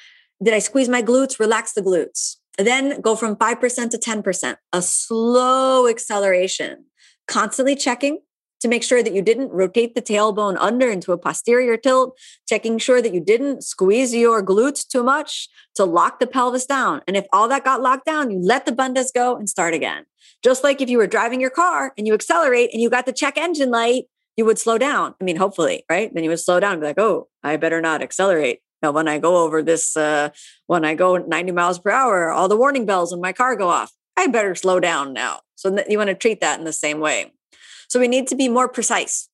Did 0.42 0.54
I 0.54 0.58
squeeze 0.60 0.88
my 0.88 1.02
glutes? 1.02 1.40
Relax 1.40 1.72
the 1.72 1.82
glutes. 1.82 2.36
Then 2.58 3.00
go 3.00 3.14
from 3.14 3.36
5% 3.36 3.90
to 3.90 3.98
10%, 3.98 4.56
a 4.72 4.82
slow 4.82 5.88
acceleration, 5.88 6.86
constantly 7.26 7.76
checking 7.76 8.20
to 8.60 8.68
make 8.68 8.82
sure 8.82 9.02
that 9.02 9.14
you 9.14 9.22
didn't 9.22 9.50
rotate 9.52 9.94
the 9.94 10.02
tailbone 10.02 10.56
under 10.58 10.90
into 10.90 11.12
a 11.12 11.18
posterior 11.18 11.76
tilt, 11.76 12.18
checking 12.48 12.78
sure 12.78 13.00
that 13.00 13.14
you 13.14 13.20
didn't 13.20 13.62
squeeze 13.62 14.14
your 14.14 14.44
glutes 14.44 14.86
too 14.86 15.02
much 15.02 15.48
to 15.76 15.84
lock 15.84 16.18
the 16.18 16.26
pelvis 16.26 16.66
down. 16.66 17.00
And 17.06 17.16
if 17.16 17.26
all 17.32 17.48
that 17.48 17.64
got 17.64 17.82
locked 17.82 18.06
down, 18.06 18.30
you 18.30 18.40
let 18.40 18.66
the 18.66 18.72
bandhas 18.72 19.14
go 19.14 19.36
and 19.36 19.48
start 19.48 19.74
again. 19.74 20.06
Just 20.42 20.64
like 20.64 20.80
if 20.80 20.90
you 20.90 20.98
were 20.98 21.06
driving 21.06 21.40
your 21.40 21.50
car 21.50 21.92
and 21.96 22.06
you 22.06 22.14
accelerate 22.14 22.70
and 22.72 22.82
you 22.82 22.90
got 22.90 23.06
the 23.06 23.12
check 23.12 23.38
engine 23.38 23.70
light, 23.70 24.04
you 24.36 24.44
would 24.44 24.58
slow 24.58 24.78
down. 24.78 25.14
I 25.20 25.24
mean, 25.24 25.36
hopefully, 25.36 25.84
right? 25.88 26.12
Then 26.12 26.24
you 26.24 26.30
would 26.30 26.40
slow 26.40 26.60
down 26.60 26.72
and 26.72 26.80
be 26.80 26.86
like, 26.86 26.98
oh, 26.98 27.28
I 27.42 27.56
better 27.56 27.80
not 27.80 28.02
accelerate. 28.02 28.60
Now, 28.82 28.92
when 28.92 29.08
I 29.08 29.18
go 29.18 29.44
over 29.44 29.62
this, 29.62 29.96
uh, 29.96 30.30
when 30.66 30.84
I 30.84 30.94
go 30.94 31.16
90 31.16 31.52
miles 31.52 31.78
per 31.78 31.90
hour, 31.90 32.30
all 32.30 32.48
the 32.48 32.56
warning 32.56 32.86
bells 32.86 33.12
in 33.12 33.20
my 33.20 33.32
car 33.32 33.56
go 33.56 33.68
off. 33.68 33.92
I 34.16 34.26
better 34.26 34.54
slow 34.54 34.80
down 34.80 35.12
now. 35.12 35.40
So 35.54 35.76
you 35.88 35.98
want 35.98 36.08
to 36.08 36.14
treat 36.14 36.40
that 36.40 36.58
in 36.58 36.64
the 36.64 36.72
same 36.72 37.00
way. 37.00 37.32
So 37.88 37.98
we 37.98 38.08
need 38.08 38.26
to 38.28 38.36
be 38.36 38.48
more 38.48 38.68
precise, 38.68 39.28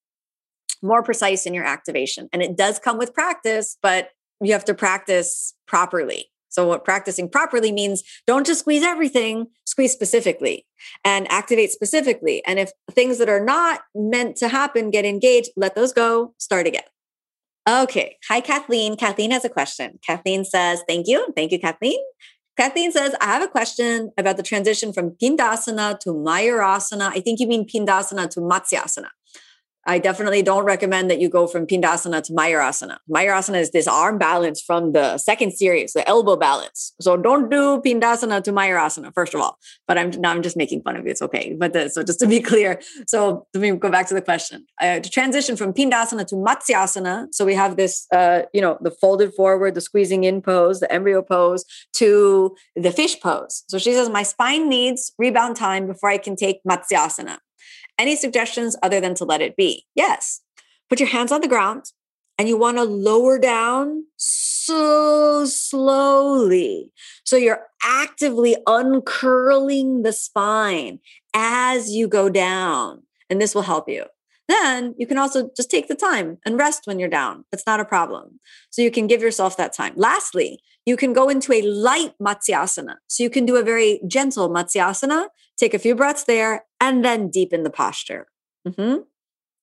more 0.83 1.03
precise 1.03 1.47
in 1.47 1.55
your 1.55 1.65
activation. 1.65 2.29
And 2.33 2.43
it 2.43 2.57
does 2.57 2.79
come 2.79 2.99
with 2.99 3.15
practice, 3.15 3.77
but 3.83 4.11
you 4.41 4.53
have 4.53 4.65
to 4.67 4.75
practice 4.75 5.55
properly. 5.67 6.31
So, 6.55 6.69
what 6.69 6.85
practicing 6.85 7.29
properly 7.29 7.73
means 7.73 8.05
don't 8.29 8.47
just 8.47 8.61
squeeze 8.61 8.85
everything, 8.85 9.49
squeeze 9.65 9.93
specifically 9.93 10.65
and 11.05 11.27
activate 11.31 11.73
specifically. 11.73 12.45
And 12.47 12.61
if 12.61 12.71
things 12.93 13.19
that 13.19 13.29
are 13.29 13.45
not 13.45 13.81
meant 13.93 14.37
to 14.37 14.49
happen 14.49 14.91
get 14.91 15.05
engaged, 15.05 15.51
let 15.57 15.75
those 15.75 15.93
go, 15.93 16.33
start 16.39 16.69
again. 16.69 16.85
Okay. 17.67 18.17
Hi, 18.29 18.41
Kathleen. 18.41 18.95
Kathleen 18.97 19.31
has 19.31 19.45
a 19.45 19.49
question. 19.49 19.99
Kathleen 20.07 20.45
says, 20.45 20.83
Thank 20.87 21.09
you. 21.09 21.33
Thank 21.35 21.51
you, 21.51 21.59
Kathleen. 21.59 21.99
Kathleen 22.59 22.93
says, 22.93 23.15
I 23.21 23.27
have 23.27 23.43
a 23.43 23.49
question 23.49 24.13
about 24.19 24.37
the 24.37 24.43
transition 24.43 24.93
from 24.93 25.17
Pindasana 25.21 25.99
to 26.01 26.11
Mayurasana. 26.11 27.09
I 27.09 27.21
think 27.21 27.41
you 27.41 27.49
mean 27.49 27.67
Pindasana 27.67 28.29
to 28.31 28.41
Matsyasana. 28.41 29.09
I 29.87 29.99
definitely 29.99 30.43
don't 30.43 30.65
recommend 30.65 31.11
that 31.11 31.21
you 31.21 31.29
go 31.29 31.47
from 31.47 31.67
Pindasana 31.67 32.23
to 32.23 32.33
Mayurasana. 32.33 32.99
Mayurasana 33.11 33.61
is 33.61 33.71
this 33.71 33.87
arm 33.87 34.19
balance 34.19 34.63
from 34.63 34.93
the 34.93 35.19
second 35.19 35.53
series, 35.53 35.93
the 35.93 36.09
elbow 36.09 36.37
balance. 36.37 36.95
So 37.01 37.17
don't 37.17 37.51
do 37.51 37.81
Pindasana 37.85 38.43
to 38.45 38.53
Mayurasana, 38.53 39.13
first 39.15 39.35
of 39.35 39.41
all. 39.41 39.59
But 39.87 39.99
I'm 39.99 40.11
now 40.13 40.31
I'm 40.31 40.43
just 40.43 40.57
making 40.57 40.83
fun 40.83 40.97
of 40.97 41.05
you. 41.05 41.11
It's 41.11 41.23
okay. 41.23 41.55
But 41.59 41.73
the, 41.73 41.89
so 41.89 42.03
just 42.03 42.21
to 42.21 42.27
be 42.27 42.41
clear, 42.51 42.81
so 43.07 43.47
let 43.55 43.61
me 43.61 43.71
go 43.73 43.91
back 43.91 44.09
to 44.09 44.15
the 44.15 44.23
question. 44.23 44.67
Uh, 44.81 45.01
to 45.01 45.11
transition 45.11 45.57
from 45.57 45.73
Pindasana 45.73 46.27
to 46.29 46.35
Matsyasana, 46.35 47.29
so 47.33 47.45
we 47.45 47.55
have 47.55 47.77
this, 47.77 48.07
uh, 48.13 48.43
you 48.53 48.61
know, 48.61 48.79
the 48.81 48.91
folded 48.91 49.35
forward, 49.35 49.75
the 49.75 49.81
squeezing 49.81 50.25
in 50.25 50.41
pose, 50.41 50.81
the 50.81 50.91
embryo 50.93 51.23
pose, 51.23 51.65
to 51.95 52.57
the 52.77 52.91
fish 52.91 53.21
pose. 53.21 53.65
So 53.69 53.79
she 53.79 53.93
says, 53.93 54.09
my 54.09 54.23
spine 54.23 54.69
needs 54.69 55.13
rebound 55.19 55.57
time 55.57 55.87
before 55.87 56.09
I 56.09 56.19
can 56.19 56.37
take 56.37 56.61
Matsyasana. 56.65 57.39
Any 57.99 58.17
suggestions 58.17 58.77
other 58.83 59.01
than 59.01 59.15
to 59.17 59.25
let 59.25 59.41
it 59.41 59.57
be? 59.57 59.87
Yes. 59.95 60.41
Put 60.89 61.01
your 61.01 61.09
hands 61.09 61.33
on 61.33 61.41
the 61.41 61.49
ground 61.49 61.93
and 62.39 62.49
you 62.49 62.57
want 62.57 62.77
to 62.77 62.85
lower 62.85 63.39
down 63.39 64.05
so 64.17 65.45
slowly. 65.47 66.93
So 67.25 67.37
you're 67.37 67.67
actively 67.83 68.57
uncurling 68.67 70.03
the 70.03 70.13
spine 70.13 71.01
as 71.35 71.93
you 71.93 72.09
go 72.09 72.29
down, 72.29 73.03
and 73.29 73.41
this 73.41 73.55
will 73.55 73.63
help 73.63 73.89
you. 73.89 74.05
Then 74.47 74.95
you 74.99 75.07
can 75.07 75.17
also 75.17 75.51
just 75.57 75.71
take 75.71 75.89
the 75.89 75.95
time 75.95 76.39
and 76.45 76.59
rest 76.59 76.83
when 76.85 76.99
you're 76.99 77.09
down. 77.09 77.45
It's 77.51 77.67
not 77.67 77.81
a 77.81 77.85
problem. 77.85 78.41
So 78.71 78.83
you 78.83 78.91
can 78.91 79.07
give 79.07 79.23
yourself 79.23 79.57
that 79.57 79.73
time. 79.73 79.95
Lastly, 79.97 80.61
you 80.85 80.97
can 80.97 81.15
go 81.15 81.31
into 81.31 81.53
a 81.53 81.63
light 81.63 82.13
matsyasana. 82.21 82.97
So 83.07 83.23
you 83.23 83.31
can 83.31 83.47
do 83.47 83.57
a 83.57 83.63
very 83.63 84.01
gentle 84.07 84.51
matsyasana, 84.51 85.29
take 85.59 85.75
a 85.75 85.79
few 85.79 85.95
breaths 85.95 86.25
there, 86.25 86.65
and 86.81 87.05
then 87.05 87.29
deepen 87.31 87.63
the 87.63 87.71
posture. 87.71 88.27
Mm-hmm. 88.67 89.03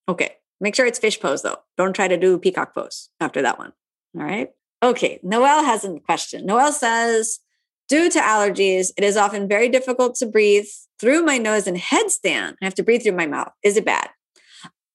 Okay. 0.10 0.36
Make 0.60 0.76
sure 0.76 0.86
it's 0.86 1.00
fish 1.00 1.20
pose 1.20 1.42
though. 1.42 1.58
Don't 1.78 1.96
try 1.96 2.08
to 2.08 2.18
do 2.18 2.38
peacock 2.38 2.74
pose 2.76 3.10
after 3.20 3.42
that 3.42 3.58
one. 3.58 3.74
All 4.18 4.24
right. 4.24 4.50
Okay. 4.84 5.20
Noel 5.24 5.64
has 5.64 5.84
a 5.84 6.00
question. 6.00 6.46
Noel 6.46 6.72
says, 6.72 7.40
Due 7.92 8.10
to 8.10 8.20
allergies, 8.20 8.92
it 8.96 9.04
is 9.04 9.18
often 9.18 9.50
very 9.50 9.68
difficult 9.68 10.16
to 10.16 10.26
breathe 10.26 10.68
through 10.98 11.24
my 11.24 11.38
nose 11.38 11.68
and 11.68 11.76
headstand. 11.76 12.54
I 12.62 12.66
have 12.66 12.76
to 12.76 12.84
breathe 12.84 13.04
through 13.04 13.18
my 13.18 13.28
mouth. 13.28 13.52
Is 13.64 13.76
it 13.76 13.84
bad? 13.84 14.08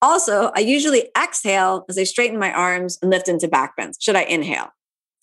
Also, 0.01 0.51
I 0.57 0.61
usually 0.61 1.11
exhale 1.15 1.85
as 1.91 1.99
I 1.99 2.05
straighten 2.05 2.39
my 2.39 2.51
arms 2.51 2.99
and 3.03 3.11
lift 3.11 3.29
into 3.29 3.49
back 3.49 3.77
bends. 3.77 3.99
Should 4.01 4.17
I 4.17 4.23
inhale? 4.23 4.69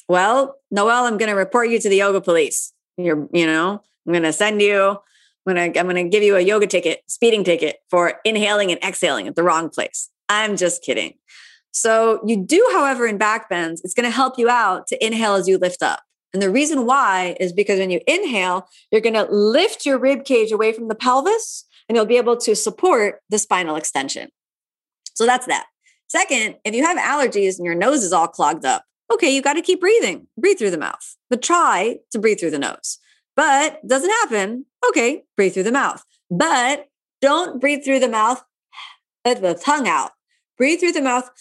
Well, 0.08 0.56
Noel, 0.70 1.06
I'm 1.06 1.18
going 1.18 1.32
to 1.32 1.36
report 1.36 1.70
you 1.70 1.80
to 1.80 1.90
the 1.90 1.96
yoga 1.96 2.22
police. 2.22 2.74
You're, 2.96 3.28
you 3.34 3.48
know, 3.48 3.82
I'm 4.06 4.14
going 4.14 4.22
to 4.22 4.32
send 4.32 4.62
you, 4.62 4.98
I'm 5.46 5.74
to, 5.74 5.80
I'm 5.80 5.90
to 5.90 6.04
give 6.06 6.24
you 6.24 6.36
a 6.36 6.42
yoga 6.42 6.68
ticket, 6.68 7.02
speeding 7.08 7.44
ticket 7.44 7.78
for 7.90 8.16
inhaling 8.24 8.72
and 8.72 8.82
exhaling 8.84 9.28
at 9.28 9.36
the 9.36 9.44
wrong 9.44 9.70
place. 9.70 10.10
I'm 10.30 10.56
just 10.56 10.84
kidding. 10.84 11.16
So 11.72 12.22
you 12.26 12.38
do, 12.38 12.70
however, 12.72 13.08
in 13.08 13.18
back 13.18 13.50
bends, 13.50 13.82
it's 13.84 13.94
going 13.94 14.06
to 14.06 14.16
help 14.16 14.38
you 14.38 14.50
out 14.50 14.88
to 14.88 15.06
inhale 15.06 15.36
as 15.36 15.48
you 15.48 15.58
lift 15.58 15.82
up. 15.82 16.02
And 16.32 16.42
the 16.42 16.50
reason 16.50 16.86
why 16.86 17.36
is 17.40 17.52
because 17.52 17.80
when 17.80 17.90
you 17.90 18.00
inhale, 18.08 18.68
you're 18.92 19.02
going 19.02 19.14
to 19.14 19.28
lift 19.32 19.86
your 19.86 19.98
rib 19.98 20.24
cage 20.24 20.52
away 20.52 20.72
from 20.72 20.88
the 20.88 20.96
pelvis 20.96 21.66
and 21.88 21.96
you'll 21.96 22.06
be 22.06 22.18
able 22.18 22.38
to 22.38 22.56
support 22.56 23.20
the 23.30 23.38
spinal 23.38 23.76
extension. 23.76 24.30
So 25.14 25.26
that's 25.26 25.46
that. 25.48 25.66
Second, 26.08 26.56
if 26.64 26.74
you 26.76 26.84
have 26.84 26.98
allergies 26.98 27.58
and 27.58 27.66
your 27.66 27.76
nose 27.76 28.04
is 28.04 28.14
all 28.14 28.28
clogged 28.28 28.66
up, 28.66 28.84
okay, 29.12 29.34
you 29.34 29.42
got 29.42 29.54
to 29.54 29.62
keep 29.62 29.80
breathing. 29.80 30.28
Breathe 30.38 30.58
through 30.58 30.72
the 30.72 30.78
mouth, 30.78 31.16
but 31.30 31.42
try 31.42 31.98
to 32.12 32.20
breathe 32.20 32.40
through 32.40 32.52
the 32.52 32.60
nose. 32.60 33.00
But 33.36 33.86
doesn't 33.88 34.10
happen. 34.10 34.66
Okay, 34.90 35.24
breathe 35.36 35.54
through 35.54 35.64
the 35.64 35.72
mouth. 35.72 36.04
But 36.30 36.88
don't 37.22 37.60
breathe 37.60 37.84
through 37.84 38.00
the 38.00 38.10
mouth, 38.10 38.44
let 39.26 39.42
the 39.42 39.54
tongue 39.54 39.88
out. 39.88 40.12
breathe 40.58 40.80
through 40.80 40.94
the 40.94 41.02
mouth. 41.02 41.30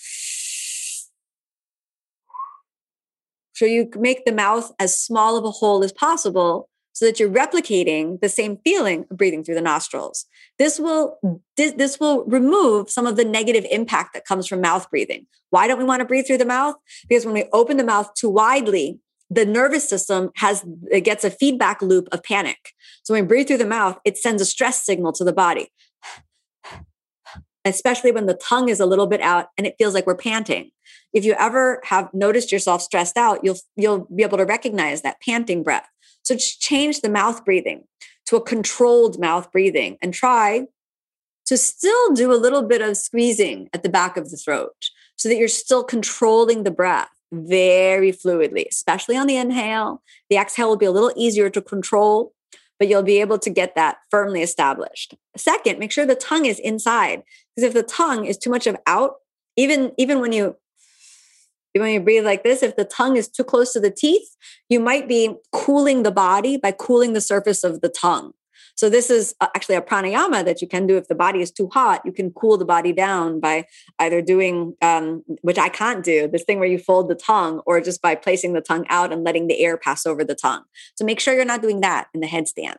So 3.55 3.66
you 3.66 3.88
make 3.97 4.24
the 4.24 4.32
mouth 4.32 4.72
as 4.80 4.99
small 4.99 5.36
of 5.36 5.45
a 5.45 5.51
hole 5.51 5.84
as 5.84 5.93
possible 5.93 6.68
so 6.93 7.07
that 7.07 7.18
you're 7.18 7.30
replicating 7.30 8.20
the 8.20 8.28
same 8.28 8.59
feeling 8.64 9.07
of 9.11 9.16
breathing 9.16 9.43
through 9.45 9.55
the 9.55 9.61
nostrils. 9.61 10.26
This 10.59 10.78
will 10.78 11.18
this, 11.57 11.72
this 11.72 11.99
will 12.01 12.24
remove 12.24 12.90
some 12.90 13.07
of 13.07 13.16
the 13.16 13.24
negative 13.24 13.66
impact 13.70 14.14
that 14.14 14.24
comes 14.24 14.47
from 14.47 14.61
mouth 14.61 14.88
breathing. 14.90 15.26
Why 15.51 15.66
don't 15.66 15.78
we 15.78 15.84
want 15.84 16.01
to 16.01 16.07
breathe 16.07 16.26
through 16.26 16.38
the 16.38 16.45
mouth? 16.45 16.76
Because 17.09 17.24
when 17.24 17.34
we 17.34 17.45
open 17.53 17.76
the 17.76 17.84
mouth 17.84 18.12
too 18.14 18.30
widely, 18.30 18.99
the 19.32 19.46
nervous 19.46 19.88
system 19.88 20.30
has 20.36 20.64
it 20.90 21.02
gets 21.02 21.24
a 21.24 21.30
feedback 21.30 21.80
loop 21.80 22.08
of 22.12 22.22
panic. 22.22 22.74
So 23.02 23.14
when 23.14 23.24
we 23.24 23.28
breathe 23.28 23.48
through 23.48 23.58
the 23.58 23.66
mouth, 23.66 23.98
it 24.04 24.18
sends 24.18 24.42
a 24.42 24.44
stress 24.44 24.84
signal 24.84 25.12
to 25.14 25.24
the 25.24 25.32
body. 25.32 25.72
Especially 27.64 28.12
when 28.12 28.26
the 28.26 28.34
tongue 28.34 28.68
is 28.68 28.80
a 28.80 28.86
little 28.86 29.06
bit 29.06 29.20
out 29.20 29.48
and 29.56 29.66
it 29.66 29.76
feels 29.78 29.94
like 29.94 30.06
we're 30.06 30.16
panting. 30.16 30.70
If 31.12 31.24
you 31.24 31.34
ever 31.38 31.80
have 31.84 32.12
noticed 32.12 32.52
yourself 32.52 32.82
stressed 32.82 33.16
out, 33.16 33.40
you'll 33.42 33.58
you'll 33.76 34.06
be 34.14 34.22
able 34.22 34.38
to 34.38 34.44
recognize 34.44 35.02
that 35.02 35.20
panting 35.20 35.62
breath. 35.62 35.88
So 36.22 36.34
just 36.34 36.60
change 36.60 37.00
the 37.00 37.08
mouth 37.08 37.44
breathing 37.44 37.84
to 38.26 38.36
a 38.36 38.42
controlled 38.42 39.18
mouth 39.18 39.50
breathing 39.50 39.96
and 40.02 40.12
try 40.12 40.66
to 41.46 41.56
still 41.56 42.12
do 42.12 42.32
a 42.32 42.34
little 42.34 42.62
bit 42.62 42.82
of 42.82 42.96
squeezing 42.96 43.68
at 43.72 43.82
the 43.82 43.88
back 43.88 44.16
of 44.16 44.30
the 44.30 44.36
throat 44.36 44.90
so 45.16 45.28
that 45.28 45.36
you're 45.36 45.48
still 45.48 45.84
controlling 45.84 46.64
the 46.64 46.70
breath 46.70 47.10
very 47.32 48.12
fluidly, 48.12 48.66
especially 48.70 49.16
on 49.16 49.26
the 49.26 49.36
inhale. 49.36 50.02
The 50.30 50.36
exhale 50.36 50.68
will 50.68 50.76
be 50.76 50.86
a 50.86 50.92
little 50.92 51.12
easier 51.16 51.50
to 51.50 51.62
control, 51.62 52.34
but 52.78 52.88
you'll 52.88 53.02
be 53.02 53.20
able 53.20 53.38
to 53.38 53.50
get 53.50 53.74
that 53.74 53.96
firmly 54.10 54.42
established. 54.42 55.14
Second, 55.36 55.78
make 55.78 55.90
sure 55.90 56.06
the 56.06 56.14
tongue 56.14 56.44
is 56.44 56.58
inside 56.58 57.22
because 57.54 57.68
if 57.68 57.74
the 57.74 57.82
tongue 57.82 58.26
is 58.26 58.36
too 58.36 58.50
much 58.50 58.66
of 58.66 58.76
out, 58.86 59.14
even 59.56 59.92
even 59.96 60.20
when 60.20 60.32
you 60.32 60.56
when 61.74 61.90
you 61.90 62.00
breathe 62.00 62.24
like 62.24 62.44
this, 62.44 62.62
if 62.62 62.76
the 62.76 62.84
tongue 62.84 63.16
is 63.16 63.28
too 63.28 63.44
close 63.44 63.72
to 63.72 63.80
the 63.80 63.90
teeth, 63.90 64.36
you 64.68 64.78
might 64.78 65.08
be 65.08 65.34
cooling 65.52 66.02
the 66.02 66.10
body 66.10 66.58
by 66.58 66.70
cooling 66.72 67.14
the 67.14 67.20
surface 67.20 67.64
of 67.64 67.80
the 67.80 67.88
tongue. 67.88 68.32
So 68.74 68.88
this 68.88 69.10
is 69.10 69.34
uh, 69.40 69.48
actually 69.54 69.76
a 69.76 69.82
pranayama 69.82 70.44
that 70.44 70.60
you 70.60 70.68
can 70.68 70.86
do 70.86 70.96
if 70.96 71.08
the 71.08 71.14
body 71.14 71.40
is 71.40 71.50
too 71.50 71.68
hot. 71.72 72.02
You 72.04 72.12
can 72.12 72.30
cool 72.30 72.56
the 72.56 72.64
body 72.64 72.92
down 72.92 73.40
by 73.40 73.66
either 73.98 74.22
doing, 74.22 74.74
um, 74.82 75.22
which 75.42 75.58
I 75.58 75.68
can't 75.68 76.04
do, 76.04 76.28
this 76.28 76.44
thing 76.44 76.58
where 76.58 76.68
you 76.68 76.78
fold 76.78 77.08
the 77.08 77.14
tongue, 77.14 77.60
or 77.66 77.80
just 77.80 78.02
by 78.02 78.14
placing 78.14 78.54
the 78.54 78.60
tongue 78.60 78.86
out 78.88 79.12
and 79.12 79.24
letting 79.24 79.46
the 79.46 79.60
air 79.60 79.76
pass 79.76 80.06
over 80.06 80.24
the 80.24 80.34
tongue. 80.34 80.62
So 80.94 81.04
make 81.04 81.20
sure 81.20 81.34
you're 81.34 81.44
not 81.44 81.62
doing 81.62 81.80
that 81.80 82.08
in 82.14 82.20
the 82.20 82.26
headstand. 82.26 82.76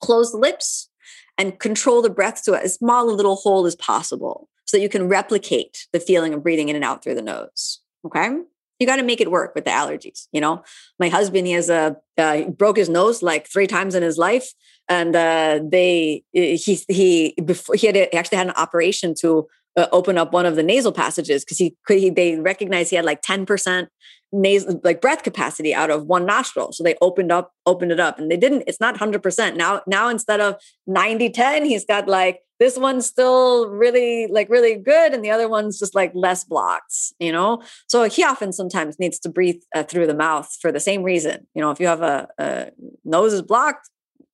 Close 0.00 0.30
the 0.30 0.38
lips 0.38 0.88
and 1.36 1.58
control 1.58 2.02
the 2.02 2.10
breath 2.10 2.44
to 2.44 2.54
as 2.54 2.74
small 2.74 3.10
a 3.10 3.12
little 3.12 3.36
hole 3.36 3.66
as 3.66 3.76
possible 3.76 4.48
so 4.66 4.76
that 4.76 4.82
you 4.82 4.88
can 4.88 5.08
replicate 5.08 5.86
the 5.92 6.00
feeling 6.00 6.34
of 6.34 6.42
breathing 6.42 6.68
in 6.68 6.76
and 6.76 6.84
out 6.84 7.02
through 7.02 7.14
the 7.14 7.22
nose. 7.22 7.80
Okay 8.04 8.38
you 8.78 8.86
got 8.86 8.96
to 8.96 9.02
make 9.02 9.20
it 9.20 9.30
work 9.30 9.54
with 9.54 9.64
the 9.64 9.70
allergies 9.70 10.28
you 10.32 10.40
know 10.40 10.62
my 10.98 11.08
husband 11.08 11.46
he 11.46 11.52
has 11.52 11.68
a 11.68 11.96
uh, 12.16 12.42
broke 12.44 12.76
his 12.76 12.88
nose 12.88 13.22
like 13.22 13.46
three 13.46 13.66
times 13.66 13.94
in 13.94 14.02
his 14.02 14.18
life 14.18 14.52
and 14.88 15.14
uh, 15.14 15.60
they 15.62 16.22
he 16.32 16.56
he 16.88 17.34
before 17.44 17.74
he 17.74 17.86
had 17.86 17.96
he 17.96 18.12
actually 18.12 18.38
had 18.38 18.46
an 18.46 18.54
operation 18.56 19.14
to 19.20 19.46
uh, 19.76 19.86
open 19.92 20.18
up 20.18 20.32
one 20.32 20.46
of 20.46 20.56
the 20.56 20.62
nasal 20.62 20.92
passages 20.92 21.44
because 21.44 21.58
he 21.58 21.76
he, 21.88 22.10
they 22.10 22.36
recognized 22.36 22.90
he 22.90 22.96
had 22.96 23.04
like 23.04 23.22
10% 23.22 23.86
nasal 24.32 24.80
like 24.84 25.00
breath 25.00 25.22
capacity 25.22 25.74
out 25.74 25.90
of 25.90 26.06
one 26.06 26.26
nostril. 26.26 26.72
So 26.72 26.82
they 26.82 26.96
opened 27.00 27.32
up 27.32 27.52
opened 27.64 27.92
it 27.92 28.00
up 28.00 28.18
and 28.18 28.30
they 28.30 28.36
didn't. 28.36 28.64
It's 28.66 28.80
not 28.80 28.96
100% 28.96 29.56
now 29.56 29.82
now 29.86 30.08
instead 30.08 30.40
of 30.40 30.56
90 30.86 31.30
10 31.30 31.64
he's 31.64 31.84
got 31.84 32.08
like 32.08 32.40
this 32.58 32.76
one's 32.76 33.06
still 33.06 33.68
really 33.68 34.26
like 34.26 34.50
really 34.50 34.74
good 34.74 35.14
and 35.14 35.24
the 35.24 35.30
other 35.30 35.48
one's 35.48 35.78
just 35.78 35.94
like 35.94 36.10
less 36.14 36.44
blocked 36.44 36.94
you 37.20 37.30
know? 37.30 37.62
So 37.86 38.08
he 38.08 38.24
often 38.24 38.52
sometimes 38.52 38.98
needs 38.98 39.18
to 39.20 39.28
breathe 39.28 39.60
uh, 39.74 39.84
through 39.84 40.06
the 40.06 40.14
mouth 40.14 40.54
for 40.60 40.72
the 40.72 40.80
same 40.80 41.02
reason. 41.02 41.46
You 41.54 41.62
know 41.62 41.70
if 41.70 41.78
you 41.78 41.86
have 41.86 42.02
a, 42.02 42.28
a 42.38 42.70
nose 43.04 43.32
is 43.32 43.42
blocked 43.42 43.88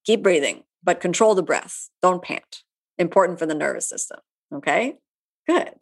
keep 0.05 0.23
breathing 0.23 0.63
but 0.83 1.01
control 1.01 1.35
the 1.35 1.43
breath 1.43 1.89
don't 2.03 2.23
pant 2.23 2.63
important 2.99 3.39
for 3.39 3.47
the 3.47 3.55
nervous 3.55 3.89
system 3.89 4.19
okay 4.53 4.95
good 5.47 5.75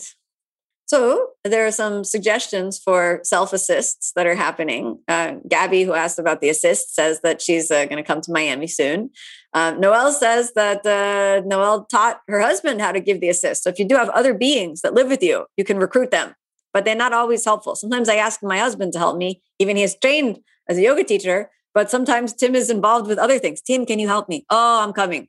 so 0.92 1.28
there 1.42 1.66
are 1.66 1.72
some 1.72 2.04
suggestions 2.04 2.78
for 2.78 3.20
self 3.22 3.54
assists 3.54 4.12
that 4.14 4.26
are 4.26 4.34
happening. 4.34 4.98
Uh, 5.08 5.36
Gabby, 5.48 5.84
who 5.84 5.94
asked 5.94 6.18
about 6.18 6.42
the 6.42 6.50
assist, 6.50 6.94
says 6.94 7.22
that 7.22 7.40
she's 7.40 7.70
uh, 7.70 7.86
going 7.86 7.96
to 7.96 8.02
come 8.02 8.20
to 8.20 8.30
Miami 8.30 8.66
soon. 8.66 9.08
Uh, 9.54 9.70
Noelle 9.78 10.12
says 10.12 10.52
that 10.54 10.84
uh, 10.84 11.40
Noelle 11.46 11.86
taught 11.86 12.20
her 12.28 12.42
husband 12.42 12.82
how 12.82 12.92
to 12.92 13.00
give 13.00 13.22
the 13.22 13.30
assist. 13.30 13.62
So 13.62 13.70
if 13.70 13.78
you 13.78 13.86
do 13.86 13.96
have 13.96 14.10
other 14.10 14.34
beings 14.34 14.82
that 14.82 14.92
live 14.92 15.08
with 15.08 15.22
you, 15.22 15.46
you 15.56 15.64
can 15.64 15.78
recruit 15.78 16.10
them, 16.10 16.34
but 16.74 16.84
they're 16.84 16.94
not 16.94 17.14
always 17.14 17.42
helpful. 17.42 17.74
Sometimes 17.74 18.10
I 18.10 18.16
ask 18.16 18.42
my 18.42 18.58
husband 18.58 18.92
to 18.92 18.98
help 18.98 19.16
me, 19.16 19.40
even 19.58 19.78
he 19.78 19.84
is 19.84 19.96
trained 19.96 20.40
as 20.68 20.76
a 20.76 20.82
yoga 20.82 21.04
teacher, 21.04 21.50
but 21.74 21.90
sometimes 21.90 22.32
Tim 22.32 22.54
is 22.54 22.70
involved 22.70 23.06
with 23.06 23.18
other 23.18 23.38
things. 23.38 23.60
Tim, 23.60 23.86
can 23.86 23.98
you 23.98 24.08
help 24.08 24.28
me? 24.28 24.44
Oh, 24.50 24.82
I'm 24.82 24.92
coming. 24.92 25.28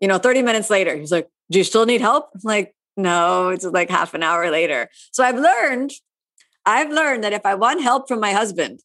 You 0.00 0.08
know, 0.08 0.18
30 0.18 0.42
minutes 0.42 0.70
later, 0.70 0.96
he's 0.96 1.12
like, 1.12 1.28
Do 1.50 1.58
you 1.58 1.64
still 1.64 1.86
need 1.86 2.00
help? 2.00 2.30
I'm 2.34 2.40
like, 2.44 2.74
no, 2.96 3.48
it's 3.48 3.64
like 3.64 3.90
half 3.90 4.14
an 4.14 4.22
hour 4.22 4.50
later. 4.50 4.88
So 5.12 5.24
I've 5.24 5.38
learned, 5.38 5.92
I've 6.64 6.90
learned 6.90 7.24
that 7.24 7.32
if 7.32 7.44
I 7.44 7.54
want 7.54 7.82
help 7.82 8.08
from 8.08 8.20
my 8.20 8.32
husband, 8.32 8.80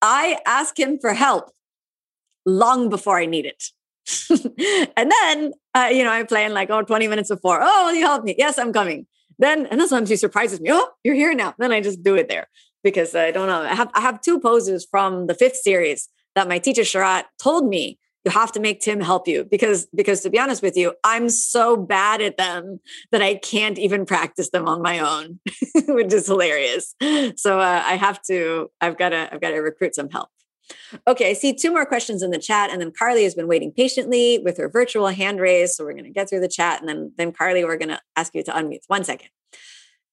I 0.00 0.38
ask 0.46 0.78
him 0.78 0.98
for 1.00 1.12
help 1.14 1.50
long 2.46 2.88
before 2.88 3.18
I 3.18 3.26
need 3.26 3.46
it. 3.46 3.64
and 4.96 5.10
then, 5.10 5.52
uh, 5.74 5.88
you 5.92 6.02
know, 6.04 6.10
I 6.10 6.24
plan 6.24 6.54
like, 6.54 6.70
oh, 6.70 6.82
20 6.82 7.08
minutes 7.08 7.28
before. 7.30 7.60
Oh, 7.62 7.86
will 7.86 7.94
you 7.94 8.06
help 8.06 8.24
me? 8.24 8.34
Yes, 8.38 8.58
I'm 8.58 8.72
coming. 8.72 9.06
Then, 9.38 9.66
and 9.66 9.80
then 9.80 9.88
sometimes 9.88 10.10
he 10.10 10.16
surprises 10.16 10.60
me. 10.60 10.70
Oh, 10.72 10.90
you're 11.04 11.14
here 11.14 11.34
now. 11.34 11.54
Then 11.58 11.72
I 11.72 11.80
just 11.80 12.02
do 12.02 12.14
it 12.14 12.28
there 12.28 12.48
because 12.84 13.14
I 13.14 13.30
don't 13.30 13.48
know. 13.48 13.62
I 13.62 13.74
have, 13.74 13.90
I 13.94 14.00
have 14.00 14.20
two 14.20 14.40
poses 14.40 14.86
from 14.88 15.26
the 15.26 15.34
fifth 15.34 15.56
series 15.56 16.08
that 16.34 16.48
my 16.48 16.58
teacher 16.58 16.82
Sharath 16.82 17.24
told 17.38 17.68
me 17.68 17.98
you 18.24 18.30
have 18.30 18.52
to 18.52 18.60
make 18.60 18.80
Tim 18.80 19.00
help 19.00 19.26
you 19.26 19.44
because 19.44 19.86
because 19.94 20.20
to 20.20 20.30
be 20.30 20.38
honest 20.38 20.62
with 20.62 20.76
you, 20.76 20.94
I'm 21.04 21.28
so 21.28 21.76
bad 21.76 22.20
at 22.20 22.36
them 22.36 22.80
that 23.10 23.22
I 23.22 23.34
can't 23.34 23.78
even 23.78 24.06
practice 24.06 24.50
them 24.50 24.68
on 24.68 24.80
my 24.80 25.00
own, 25.00 25.40
which 25.88 26.12
is 26.12 26.26
hilarious. 26.26 26.94
So 27.36 27.58
uh, 27.58 27.82
I 27.84 27.96
have 27.96 28.22
to. 28.28 28.70
I've 28.80 28.96
got 28.96 29.10
to. 29.10 29.32
I've 29.32 29.40
got 29.40 29.50
to 29.50 29.58
recruit 29.58 29.94
some 29.94 30.08
help. 30.10 30.28
Okay, 31.06 31.30
I 31.30 31.32
see 31.32 31.52
two 31.52 31.70
more 31.70 31.84
questions 31.84 32.22
in 32.22 32.30
the 32.30 32.38
chat, 32.38 32.70
and 32.70 32.80
then 32.80 32.92
Carly 32.96 33.24
has 33.24 33.34
been 33.34 33.48
waiting 33.48 33.72
patiently 33.72 34.38
with 34.38 34.56
her 34.58 34.68
virtual 34.68 35.08
hand 35.08 35.40
raised. 35.40 35.74
So 35.74 35.84
we're 35.84 35.92
going 35.92 36.04
to 36.04 36.10
get 36.10 36.28
through 36.28 36.40
the 36.40 36.48
chat, 36.48 36.80
and 36.80 36.88
then 36.88 37.12
then 37.16 37.32
Carly, 37.32 37.64
we're 37.64 37.76
going 37.76 37.88
to 37.88 38.00
ask 38.16 38.34
you 38.34 38.44
to 38.44 38.52
unmute. 38.52 38.82
One 38.86 39.04
second. 39.04 39.28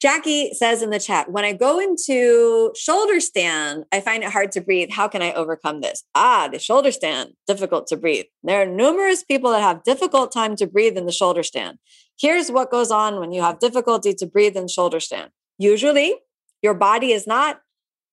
Jackie 0.01 0.53
says 0.53 0.81
in 0.81 0.91
the 0.91 0.99
chat, 0.99 1.29
when 1.29 1.43
I 1.43 1.51
go 1.51 1.77
into 1.77 2.71
shoulder 2.73 3.19
stand, 3.19 3.83
I 3.91 3.99
find 3.99 4.23
it 4.23 4.31
hard 4.31 4.53
to 4.53 4.61
breathe. 4.61 4.91
How 4.91 5.09
can 5.09 5.21
I 5.21 5.33
overcome 5.33 5.81
this? 5.81 6.05
Ah, 6.15 6.47
the 6.49 6.57
shoulder 6.57 6.93
stand, 6.93 7.33
difficult 7.47 7.85
to 7.87 7.97
breathe. 7.97 8.25
There 8.41 8.61
are 8.61 8.65
numerous 8.65 9.25
people 9.25 9.51
that 9.51 9.61
have 9.61 9.83
difficult 9.83 10.31
time 10.31 10.55
to 10.55 10.67
breathe 10.67 10.97
in 10.97 11.05
the 11.05 11.11
shoulder 11.11 11.43
stand. 11.43 11.79
Here's 12.17 12.49
what 12.49 12.71
goes 12.71 12.91
on 12.91 13.19
when 13.19 13.33
you 13.33 13.41
have 13.41 13.59
difficulty 13.59 14.13
to 14.13 14.25
breathe 14.25 14.55
in 14.55 14.69
shoulder 14.69 15.01
stand. 15.01 15.31
Usually, 15.57 16.15
your 16.61 16.73
body 16.73 17.11
is 17.11 17.27
not 17.27 17.61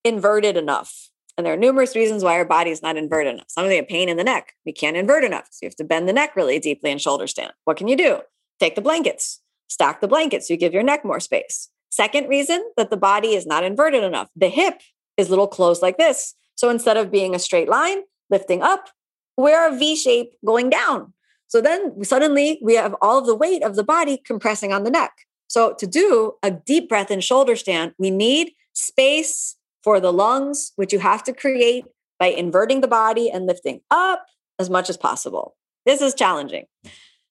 inverted 0.03 0.57
enough. 0.57 1.11
And 1.37 1.47
there 1.47 1.53
are 1.53 1.59
numerous 1.59 1.95
reasons 1.95 2.25
why 2.25 2.33
our 2.33 2.45
body 2.45 2.71
is 2.71 2.83
not 2.83 2.97
inverted 2.97 3.35
enough. 3.35 3.47
Some 3.49 3.65
of 3.65 3.71
have 3.71 3.87
pain 3.87 4.09
in 4.09 4.17
the 4.17 4.25
neck. 4.25 4.55
We 4.65 4.73
can't 4.73 4.97
invert 4.97 5.23
enough. 5.23 5.49
So 5.51 5.59
you 5.63 5.67
have 5.69 5.77
to 5.77 5.85
bend 5.85 6.09
the 6.09 6.13
neck 6.13 6.35
really 6.35 6.59
deeply 6.59 6.91
in 6.91 6.99
shoulder 6.99 7.29
stand. 7.29 7.53
What 7.65 7.77
can 7.77 7.87
you 7.87 7.97
do? 7.97 8.21
Take 8.59 8.75
the 8.75 8.81
blankets, 8.81 9.41
stack 9.69 10.01
the 10.01 10.09
blankets. 10.09 10.51
You 10.51 10.57
give 10.57 10.73
your 10.73 10.83
neck 10.83 11.05
more 11.05 11.21
space. 11.21 11.69
Second 11.97 12.29
reason 12.29 12.63
that 12.77 12.91
the 12.91 12.97
body 12.99 13.35
is 13.35 13.47
not 13.47 13.65
inverted 13.65 14.05
enough. 14.05 14.29
The 14.37 14.51
hip 14.51 14.83
is 15.17 15.31
little 15.31 15.49
closed 15.49 15.81
like 15.81 15.97
this. 15.97 16.35
So 16.55 16.69
instead 16.69 16.99
of 16.99 17.11
being 17.11 17.35
a 17.35 17.39
straight 17.39 17.71
line, 17.71 18.03
lifting 18.29 18.61
up, 18.61 18.91
we're 19.39 19.67
a 19.67 19.75
V 19.75 19.97
shape 19.97 20.35
going 20.45 20.69
down. 20.69 21.15
So 21.49 21.63
then 21.63 22.05
suddenly 22.05 22.61
we 22.63 22.75
have 22.75 22.95
all 23.01 23.17
of 23.19 23.25
the 23.25 23.35
weight 23.35 23.63
of 23.63 23.77
the 23.77 23.83
body 23.83 24.19
compressing 24.19 24.75
on 24.75 24.85
the 24.85 24.91
neck. 24.91 25.13
So 25.49 25.73
to 25.79 25.87
do 25.87 26.35
a 26.43 26.51
deep 26.51 26.91
breath 26.91 27.11
in 27.11 27.23
shoulder 27.23 27.57
stand, 27.57 27.95
we 27.99 28.11
need 28.11 28.53
space 28.75 29.57
for 29.83 29.99
the 29.99 30.13
lungs, 30.13 30.73
which 30.77 30.93
you 30.93 30.99
have 30.99 31.25
to 31.25 31.33
create 31.33 31.87
by 32.19 32.27
inverting 32.27 32.83
the 32.83 32.89
body 32.89 33.31
and 33.31 33.47
lifting 33.47 33.81
up 33.91 34.27
as 34.59 34.69
much 34.69 34.91
as 34.91 34.99
possible. 34.99 35.57
This 35.87 36.03
is 36.03 36.13
challenging. 36.13 36.67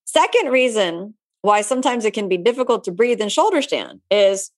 Second 0.05 0.49
reason 0.49 1.13
why 1.43 1.61
sometimes 1.61 2.05
it 2.05 2.15
can 2.15 2.27
be 2.27 2.37
difficult 2.37 2.83
to 2.85 2.91
breathe 2.91 3.21
in 3.21 3.29
shoulder 3.29 3.61
stand 3.61 4.01
is 4.09 4.49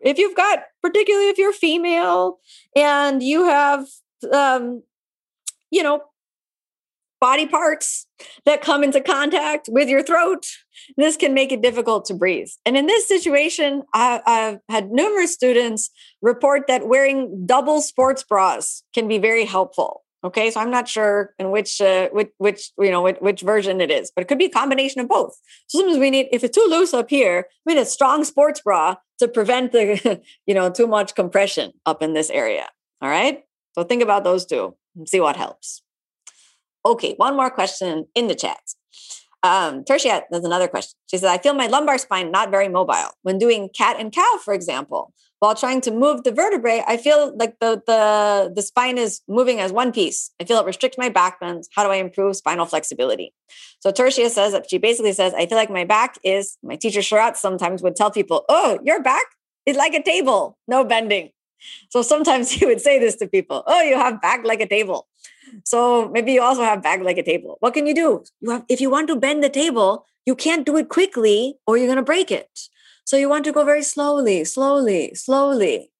if 0.00 0.18
you've 0.18 0.36
got, 0.36 0.60
particularly 0.82 1.28
if 1.28 1.38
you're 1.38 1.52
female 1.52 2.38
and 2.76 3.22
you 3.22 3.46
have, 3.46 3.86
um, 4.32 4.82
you 5.70 5.82
know, 5.82 6.02
body 7.20 7.46
parts 7.46 8.06
that 8.46 8.62
come 8.62 8.82
into 8.82 9.00
contact 9.00 9.68
with 9.70 9.88
your 9.88 10.02
throat, 10.02 10.46
this 10.96 11.16
can 11.16 11.34
make 11.34 11.52
it 11.52 11.60
difficult 11.60 12.06
to 12.06 12.14
breathe. 12.14 12.48
And 12.64 12.76
in 12.76 12.86
this 12.86 13.06
situation, 13.06 13.82
I, 13.92 14.22
have 14.26 14.58
had 14.68 14.90
numerous 14.90 15.34
students 15.34 15.90
report 16.22 16.66
that 16.68 16.88
wearing 16.88 17.46
double 17.46 17.82
sports 17.82 18.24
bras 18.24 18.82
can 18.94 19.06
be 19.06 19.18
very 19.18 19.44
helpful. 19.44 20.02
Okay, 20.22 20.50
so 20.50 20.60
I'm 20.60 20.70
not 20.70 20.86
sure 20.86 21.34
in 21.38 21.50
which 21.50 21.80
uh, 21.80 22.10
which 22.10 22.30
which 22.36 22.72
you 22.78 22.90
know 22.90 23.02
which, 23.02 23.16
which 23.20 23.40
version 23.40 23.80
it 23.80 23.90
is, 23.90 24.12
but 24.14 24.22
it 24.22 24.28
could 24.28 24.38
be 24.38 24.46
a 24.46 24.50
combination 24.50 25.00
of 25.00 25.08
both. 25.08 25.34
So 25.66 25.78
sometimes 25.78 25.98
we 25.98 26.10
need 26.10 26.28
if 26.30 26.44
it's 26.44 26.54
too 26.54 26.66
loose 26.68 26.92
up 26.92 27.08
here, 27.08 27.46
we 27.64 27.74
need 27.74 27.80
a 27.80 27.86
strong 27.86 28.24
sports 28.24 28.60
bra 28.60 28.96
to 29.18 29.28
prevent 29.28 29.72
the 29.72 30.20
you 30.46 30.54
know 30.54 30.70
too 30.70 30.86
much 30.86 31.14
compression 31.14 31.72
up 31.86 32.02
in 32.02 32.12
this 32.12 32.28
area. 32.28 32.68
All 33.00 33.08
right, 33.08 33.44
so 33.74 33.82
think 33.82 34.02
about 34.02 34.24
those 34.24 34.44
two 34.44 34.74
and 34.94 35.08
see 35.08 35.20
what 35.20 35.36
helps. 35.36 35.82
Okay, 36.84 37.14
one 37.16 37.34
more 37.34 37.50
question 37.50 38.06
in 38.14 38.28
the 38.28 38.34
chat. 38.34 38.60
Um, 39.42 39.84
Tertia, 39.84 40.22
there's 40.30 40.44
another 40.44 40.68
question. 40.68 40.98
She 41.06 41.16
says, 41.16 41.28
I 41.28 41.38
feel 41.38 41.54
my 41.54 41.66
lumbar 41.66 41.98
spine 41.98 42.30
not 42.30 42.50
very 42.50 42.68
mobile. 42.68 43.10
When 43.22 43.38
doing 43.38 43.70
cat 43.76 43.96
and 43.98 44.12
cow, 44.12 44.38
for 44.44 44.52
example, 44.52 45.14
while 45.40 45.54
trying 45.54 45.80
to 45.80 45.90
move 45.90 46.22
the 46.22 46.32
vertebrae, 46.32 46.84
I 46.86 46.98
feel 46.98 47.34
like 47.36 47.58
the, 47.60 47.82
the, 47.86 48.52
the 48.54 48.62
spine 48.62 48.98
is 48.98 49.22
moving 49.26 49.58
as 49.58 49.72
one 49.72 49.90
piece. 49.90 50.30
I 50.38 50.44
feel 50.44 50.58
it 50.58 50.66
restricts 50.66 50.98
my 50.98 51.08
back 51.08 51.40
bends. 51.40 51.68
How 51.74 51.82
do 51.82 51.90
I 51.90 51.96
improve 51.96 52.36
spinal 52.36 52.66
flexibility? 52.66 53.32
So 53.80 53.90
Tertia 53.90 54.28
says 54.28 54.52
that 54.52 54.68
she 54.68 54.76
basically 54.76 55.14
says, 55.14 55.32
I 55.32 55.46
feel 55.46 55.56
like 55.56 55.70
my 55.70 55.84
back 55.84 56.18
is, 56.22 56.58
my 56.62 56.76
teacher 56.76 57.00
Sharath 57.00 57.36
sometimes 57.36 57.82
would 57.82 57.96
tell 57.96 58.10
people, 58.10 58.44
oh, 58.50 58.78
your 58.84 59.02
back 59.02 59.24
is 59.64 59.76
like 59.76 59.94
a 59.94 60.02
table, 60.02 60.58
no 60.68 60.84
bending. 60.84 61.30
So 61.88 62.02
sometimes 62.02 62.50
he 62.52 62.66
would 62.66 62.82
say 62.82 62.98
this 62.98 63.16
to 63.16 63.26
people, 63.26 63.64
oh, 63.66 63.80
you 63.80 63.96
have 63.96 64.20
back 64.20 64.44
like 64.44 64.60
a 64.60 64.68
table. 64.68 65.08
So 65.64 66.10
maybe 66.10 66.32
you 66.32 66.42
also 66.42 66.62
have 66.62 66.82
back 66.82 67.00
like 67.00 67.16
a 67.16 67.22
table. 67.22 67.56
What 67.60 67.72
can 67.72 67.86
you 67.86 67.94
do? 67.94 68.24
You 68.42 68.50
have, 68.50 68.64
if 68.68 68.80
you 68.80 68.90
want 68.90 69.08
to 69.08 69.16
bend 69.16 69.42
the 69.42 69.48
table, 69.48 70.06
you 70.26 70.36
can't 70.36 70.66
do 70.66 70.76
it 70.76 70.90
quickly 70.90 71.54
or 71.66 71.78
you're 71.78 71.86
going 71.86 71.96
to 71.96 72.02
break 72.02 72.30
it. 72.30 72.68
So 73.10 73.16
you 73.16 73.28
want 73.28 73.44
to 73.46 73.50
go 73.50 73.64
very 73.64 73.82
slowly, 73.82 74.44
slowly, 74.44 75.16
slowly. 75.16 75.90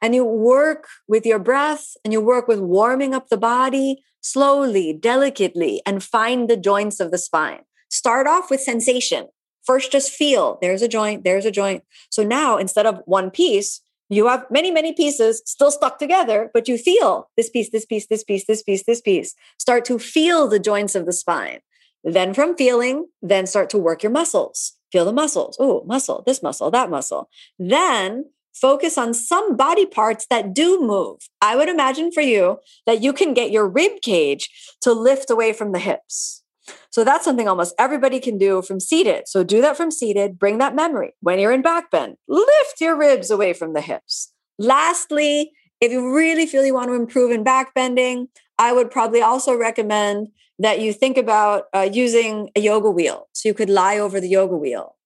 And 0.00 0.14
you 0.14 0.24
work 0.24 0.86
with 1.08 1.26
your 1.26 1.40
breath 1.40 1.96
and 2.04 2.12
you 2.12 2.20
work 2.20 2.46
with 2.46 2.60
warming 2.60 3.12
up 3.12 3.28
the 3.28 3.36
body 3.36 4.04
slowly, 4.20 4.92
delicately, 4.92 5.82
and 5.84 6.00
find 6.00 6.48
the 6.48 6.56
joints 6.56 7.00
of 7.00 7.10
the 7.10 7.18
spine. 7.18 7.62
Start 7.88 8.28
off 8.28 8.52
with 8.52 8.60
sensation. 8.60 9.26
First, 9.64 9.90
just 9.90 10.12
feel 10.12 10.60
there's 10.62 10.80
a 10.80 10.86
joint, 10.86 11.24
there's 11.24 11.44
a 11.44 11.50
joint. 11.50 11.82
So 12.08 12.22
now 12.22 12.56
instead 12.56 12.86
of 12.86 13.02
one 13.04 13.32
piece, 13.32 13.80
you 14.08 14.28
have 14.28 14.46
many, 14.48 14.70
many 14.70 14.92
pieces 14.92 15.42
still 15.46 15.72
stuck 15.72 15.98
together, 15.98 16.52
but 16.54 16.68
you 16.68 16.78
feel 16.78 17.30
this 17.36 17.50
piece, 17.50 17.70
this 17.70 17.84
piece, 17.84 18.06
this 18.06 18.22
piece, 18.22 18.46
this 18.46 18.62
piece, 18.62 18.84
this 18.84 19.00
piece. 19.00 19.34
Start 19.58 19.84
to 19.86 19.98
feel 19.98 20.46
the 20.46 20.60
joints 20.60 20.94
of 20.94 21.04
the 21.04 21.12
spine. 21.12 21.62
Then 22.04 22.32
from 22.32 22.56
feeling, 22.56 23.08
then 23.20 23.48
start 23.48 23.70
to 23.70 23.78
work 23.78 24.04
your 24.04 24.12
muscles. 24.12 24.76
Feel 24.92 25.04
the 25.04 25.12
muscles. 25.12 25.56
Oh, 25.60 25.82
muscle, 25.86 26.22
this 26.26 26.42
muscle, 26.42 26.70
that 26.70 26.90
muscle. 26.90 27.28
Then 27.58 28.24
focus 28.54 28.98
on 28.98 29.14
some 29.14 29.56
body 29.56 29.86
parts 29.86 30.26
that 30.30 30.52
do 30.52 30.80
move. 30.80 31.18
I 31.40 31.56
would 31.56 31.68
imagine 31.68 32.12
for 32.12 32.20
you 32.20 32.58
that 32.86 33.02
you 33.02 33.12
can 33.12 33.34
get 33.34 33.50
your 33.50 33.68
rib 33.68 34.02
cage 34.02 34.50
to 34.82 34.92
lift 34.92 35.30
away 35.30 35.52
from 35.52 35.72
the 35.72 35.78
hips. 35.78 36.42
So 36.90 37.04
that's 37.04 37.24
something 37.24 37.48
almost 37.48 37.74
everybody 37.78 38.20
can 38.20 38.38
do 38.38 38.62
from 38.62 38.80
seated. 38.80 39.28
So 39.28 39.42
do 39.42 39.60
that 39.60 39.76
from 39.76 39.90
seated, 39.90 40.38
bring 40.38 40.58
that 40.58 40.74
memory. 40.74 41.14
When 41.20 41.38
you're 41.38 41.52
in 41.52 41.62
back 41.62 41.90
bend, 41.90 42.16
lift 42.28 42.80
your 42.80 42.96
ribs 42.96 43.30
away 43.30 43.52
from 43.52 43.72
the 43.72 43.80
hips. 43.80 44.32
Lastly, 44.58 45.52
if 45.80 45.90
you 45.90 46.14
really 46.14 46.46
feel 46.46 46.64
you 46.64 46.74
want 46.74 46.88
to 46.88 46.94
improve 46.94 47.30
in 47.30 47.42
back 47.42 47.74
bending, 47.74 48.28
I 48.58 48.72
would 48.72 48.90
probably 48.90 49.22
also 49.22 49.56
recommend 49.56 50.28
that 50.60 50.80
you 50.80 50.92
think 50.92 51.16
about 51.16 51.64
uh, 51.74 51.88
using 51.90 52.50
a 52.54 52.60
yoga 52.60 52.90
wheel. 52.90 53.28
So 53.32 53.48
you 53.48 53.54
could 53.54 53.70
lie 53.70 53.98
over 53.98 54.20
the 54.20 54.28
yoga 54.28 54.56
wheel. 54.56 54.96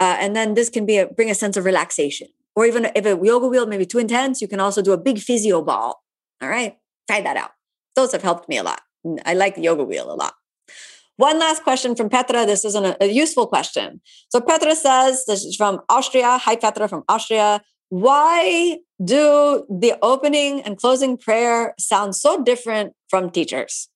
Uh, 0.00 0.16
and 0.18 0.34
then 0.34 0.54
this 0.54 0.68
can 0.68 0.84
be 0.84 0.98
a, 0.98 1.06
bring 1.06 1.30
a 1.30 1.34
sense 1.34 1.56
of 1.56 1.64
relaxation. 1.64 2.28
Or 2.56 2.66
even 2.66 2.90
if 2.94 3.06
a 3.06 3.18
yoga 3.22 3.46
wheel 3.46 3.66
may 3.66 3.78
be 3.78 3.86
too 3.86 3.98
intense, 3.98 4.42
you 4.42 4.48
can 4.48 4.60
also 4.60 4.82
do 4.82 4.92
a 4.92 4.98
big 4.98 5.18
physio 5.18 5.62
ball. 5.62 6.02
All 6.42 6.48
right, 6.48 6.76
try 7.08 7.20
that 7.20 7.36
out. 7.36 7.52
Those 7.94 8.12
have 8.12 8.22
helped 8.22 8.48
me 8.48 8.58
a 8.58 8.64
lot. 8.64 8.80
I 9.24 9.34
like 9.34 9.54
the 9.54 9.62
yoga 9.62 9.84
wheel 9.84 10.10
a 10.10 10.14
lot. 10.14 10.34
One 11.16 11.38
last 11.38 11.62
question 11.62 11.94
from 11.94 12.08
Petra. 12.08 12.44
This 12.44 12.64
is 12.64 12.74
a, 12.74 12.96
a 13.00 13.06
useful 13.06 13.46
question. 13.46 14.00
So 14.30 14.40
Petra 14.40 14.74
says, 14.74 15.24
this 15.26 15.44
is 15.44 15.54
from 15.54 15.80
Austria. 15.88 16.38
Hi, 16.38 16.56
Petra 16.56 16.88
from 16.88 17.04
Austria. 17.08 17.62
Why 17.90 18.78
do 19.04 19.64
the 19.70 19.94
opening 20.02 20.62
and 20.62 20.76
closing 20.76 21.16
prayer 21.16 21.74
sound 21.78 22.16
so 22.16 22.42
different 22.42 22.94
from 23.08 23.30
teachers? 23.30 23.88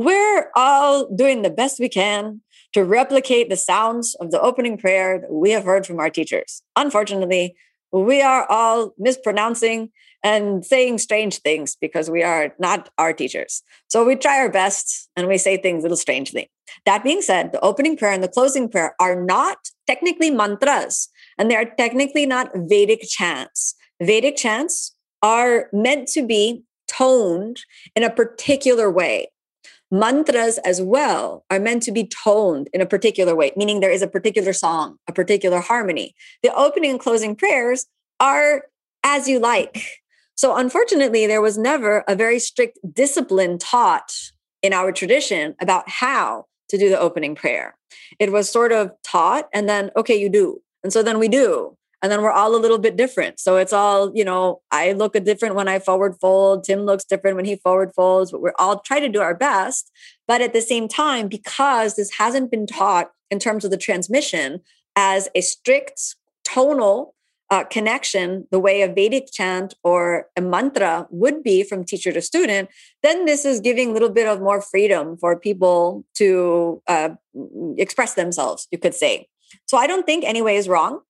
We're 0.00 0.50
all 0.56 1.14
doing 1.14 1.42
the 1.42 1.50
best 1.50 1.78
we 1.78 1.90
can 1.90 2.40
to 2.72 2.84
replicate 2.84 3.50
the 3.50 3.56
sounds 3.56 4.14
of 4.14 4.30
the 4.30 4.40
opening 4.40 4.78
prayer 4.78 5.18
that 5.18 5.30
we 5.30 5.50
have 5.50 5.64
heard 5.64 5.86
from 5.86 6.00
our 6.00 6.08
teachers. 6.08 6.62
Unfortunately, 6.74 7.54
we 7.92 8.22
are 8.22 8.46
all 8.48 8.94
mispronouncing 8.96 9.90
and 10.24 10.64
saying 10.64 11.00
strange 11.00 11.40
things 11.40 11.76
because 11.78 12.08
we 12.08 12.22
are 12.22 12.54
not 12.58 12.88
our 12.96 13.12
teachers. 13.12 13.62
So 13.88 14.02
we 14.02 14.16
try 14.16 14.38
our 14.38 14.48
best 14.48 15.10
and 15.16 15.28
we 15.28 15.36
say 15.36 15.58
things 15.58 15.82
a 15.82 15.84
little 15.84 15.98
strangely. 15.98 16.50
That 16.86 17.04
being 17.04 17.20
said, 17.20 17.52
the 17.52 17.60
opening 17.60 17.98
prayer 17.98 18.14
and 18.14 18.22
the 18.22 18.28
closing 18.28 18.70
prayer 18.70 18.94
are 19.00 19.22
not 19.22 19.58
technically 19.86 20.30
mantras 20.30 21.10
and 21.36 21.50
they 21.50 21.56
are 21.56 21.66
technically 21.76 22.24
not 22.24 22.48
Vedic 22.54 23.02
chants. 23.02 23.74
Vedic 24.00 24.36
chants 24.36 24.96
are 25.22 25.68
meant 25.74 26.08
to 26.12 26.26
be 26.26 26.62
toned 26.88 27.60
in 27.94 28.02
a 28.02 28.08
particular 28.08 28.90
way. 28.90 29.28
Mantras 29.90 30.58
as 30.58 30.80
well 30.80 31.44
are 31.50 31.58
meant 31.58 31.82
to 31.84 31.92
be 31.92 32.06
toned 32.06 32.68
in 32.72 32.80
a 32.80 32.86
particular 32.86 33.34
way, 33.34 33.52
meaning 33.56 33.80
there 33.80 33.90
is 33.90 34.02
a 34.02 34.08
particular 34.08 34.52
song, 34.52 34.96
a 35.08 35.12
particular 35.12 35.60
harmony. 35.60 36.14
The 36.42 36.54
opening 36.54 36.92
and 36.92 37.00
closing 37.00 37.34
prayers 37.34 37.86
are 38.20 38.66
as 39.02 39.28
you 39.28 39.38
like. 39.38 39.84
So, 40.36 40.56
unfortunately, 40.56 41.26
there 41.26 41.42
was 41.42 41.58
never 41.58 42.04
a 42.08 42.14
very 42.14 42.38
strict 42.38 42.78
discipline 42.94 43.58
taught 43.58 44.12
in 44.62 44.72
our 44.72 44.92
tradition 44.92 45.54
about 45.60 45.88
how 45.88 46.46
to 46.68 46.78
do 46.78 46.88
the 46.88 46.98
opening 46.98 47.34
prayer. 47.34 47.76
It 48.18 48.32
was 48.32 48.48
sort 48.48 48.72
of 48.72 48.92
taught, 49.02 49.48
and 49.52 49.68
then, 49.68 49.90
okay, 49.96 50.18
you 50.18 50.30
do. 50.30 50.62
And 50.82 50.92
so 50.92 51.02
then 51.02 51.18
we 51.18 51.28
do. 51.28 51.76
And 52.02 52.10
then 52.10 52.22
we're 52.22 52.32
all 52.32 52.56
a 52.56 52.58
little 52.58 52.78
bit 52.78 52.96
different. 52.96 53.38
So 53.38 53.56
it's 53.56 53.72
all, 53.72 54.10
you 54.14 54.24
know, 54.24 54.62
I 54.70 54.92
look 54.92 55.14
a 55.14 55.20
different 55.20 55.54
when 55.54 55.68
I 55.68 55.78
forward 55.78 56.16
fold. 56.20 56.64
Tim 56.64 56.80
looks 56.80 57.04
different 57.04 57.36
when 57.36 57.44
he 57.44 57.56
forward 57.56 57.92
folds, 57.94 58.32
but 58.32 58.40
we're 58.40 58.54
all 58.58 58.80
trying 58.80 59.02
to 59.02 59.08
do 59.08 59.20
our 59.20 59.34
best. 59.34 59.90
But 60.26 60.40
at 60.40 60.52
the 60.52 60.62
same 60.62 60.88
time, 60.88 61.28
because 61.28 61.96
this 61.96 62.12
hasn't 62.12 62.50
been 62.50 62.66
taught 62.66 63.10
in 63.30 63.38
terms 63.38 63.64
of 63.64 63.70
the 63.70 63.76
transmission 63.76 64.60
as 64.96 65.28
a 65.34 65.40
strict 65.42 66.16
tonal 66.44 67.14
uh, 67.50 67.64
connection, 67.64 68.46
the 68.50 68.60
way 68.60 68.80
a 68.80 68.88
Vedic 68.88 69.26
chant 69.32 69.74
or 69.82 70.28
a 70.36 70.40
mantra 70.40 71.06
would 71.10 71.42
be 71.42 71.64
from 71.64 71.84
teacher 71.84 72.12
to 72.12 72.22
student, 72.22 72.68
then 73.02 73.24
this 73.24 73.44
is 73.44 73.60
giving 73.60 73.90
a 73.90 73.92
little 73.92 74.08
bit 74.08 74.28
of 74.28 74.40
more 74.40 74.62
freedom 74.62 75.16
for 75.18 75.38
people 75.38 76.04
to 76.14 76.80
uh, 76.86 77.10
express 77.76 78.14
themselves, 78.14 78.68
you 78.70 78.78
could 78.78 78.94
say. 78.94 79.26
So 79.66 79.76
I 79.76 79.86
don't 79.86 80.06
think 80.06 80.24
any 80.24 80.42
way 80.42 80.56
is 80.56 80.68
wrong. 80.68 81.00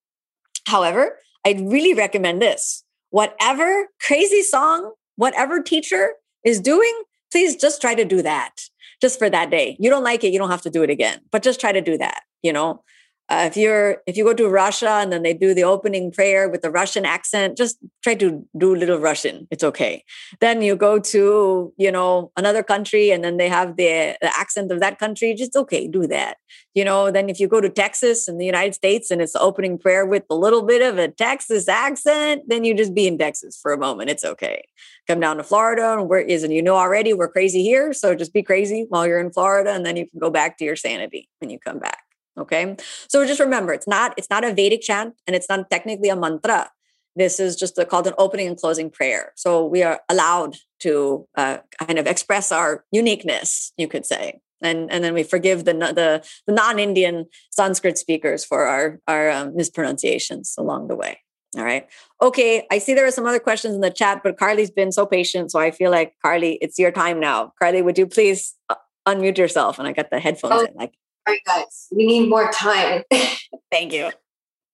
However, 0.71 1.19
I'd 1.45 1.61
really 1.61 1.95
recommend 1.95 2.41
this. 2.41 2.85
Whatever 3.11 3.89
crazy 4.01 4.43
song, 4.43 4.93
whatever 5.17 5.61
teacher 5.61 6.13
is 6.45 6.61
doing, 6.61 6.95
please 7.33 7.57
just 7.57 7.81
try 7.81 7.95
to 7.95 8.05
do 8.05 8.23
that 8.23 8.63
just 9.01 9.19
for 9.19 9.29
that 9.29 9.51
day. 9.51 9.77
You 9.81 9.91
don't 9.91 10.05
like 10.05 10.23
it, 10.23 10.33
you 10.33 10.39
don't 10.39 10.51
have 10.51 10.63
to 10.63 10.71
do 10.71 10.83
it 10.83 10.91
again, 10.91 11.19
but 11.33 11.43
just 11.43 11.61
try 11.61 11.73
to 11.73 11.81
do 11.81 11.99
that, 11.99 12.23
you 12.43 12.53
know 12.53 12.83
uh, 13.31 13.45
if 13.47 13.57
you're 13.57 14.03
if 14.07 14.17
you 14.17 14.25
go 14.25 14.35
to 14.35 14.49
russia 14.49 14.91
and 15.03 15.13
then 15.13 15.23
they 15.23 15.33
do 15.33 15.55
the 15.55 15.65
opening 15.65 16.11
prayer 16.11 16.49
with 16.49 16.63
the 16.63 16.71
russian 16.71 17.05
accent 17.05 17.57
just 17.57 17.79
try 18.03 18.15
to 18.15 18.47
do 18.57 18.75
a 18.75 18.79
little 18.79 18.99
russian. 18.99 19.47
It's 19.51 19.65
okay. 19.65 20.05
Then 20.41 20.63
you 20.63 20.77
go 20.77 20.99
to 20.99 21.73
you 21.77 21.93
know 21.93 22.33
another 22.37 22.63
country 22.63 23.11
and 23.11 23.23
then 23.23 23.37
they 23.37 23.49
have 23.49 23.77
the, 23.77 24.17
the 24.21 24.33
accent 24.39 24.73
of 24.73 24.81
that 24.81 24.99
country 24.99 25.35
just 25.35 25.57
okay 25.57 25.87
do 25.87 26.07
that. 26.07 26.39
You 26.75 26.85
know 26.85 27.11
then 27.11 27.29
if 27.29 27.41
you 27.41 27.49
go 27.49 27.61
to 27.61 27.69
texas 27.69 28.29
in 28.29 28.39
the 28.39 28.47
united 28.47 28.75
states 28.75 29.11
and 29.11 29.21
it's 29.21 29.33
the 29.33 29.41
opening 29.41 29.79
prayer 29.79 30.07
with 30.07 30.25
a 30.31 30.35
little 30.35 30.63
bit 30.63 30.83
of 30.83 30.99
a 30.99 31.09
texas 31.09 31.69
accent 31.69 32.43
then 32.49 32.65
you 32.65 32.75
just 32.75 32.95
be 32.95 33.07
in 33.07 33.19
texas 33.19 33.59
for 33.61 33.73
a 33.73 33.79
moment. 33.79 34.11
It's 34.11 34.25
okay. 34.25 34.63
Come 35.07 35.21
down 35.21 35.37
to 35.37 35.45
florida 35.45 35.99
and 35.99 36.09
where 36.09 36.21
is 36.21 36.43
and 36.43 36.53
you 36.53 36.63
know 36.63 36.77
already 36.77 37.13
we're 37.13 37.29
crazy 37.29 37.63
here 37.63 37.93
so 37.93 38.15
just 38.15 38.33
be 38.33 38.43
crazy 38.43 38.87
while 38.89 39.07
you're 39.07 39.21
in 39.21 39.33
florida 39.33 39.73
and 39.73 39.85
then 39.85 39.97
you 39.97 40.09
can 40.09 40.21
go 40.21 40.31
back 40.31 40.57
to 40.59 40.65
your 40.65 40.77
sanity 40.77 41.29
when 41.39 41.51
you 41.51 41.59
come 41.59 41.79
back 41.79 42.05
Okay. 42.41 42.77
So 43.09 43.27
just 43.27 43.41
remember, 43.41 43.73
it's 43.73 43.89
not, 43.89 44.15
it's 44.17 44.31
not 44.31 44.45
a 44.45 44.55
Vedic 44.55 44.83
chant 44.83 45.15
and 45.27 45.37
it's 45.37 45.49
not 45.49 45.71
technically 45.71 46.09
a 46.09 46.17
mantra. 46.17 46.71
This 47.17 47.41
is 47.41 47.57
just 47.57 47.79
a, 47.79 47.85
called 47.85 48.07
an 48.07 48.15
opening 48.19 48.47
and 48.47 48.57
closing 48.57 48.91
prayer. 48.91 49.33
So 49.37 49.67
we 49.67 49.83
are 49.83 50.01
allowed 50.09 50.57
to 50.81 51.27
uh, 51.37 51.59
kind 51.81 51.99
of 51.99 52.07
express 52.07 52.53
our 52.53 52.85
uniqueness, 52.93 53.73
you 53.77 53.89
could 53.89 54.07
say. 54.07 54.41
And, 54.63 54.91
and 54.93 55.03
then 55.03 55.15
we 55.15 55.23
forgive 55.23 55.65
the, 55.65 55.73
the, 55.73 56.25
the 56.47 56.53
non-Indian 56.53 57.27
Sanskrit 57.51 57.99
speakers 57.99 58.45
for 58.45 58.67
our, 58.67 59.01
our 59.09 59.31
um, 59.31 59.57
mispronunciations 59.57 60.55
along 60.59 60.89
the 60.89 60.97
way. 60.97 61.19
All 61.57 61.65
right. 61.65 61.89
Okay. 62.23 62.67
I 62.71 62.79
see 62.79 62.95
there 62.95 63.07
are 63.07 63.11
some 63.11 63.27
other 63.27 63.41
questions 63.41 63.75
in 63.75 63.81
the 63.81 63.91
chat, 63.91 64.23
but 64.23 64.39
Carly's 64.39 64.71
been 64.71 64.93
so 64.93 65.05
patient. 65.05 65.51
So 65.51 65.59
I 65.59 65.73
feel 65.73 65.91
like, 65.91 66.15
Carly, 66.23 66.59
it's 66.61 66.79
your 66.79 66.93
time 66.93 67.19
now. 67.19 67.53
Carly, 67.59 67.83
would 67.83 67.99
you 67.99 68.07
please 68.07 68.55
uh, 68.69 68.77
unmute 69.09 69.37
yourself? 69.37 69.79
And 69.79 69.89
I 69.89 69.93
got 69.93 70.11
the 70.11 70.21
headphones 70.21 70.55
oh. 70.55 70.65
in. 70.65 70.75
Like, 70.75 70.95
all 71.27 71.35
right, 71.35 71.41
guys, 71.47 71.89
we 71.93 72.07
need 72.07 72.29
more 72.29 72.51
time. 72.53 73.03
thank 73.71 73.93
you. 73.93 74.11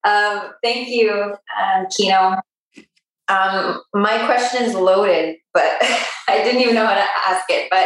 Um, 0.05 0.53
thank 0.63 0.89
you, 0.89 1.35
uh, 1.61 1.85
Kino. 1.97 2.37
Um, 3.29 3.83
my 3.93 4.25
question 4.27 4.63
is 4.63 4.75
loaded, 4.75 5.37
but 5.53 5.65
I 6.29 6.43
didn't 6.45 6.61
even 6.61 6.75
know 6.75 6.87
how 6.87 6.95
to 6.95 7.07
ask 7.29 7.45
it. 7.49 7.69
But 7.71 7.85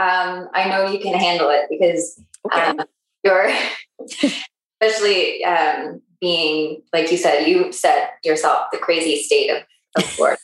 um, 0.00 0.48
I 0.54 0.68
know 0.68 0.90
you 0.90 0.98
can 0.98 1.14
handle 1.14 1.48
it 1.50 1.66
because 1.70 2.20
okay. 2.46 2.66
um, 2.66 2.80
you're, 3.22 3.50
especially 4.80 5.42
um, 5.44 6.02
being, 6.20 6.82
like 6.92 7.10
you 7.10 7.16
said, 7.16 7.46
you 7.46 7.72
said 7.72 8.08
yourself, 8.24 8.66
the 8.72 8.78
crazy 8.78 9.22
state 9.22 9.50
of, 9.50 9.62
of 9.96 10.04
sport. 10.04 10.38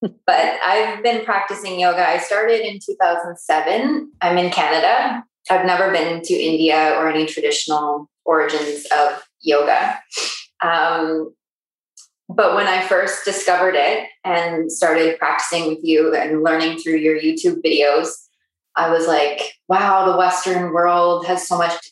but 0.00 0.58
I've 0.66 1.02
been 1.02 1.24
practicing 1.24 1.78
yoga. 1.78 2.08
I 2.08 2.18
started 2.18 2.60
in 2.60 2.80
2007. 2.84 4.10
I'm 4.20 4.38
in 4.38 4.50
Canada. 4.50 5.24
I've 5.50 5.66
never 5.66 5.90
been 5.92 6.22
to 6.22 6.34
India 6.34 6.94
or 6.96 7.08
any 7.08 7.26
traditional 7.26 8.10
origins 8.24 8.86
of 8.96 9.22
yoga. 9.40 10.00
Um, 10.62 11.34
but 12.28 12.54
when 12.54 12.66
I 12.66 12.86
first 12.86 13.24
discovered 13.24 13.74
it 13.74 14.08
and 14.24 14.72
started 14.72 15.18
practicing 15.18 15.68
with 15.68 15.80
you 15.82 16.14
and 16.14 16.42
learning 16.42 16.78
through 16.78 16.96
your 16.96 17.18
YouTube 17.18 17.60
videos, 17.64 18.08
I 18.76 18.90
was 18.90 19.06
like, 19.06 19.40
wow, 19.68 20.10
the 20.10 20.16
Western 20.16 20.72
world 20.72 21.26
has 21.26 21.46
so 21.46 21.58
much 21.58 21.72
to 21.72 21.90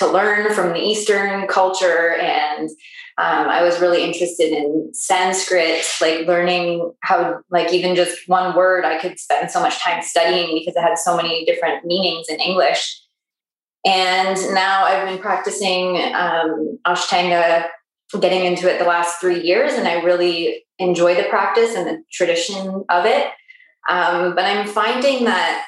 learn 0.00 0.52
from 0.52 0.72
the 0.72 0.80
Eastern 0.80 1.46
culture. 1.46 2.14
And 2.16 2.68
um, 3.16 3.48
I 3.48 3.62
was 3.62 3.80
really 3.80 4.02
interested 4.02 4.50
in 4.52 4.90
Sanskrit, 4.92 5.84
like 6.00 6.26
learning 6.26 6.92
how, 7.00 7.40
like, 7.50 7.72
even 7.72 7.94
just 7.94 8.28
one 8.28 8.56
word, 8.56 8.84
I 8.84 8.98
could 8.98 9.18
spend 9.20 9.50
so 9.50 9.60
much 9.60 9.78
time 9.80 10.02
studying 10.02 10.58
because 10.58 10.74
it 10.74 10.80
had 10.80 10.98
so 10.98 11.16
many 11.16 11.44
different 11.44 11.84
meanings 11.84 12.26
in 12.28 12.40
English. 12.40 13.00
And 13.86 14.36
now 14.54 14.84
I've 14.84 15.06
been 15.08 15.18
practicing 15.18 15.96
um, 16.14 16.78
Ashtanga, 16.86 17.68
getting 18.20 18.44
into 18.44 18.72
it 18.72 18.78
the 18.78 18.84
last 18.84 19.20
three 19.20 19.40
years, 19.42 19.74
and 19.74 19.86
I 19.86 20.02
really 20.02 20.64
enjoy 20.78 21.14
the 21.14 21.24
practice 21.24 21.74
and 21.74 21.86
the 21.86 22.02
tradition 22.12 22.84
of 22.88 23.04
it. 23.04 23.28
Um, 23.88 24.34
but 24.34 24.44
I'm 24.44 24.66
finding 24.66 25.24
that 25.24 25.66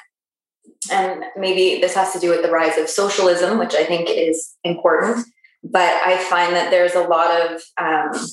and 0.91 1.23
maybe 1.35 1.79
this 1.81 1.95
has 1.95 2.13
to 2.13 2.19
do 2.19 2.29
with 2.29 2.43
the 2.43 2.51
rise 2.51 2.77
of 2.77 2.89
socialism, 2.89 3.57
which 3.57 3.75
I 3.75 3.83
think 3.83 4.09
is 4.09 4.55
important. 4.63 5.25
But 5.63 6.01
I 6.05 6.17
find 6.17 6.55
that 6.55 6.71
there's 6.71 6.95
a 6.95 7.01
lot 7.01 7.31
of, 7.41 7.61
um, 7.77 8.27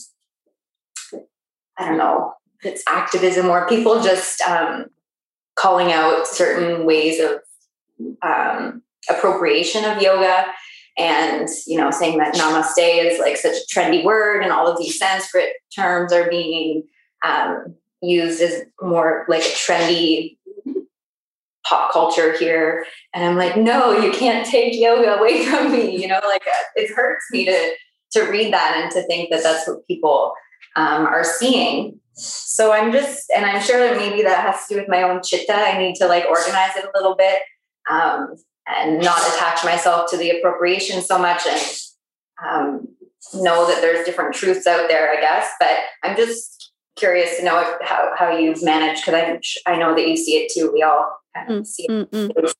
I 1.78 1.88
don't 1.88 1.98
know, 1.98 2.34
it's 2.62 2.82
activism 2.88 3.46
or 3.46 3.68
people 3.68 4.02
just 4.02 4.40
um, 4.42 4.86
calling 5.56 5.92
out 5.92 6.26
certain 6.26 6.84
ways 6.84 7.20
of 7.20 7.40
um, 8.22 8.82
appropriation 9.10 9.84
of 9.84 10.00
yoga 10.00 10.46
and 10.96 11.48
you 11.66 11.76
know 11.76 11.90
saying 11.90 12.18
that 12.18 12.34
namaste 12.34 12.78
is 12.78 13.18
like 13.18 13.36
such 13.36 13.56
a 13.56 13.74
trendy 13.74 14.04
word 14.04 14.42
and 14.42 14.52
all 14.52 14.66
of 14.66 14.78
these 14.78 14.98
sanskrit 14.98 15.54
terms 15.74 16.12
are 16.12 16.28
being 16.30 16.84
um, 17.24 17.74
used 18.00 18.40
as 18.40 18.62
more 18.80 19.24
like 19.28 19.42
a 19.42 19.44
trendy 19.44 20.33
pop 21.66 21.92
culture 21.92 22.36
here. 22.36 22.84
And 23.14 23.24
i'm 23.24 23.36
like 23.36 23.56
no 23.56 23.92
you 23.92 24.12
can't 24.12 24.46
take 24.46 24.78
yoga 24.78 25.14
away 25.18 25.44
from 25.48 25.72
me 25.72 26.00
you 26.00 26.08
know 26.08 26.20
like 26.26 26.42
it 26.76 26.90
hurts 26.94 27.24
me 27.30 27.44
to 27.46 27.72
to 28.12 28.22
read 28.30 28.52
that 28.52 28.76
and 28.76 28.90
to 28.92 29.02
think 29.02 29.30
that 29.30 29.42
that's 29.42 29.66
what 29.66 29.86
people 29.86 30.34
um, 30.76 31.04
are 31.06 31.24
seeing. 31.24 31.98
So 32.14 32.72
i'm 32.72 32.92
just 32.92 33.30
and 33.34 33.44
i'm 33.44 33.60
sure 33.60 33.78
that 33.78 33.96
maybe 33.96 34.22
that 34.22 34.44
has 34.46 34.66
to 34.66 34.74
do 34.74 34.80
with 34.80 34.88
my 34.88 35.02
own 35.02 35.20
chitta. 35.22 35.54
I 35.54 35.78
need 35.78 35.96
to 35.96 36.06
like 36.06 36.24
organize 36.26 36.76
it 36.76 36.84
a 36.84 36.96
little 36.96 37.16
bit 37.16 37.40
um, 37.90 38.34
and 38.68 39.00
not 39.00 39.18
attach 39.34 39.64
myself 39.64 40.10
to 40.10 40.16
the 40.16 40.30
appropriation 40.30 41.02
so 41.02 41.18
much 41.18 41.42
and 41.46 41.78
um, 42.48 42.88
know 43.34 43.66
that 43.66 43.80
there's 43.80 44.04
different 44.06 44.34
truths 44.34 44.66
out 44.66 44.88
there 44.88 45.10
i 45.10 45.20
guess. 45.20 45.50
But 45.58 45.76
i'm 46.04 46.16
just 46.16 46.72
curious 46.96 47.36
to 47.36 47.44
know 47.44 47.60
if, 47.60 47.88
how, 47.88 48.12
how 48.16 48.36
you've 48.36 48.62
managed 48.62 49.04
because 49.04 49.40
I, 49.66 49.72
I 49.72 49.76
know 49.76 49.94
that 49.94 50.06
you 50.06 50.16
see 50.16 50.36
it 50.36 50.52
too. 50.52 50.70
We 50.72 50.82
all 50.82 51.16
mm, 51.36 51.66
see 51.66 51.86
mm, 51.88 52.06
mm. 52.10 52.52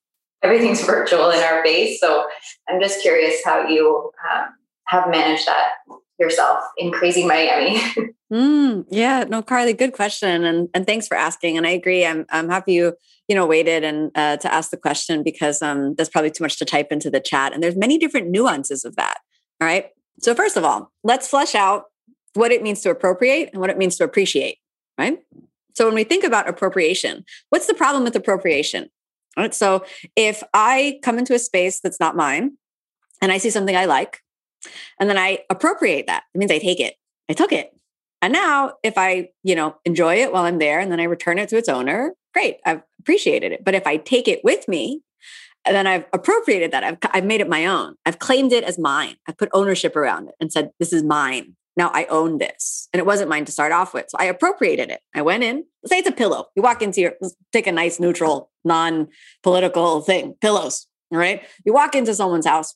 everything's 0.43 0.83
virtual 0.87 1.31
in 1.31 1.43
our 1.43 1.63
base 1.63 2.01
so 2.01 2.25
i'm 2.69 2.81
just 2.81 3.01
curious 3.03 3.41
how 3.45 3.67
you 3.67 4.11
um, 4.33 4.47
have 4.87 5.09
managed 5.09 5.47
that 5.47 5.71
yourself 6.19 6.63
in 6.79 6.93
crazy 6.93 7.27
miami 7.27 7.81
mm, 8.33 8.85
yeah 8.91 9.25
no 9.25 9.43
carly 9.43 9.73
good 9.73 9.93
question 9.93 10.45
and, 10.45 10.69
and 10.75 10.87
thanks 10.87 11.09
for 11.09 11.17
asking 11.17 11.57
and 11.57 11.67
i 11.67 11.71
agree 11.71 12.07
i'm, 12.07 12.25
I'm 12.31 12.49
happy 12.49 12.75
you 12.75 12.95
you 13.29 13.35
know 13.35 13.47
waited 13.47 13.85
and 13.85 14.11
uh, 14.15 14.37
to 14.37 14.53
ask 14.53 14.71
the 14.71 14.77
question 14.77 15.23
because 15.23 15.63
um, 15.63 15.95
there's 15.97 16.11
probably 16.11 16.31
too 16.31 16.45
much 16.45 16.59
to 16.59 16.65
type 16.65 16.93
into 16.93 17.11
the 17.11 17.21
chat 17.21 17.53
and 17.53 17.63
there's 17.63 17.77
many 17.77 17.99
different 17.99 18.29
nuances 18.29 18.85
of 18.85 18.97
that 18.97 19.19
all 19.61 19.67
right 19.67 19.91
so 20.21 20.35
first 20.35 20.57
of 20.57 20.65
all 20.65 20.93
let's 21.03 21.27
flesh 21.27 21.55
out 21.55 21.85
what 22.35 22.53
it 22.53 22.63
means 22.63 22.81
to 22.83 22.91
appropriate 22.91 23.51
and 23.53 23.61
what 23.61 23.71
it 23.71 23.79
means 23.79 23.97
to 23.97 24.05
appreciate, 24.05 24.59
right? 24.99 25.19
So 25.75 25.87
when 25.87 25.95
we 25.95 26.05
think 26.05 26.25
about 26.25 26.49
appropriation, 26.49 27.25
what's 27.51 27.67
the 27.67 27.75
problem 27.75 28.05
with 28.05 28.17
appropriation? 28.17 28.89
Right? 29.37 29.55
So 29.55 29.85
if 30.17 30.43
I 30.55 31.01
come 31.03 31.19
into 31.19 31.35
a 31.35 31.39
space 31.39 31.81
that's 31.81 32.01
not 32.01 32.17
mine 32.17 32.57
and 33.21 33.33
I 33.33 33.39
see 33.39 33.51
something 33.51 33.77
I 33.77 33.85
like, 33.85 34.21
and 34.99 35.11
then 35.11 35.19
I 35.19 35.41
appropriate 35.51 36.07
that, 36.07 36.23
it 36.35 36.39
means 36.39 36.51
I 36.51 36.59
take 36.59 36.81
it. 36.81 36.95
I 37.29 37.33
took 37.33 37.53
it. 37.53 37.73
And 38.23 38.33
now 38.33 38.75
if 38.83 38.97
I, 38.97 39.31
you 39.43 39.55
know, 39.55 39.77
enjoy 39.85 40.17
it 40.17 40.33
while 40.33 40.45
I'm 40.45 40.59
there 40.59 40.79
and 40.79 40.91
then 40.91 41.01
I 41.01 41.05
return 41.05 41.39
it 41.39 41.49
to 41.51 41.57
its 41.57 41.69
owner, 41.69 42.15
great, 42.33 42.59
I've 42.65 42.83
appreciated 43.01 43.53
it. 43.53 43.65
But 43.65 43.75
if 43.75 43.87
I 43.87 43.99
take 43.99 44.29
it 44.29 44.43
with 44.43 44.67
me, 44.69 45.03
then 45.67 45.87
I've 45.87 46.07
appropriated 46.13 46.71
that. 46.73 46.85
I've, 46.85 46.99
I've 47.11 47.25
made 47.25 47.41
it 47.41 47.49
my 47.49 47.67
own. 47.67 47.97
I've 48.07 48.19
claimed 48.19 48.53
it 48.53 48.65
as 48.65 48.79
mine. 48.79 49.17
I've 49.27 49.37
put 49.37 49.49
ownership 49.53 49.97
around 49.97 50.29
it 50.29 50.35
and 50.41 50.53
said, 50.53 50.71
this 50.79 50.93
is 50.93 51.03
mine. 51.03 51.57
Now 51.77 51.91
I 51.93 52.05
own 52.05 52.39
this. 52.39 52.89
And 52.93 53.01
it 53.01 53.07
wasn't 53.07 53.31
mine 53.31 53.45
to 53.47 53.53
start 53.53 53.73
off 53.73 53.95
with. 53.95 54.07
So 54.09 54.17
I 54.19 54.27
appropriated 54.27 54.91
it. 54.91 55.01
I 55.15 55.23
went 55.23 55.43
in, 55.43 55.65
let's 55.83 55.91
say 55.91 55.99
it's 55.99 56.09
a 56.09 56.13
pillow. 56.13 56.47
You 56.55 56.63
walk 56.63 56.83
into 56.83 57.01
your, 57.01 57.15
take 57.53 57.67
a 57.67 57.73
nice, 57.73 57.99
neutral, 57.99 58.51
non 58.65 59.09
political 59.43 60.01
thing, 60.01 60.35
pillows. 60.41 60.87
right? 61.11 61.43
You 61.65 61.73
walk 61.73 61.95
into 61.95 62.15
someone's 62.15 62.47
house, 62.47 62.75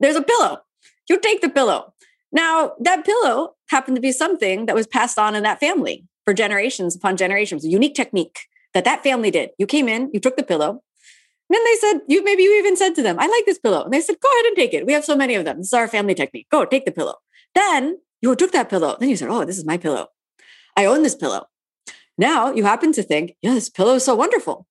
there's 0.00 0.16
a 0.16 0.22
pillow. 0.22 0.58
You 1.08 1.18
take 1.20 1.40
the 1.40 1.48
pillow. 1.48 1.94
Now, 2.32 2.72
that 2.80 3.04
pillow 3.04 3.54
happened 3.70 3.96
to 3.96 4.00
be 4.00 4.12
something 4.12 4.66
that 4.66 4.74
was 4.74 4.86
passed 4.86 5.18
on 5.18 5.34
in 5.34 5.42
that 5.44 5.60
family 5.60 6.04
for 6.24 6.34
generations 6.34 6.96
upon 6.96 7.16
generations, 7.16 7.64
a 7.64 7.68
unique 7.68 7.94
technique 7.94 8.40
that 8.74 8.84
that 8.84 9.02
family 9.02 9.30
did. 9.30 9.50
You 9.58 9.66
came 9.66 9.88
in, 9.88 10.10
you 10.12 10.20
took 10.20 10.36
the 10.36 10.42
pillow, 10.42 10.82
and 11.48 11.54
then 11.54 11.64
they 11.64 11.76
said, 11.76 12.00
you 12.08 12.24
maybe 12.24 12.42
you 12.42 12.58
even 12.58 12.76
said 12.76 12.94
to 12.96 13.02
them, 13.02 13.18
I 13.20 13.26
like 13.28 13.46
this 13.46 13.58
pillow. 13.58 13.84
And 13.84 13.92
they 13.92 14.00
said, 14.00 14.16
go 14.20 14.28
ahead 14.28 14.46
and 14.46 14.56
take 14.56 14.74
it. 14.74 14.84
We 14.84 14.92
have 14.92 15.04
so 15.04 15.16
many 15.16 15.36
of 15.36 15.44
them. 15.44 15.58
This 15.58 15.68
is 15.68 15.72
our 15.72 15.86
family 15.86 16.14
technique. 16.14 16.48
Go 16.50 16.64
take 16.64 16.84
the 16.84 16.90
pillow. 16.90 17.14
Then 17.56 18.00
you 18.20 18.36
took 18.36 18.52
that 18.52 18.68
pillow. 18.68 18.96
Then 19.00 19.08
you 19.08 19.16
said, 19.16 19.30
Oh, 19.30 19.44
this 19.44 19.58
is 19.58 19.64
my 19.64 19.78
pillow. 19.78 20.08
I 20.76 20.84
own 20.84 21.02
this 21.02 21.14
pillow. 21.14 21.46
Now 22.18 22.52
you 22.52 22.64
happen 22.64 22.92
to 22.92 23.02
think, 23.02 23.34
Yeah, 23.42 23.54
this 23.54 23.70
pillow 23.70 23.94
is 23.94 24.04
so 24.04 24.14
wonderful. 24.14 24.66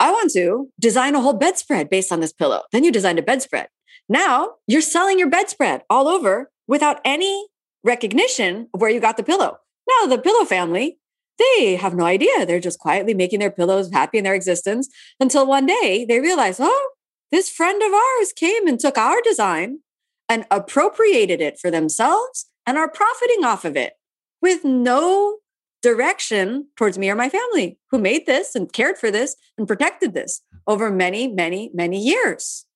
I 0.00 0.10
want 0.10 0.32
to 0.32 0.70
design 0.80 1.14
a 1.14 1.20
whole 1.20 1.34
bedspread 1.34 1.90
based 1.90 2.10
on 2.10 2.20
this 2.20 2.32
pillow. 2.32 2.62
Then 2.72 2.82
you 2.82 2.90
designed 2.90 3.18
a 3.18 3.22
bedspread. 3.22 3.68
Now 4.08 4.54
you're 4.66 4.80
selling 4.80 5.18
your 5.18 5.28
bedspread 5.28 5.82
all 5.90 6.08
over 6.08 6.50
without 6.66 7.00
any 7.04 7.48
recognition 7.84 8.68
of 8.72 8.80
where 8.80 8.90
you 8.90 9.00
got 9.00 9.16
the 9.18 9.22
pillow. 9.22 9.58
Now 9.88 10.06
the 10.06 10.22
pillow 10.22 10.44
family, 10.44 10.98
they 11.38 11.76
have 11.76 11.94
no 11.94 12.04
idea. 12.04 12.46
They're 12.46 12.58
just 12.58 12.78
quietly 12.78 13.12
making 13.12 13.40
their 13.40 13.50
pillows 13.50 13.90
happy 13.92 14.18
in 14.18 14.24
their 14.24 14.34
existence 14.34 14.88
until 15.20 15.46
one 15.46 15.66
day 15.66 16.06
they 16.08 16.20
realize, 16.20 16.58
oh, 16.58 16.90
this 17.30 17.50
friend 17.50 17.82
of 17.82 17.92
ours 17.92 18.32
came 18.34 18.66
and 18.66 18.80
took 18.80 18.96
our 18.96 19.20
design 19.20 19.80
and 20.28 20.46
appropriated 20.50 21.40
it 21.40 21.58
for 21.58 21.70
themselves 21.70 22.46
and 22.66 22.76
are 22.76 22.90
profiting 22.90 23.44
off 23.44 23.64
of 23.64 23.76
it 23.76 23.94
with 24.42 24.64
no 24.64 25.38
direction 25.82 26.66
towards 26.76 26.98
me 26.98 27.08
or 27.08 27.14
my 27.14 27.28
family 27.28 27.78
who 27.90 27.98
made 27.98 28.26
this 28.26 28.54
and 28.54 28.72
cared 28.72 28.98
for 28.98 29.10
this 29.10 29.36
and 29.56 29.68
protected 29.68 30.14
this 30.14 30.42
over 30.66 30.90
many, 30.90 31.28
many, 31.28 31.70
many 31.72 32.00
years. 32.00 32.66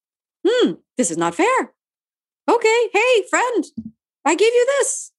Hmm, 0.47 0.73
this 0.97 1.11
is 1.11 1.17
not 1.17 1.35
fair. 1.35 1.73
Okay, 2.51 2.89
hey, 2.93 3.23
friend, 3.29 3.65
I 4.25 4.35
gave 4.35 4.53
you 4.53 4.67
this. 4.79 5.13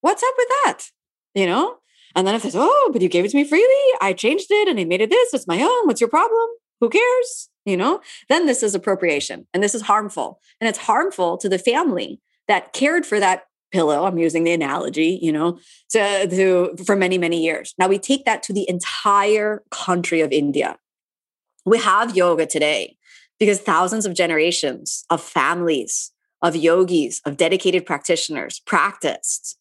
What's 0.00 0.22
up 0.22 0.34
with 0.38 0.48
that? 0.64 0.78
You 1.34 1.46
know? 1.46 1.76
And 2.16 2.26
then 2.26 2.34
if 2.34 2.44
it's, 2.44 2.56
oh, 2.56 2.90
but 2.92 3.02
you 3.02 3.08
gave 3.08 3.24
it 3.24 3.30
to 3.30 3.36
me 3.36 3.44
freely, 3.44 3.66
I 4.00 4.12
changed 4.12 4.46
it 4.50 4.68
and 4.68 4.80
I 4.80 4.84
made 4.84 5.00
it 5.00 5.10
this, 5.10 5.34
it's 5.34 5.46
my 5.46 5.62
own. 5.62 5.86
What's 5.86 6.00
your 6.00 6.10
problem? 6.10 6.48
Who 6.80 6.88
cares? 6.88 7.49
You 7.64 7.76
know, 7.76 8.00
then 8.28 8.46
this 8.46 8.62
is 8.62 8.74
appropriation 8.74 9.46
and 9.52 9.62
this 9.62 9.74
is 9.74 9.82
harmful. 9.82 10.40
And 10.60 10.68
it's 10.68 10.78
harmful 10.78 11.36
to 11.38 11.48
the 11.48 11.58
family 11.58 12.20
that 12.48 12.72
cared 12.72 13.06
for 13.06 13.20
that 13.20 13.44
pillow. 13.70 14.04
I'm 14.04 14.18
using 14.18 14.44
the 14.44 14.52
analogy, 14.52 15.18
you 15.22 15.32
know, 15.32 15.58
to, 15.90 16.26
to 16.28 16.76
for 16.84 16.96
many, 16.96 17.18
many 17.18 17.42
years. 17.42 17.74
Now 17.78 17.88
we 17.88 17.98
take 17.98 18.24
that 18.24 18.42
to 18.44 18.52
the 18.52 18.68
entire 18.68 19.62
country 19.70 20.20
of 20.20 20.32
India. 20.32 20.76
We 21.64 21.78
have 21.78 22.16
yoga 22.16 22.46
today 22.46 22.96
because 23.38 23.60
thousands 23.60 24.06
of 24.06 24.14
generations 24.14 25.04
of 25.10 25.20
families, 25.20 26.12
of 26.42 26.56
yogis, 26.56 27.20
of 27.24 27.36
dedicated 27.36 27.86
practitioners 27.86 28.60
practiced 28.60 29.58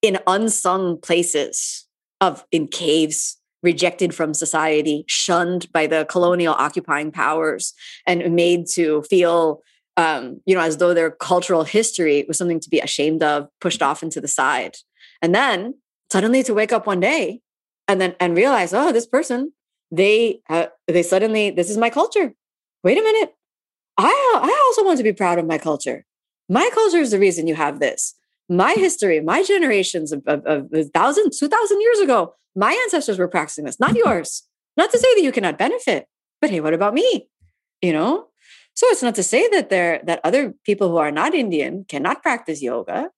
in 0.00 0.18
unsung 0.26 1.00
places 1.00 1.86
of 2.20 2.44
in 2.50 2.68
caves, 2.68 3.38
rejected 3.62 4.14
from 4.14 4.34
society, 4.34 5.04
shunned 5.06 5.70
by 5.72 5.86
the 5.86 6.04
colonial 6.06 6.54
occupying 6.54 7.12
powers, 7.12 7.74
and 8.06 8.34
made 8.34 8.66
to 8.68 9.02
feel, 9.02 9.62
um, 9.96 10.40
you 10.46 10.54
know, 10.54 10.60
as 10.60 10.78
though 10.78 10.94
their 10.94 11.10
cultural 11.10 11.64
history 11.64 12.24
was 12.26 12.38
something 12.38 12.60
to 12.60 12.70
be 12.70 12.80
ashamed 12.80 13.22
of, 13.22 13.48
pushed 13.60 13.82
off 13.82 14.02
into 14.02 14.20
the 14.20 14.28
side. 14.28 14.76
And 15.20 15.34
then 15.34 15.74
suddenly 16.10 16.42
to 16.42 16.54
wake 16.54 16.72
up 16.72 16.86
one 16.86 17.00
day 17.00 17.40
and 17.88 18.00
then 18.00 18.14
and 18.20 18.36
realize, 18.36 18.72
oh, 18.74 18.92
this 18.92 19.06
person, 19.06 19.52
they 19.90 20.40
uh, 20.48 20.66
they 20.88 21.02
suddenly 21.02 21.50
this 21.50 21.70
is 21.70 21.78
my 21.78 21.90
culture. 21.90 22.34
Wait 22.82 22.98
a 22.98 23.02
minute, 23.02 23.34
I 23.98 24.40
I 24.42 24.62
also 24.66 24.84
want 24.84 24.98
to 24.98 25.04
be 25.04 25.12
proud 25.12 25.38
of 25.38 25.46
my 25.46 25.58
culture. 25.58 26.04
My 26.48 26.68
culture 26.74 26.98
is 26.98 27.12
the 27.12 27.18
reason 27.18 27.46
you 27.46 27.54
have 27.54 27.78
this. 27.78 28.14
My 28.48 28.74
history, 28.74 29.20
my 29.20 29.42
generations 29.42 30.12
of, 30.12 30.22
of, 30.26 30.44
of 30.46 30.70
thousand, 30.92 31.32
two 31.38 31.48
thousand 31.48 31.80
years 31.80 32.00
ago, 32.00 32.34
my 32.54 32.72
ancestors 32.84 33.18
were 33.18 33.28
practicing 33.28 33.64
this, 33.64 33.80
not 33.80 33.96
yours. 33.96 34.42
Not 34.76 34.90
to 34.90 34.98
say 34.98 35.14
that 35.14 35.22
you 35.22 35.32
cannot 35.32 35.58
benefit, 35.58 36.06
but 36.40 36.50
hey, 36.50 36.60
what 36.60 36.74
about 36.74 36.94
me? 36.94 37.28
You 37.80 37.92
know, 37.92 38.28
so 38.74 38.86
it's 38.88 39.02
not 39.02 39.14
to 39.16 39.22
say 39.22 39.48
that 39.48 39.70
there 39.70 40.00
that 40.04 40.20
other 40.24 40.54
people 40.64 40.90
who 40.90 40.96
are 40.96 41.10
not 41.10 41.34
Indian 41.34 41.84
cannot 41.88 42.22
practice 42.22 42.62
yoga. 42.62 43.10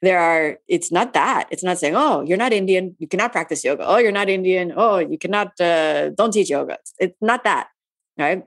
There 0.00 0.18
are, 0.18 0.58
it's 0.66 0.90
not 0.90 1.12
that. 1.12 1.46
It's 1.52 1.62
not 1.62 1.78
saying, 1.78 1.94
oh, 1.96 2.22
you're 2.22 2.36
not 2.36 2.52
Indian, 2.52 2.96
you 2.98 3.06
cannot 3.06 3.30
practice 3.30 3.64
yoga. 3.64 3.86
Oh, 3.86 3.98
you're 3.98 4.10
not 4.10 4.28
Indian. 4.28 4.72
Oh, 4.76 4.98
you 4.98 5.16
cannot, 5.16 5.58
uh, 5.60 6.10
don't 6.10 6.32
teach 6.32 6.50
yoga. 6.50 6.78
It's 6.98 7.16
not 7.20 7.44
that, 7.44 7.68
right? 8.18 8.42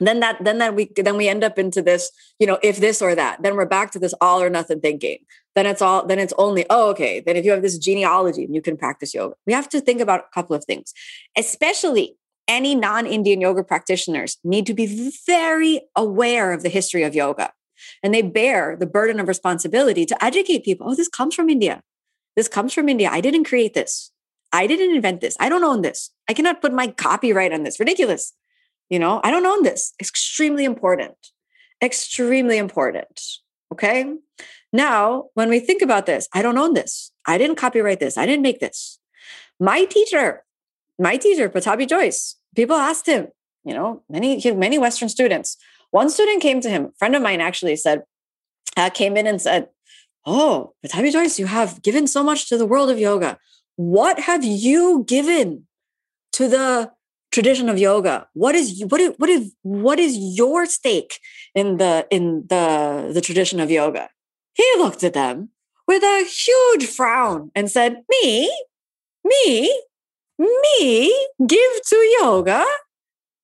Then 0.00 0.20
that, 0.20 0.42
then 0.44 0.58
that 0.58 0.74
we, 0.74 0.90
then 0.96 1.16
we 1.16 1.28
end 1.28 1.42
up 1.42 1.58
into 1.58 1.82
this, 1.82 2.10
you 2.38 2.46
know, 2.46 2.58
if 2.62 2.78
this 2.78 3.02
or 3.02 3.14
that. 3.14 3.42
Then 3.42 3.56
we're 3.56 3.66
back 3.66 3.90
to 3.92 3.98
this 3.98 4.14
all 4.20 4.40
or 4.40 4.48
nothing 4.48 4.80
thinking. 4.80 5.18
Then 5.54 5.66
it's 5.66 5.82
all, 5.82 6.06
then 6.06 6.18
it's 6.18 6.34
only, 6.38 6.64
oh, 6.70 6.90
okay. 6.90 7.20
Then 7.20 7.36
if 7.36 7.44
you 7.44 7.50
have 7.50 7.62
this 7.62 7.78
genealogy, 7.78 8.44
and 8.44 8.54
you 8.54 8.62
can 8.62 8.76
practice 8.76 9.12
yoga. 9.12 9.34
We 9.46 9.52
have 9.52 9.68
to 9.70 9.80
think 9.80 10.00
about 10.00 10.20
a 10.20 10.34
couple 10.34 10.54
of 10.54 10.64
things, 10.64 10.94
especially 11.36 12.16
any 12.46 12.74
non 12.74 13.06
Indian 13.06 13.40
yoga 13.40 13.62
practitioners 13.62 14.38
need 14.42 14.66
to 14.66 14.74
be 14.74 15.12
very 15.26 15.82
aware 15.94 16.52
of 16.52 16.62
the 16.62 16.68
history 16.68 17.02
of 17.02 17.14
yoga. 17.14 17.52
And 18.02 18.14
they 18.14 18.22
bear 18.22 18.76
the 18.76 18.86
burden 18.86 19.20
of 19.20 19.28
responsibility 19.28 20.04
to 20.06 20.24
educate 20.24 20.64
people. 20.64 20.90
Oh, 20.90 20.94
this 20.94 21.08
comes 21.08 21.34
from 21.34 21.50
India. 21.50 21.82
This 22.36 22.48
comes 22.48 22.72
from 22.72 22.88
India. 22.88 23.10
I 23.10 23.20
didn't 23.20 23.44
create 23.44 23.74
this. 23.74 24.10
I 24.52 24.66
didn't 24.66 24.94
invent 24.94 25.20
this. 25.20 25.36
I 25.38 25.48
don't 25.48 25.64
own 25.64 25.82
this. 25.82 26.10
I 26.28 26.34
cannot 26.34 26.62
put 26.62 26.72
my 26.72 26.88
copyright 26.88 27.52
on 27.52 27.64
this. 27.64 27.78
Ridiculous. 27.78 28.32
You 28.90 28.98
know, 28.98 29.20
I 29.22 29.30
don't 29.30 29.46
own 29.46 29.62
this. 29.62 29.92
Extremely 30.00 30.64
important. 30.64 31.16
Extremely 31.82 32.58
important. 32.58 33.20
Okay. 33.72 34.14
Now, 34.72 35.26
when 35.34 35.48
we 35.48 35.60
think 35.60 35.82
about 35.82 36.06
this, 36.06 36.28
I 36.34 36.42
don't 36.42 36.58
own 36.58 36.74
this. 36.74 37.12
I 37.26 37.38
didn't 37.38 37.56
copyright 37.56 38.00
this. 38.00 38.16
I 38.16 38.26
didn't 38.26 38.42
make 38.42 38.60
this. 38.60 38.98
My 39.60 39.84
teacher, 39.84 40.44
my 40.98 41.16
teacher, 41.16 41.48
Pattabhi 41.48 41.88
Jois, 41.88 42.36
people 42.54 42.76
asked 42.76 43.06
him, 43.06 43.28
you 43.64 43.74
know, 43.74 44.02
many, 44.08 44.40
many 44.52 44.78
Western 44.78 45.08
students. 45.08 45.56
One 45.90 46.10
student 46.10 46.42
came 46.42 46.60
to 46.60 46.70
him, 46.70 46.86
a 46.86 46.92
friend 46.98 47.16
of 47.16 47.22
mine 47.22 47.40
actually 47.40 47.76
said, 47.76 48.02
uh, 48.76 48.90
came 48.90 49.16
in 49.16 49.26
and 49.26 49.40
said, 49.40 49.68
Oh, 50.26 50.74
Pattabhi 50.84 51.12
Jois, 51.12 51.38
you 51.38 51.46
have 51.46 51.82
given 51.82 52.06
so 52.06 52.22
much 52.22 52.48
to 52.48 52.58
the 52.58 52.66
world 52.66 52.90
of 52.90 52.98
yoga. 52.98 53.38
What 53.76 54.20
have 54.20 54.44
you 54.44 55.04
given 55.06 55.66
to 56.32 56.48
the 56.48 56.92
tradition 57.30 57.68
of 57.68 57.78
yoga? 57.78 58.28
What 58.34 58.54
is 58.54 58.84
what 58.88 59.00
is 59.00 59.14
what 59.18 59.30
is 59.30 59.54
what 59.62 59.98
is 59.98 60.16
your 60.16 60.66
stake 60.66 61.18
in 61.54 61.76
the 61.76 62.06
in 62.10 62.46
the 62.48 63.10
the 63.12 63.20
tradition 63.20 63.60
of 63.60 63.70
yoga? 63.70 64.10
He 64.54 64.64
looked 64.78 65.04
at 65.04 65.14
them 65.14 65.50
with 65.86 66.02
a 66.02 66.24
huge 66.24 66.86
frown 66.86 67.50
and 67.54 67.70
said, 67.70 68.02
Me? 68.10 68.52
Me? 69.24 69.82
Me 70.38 71.26
give 71.44 71.72
to 71.88 71.96
yoga? 72.20 72.64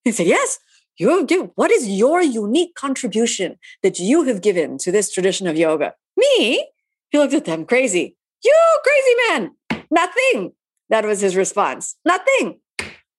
He 0.04 0.12
said, 0.12 0.26
Yes, 0.26 0.58
you 0.98 1.08
have 1.16 1.26
given. 1.26 1.50
What 1.54 1.70
is 1.70 1.88
your 1.88 2.22
unique 2.22 2.74
contribution 2.74 3.58
that 3.82 3.98
you 3.98 4.24
have 4.24 4.42
given 4.42 4.78
to 4.78 4.92
this 4.92 5.12
tradition 5.12 5.46
of 5.46 5.56
yoga? 5.56 5.94
Me? 6.16 6.68
He 7.10 7.18
looked 7.18 7.34
at 7.34 7.46
them 7.46 7.64
crazy. 7.64 8.16
You 8.44 8.54
crazy 8.84 9.14
man. 9.28 9.84
Nothing. 9.90 10.52
That 10.90 11.04
was 11.06 11.20
his 11.20 11.34
response. 11.34 11.96
Nothing. 12.04 12.60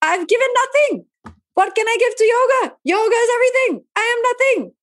I've 0.06 0.28
given 0.28 0.47
nothing. 0.53 1.06
What 1.56 1.74
can 1.74 1.88
I 1.88 1.97
give 1.99 2.16
to 2.16 2.24
yoga? 2.24 2.76
Yoga 2.84 3.16
is 3.16 3.30
everything. 3.36 3.86
I 3.95 4.06
am 4.14 4.22
nothing. 4.30 4.74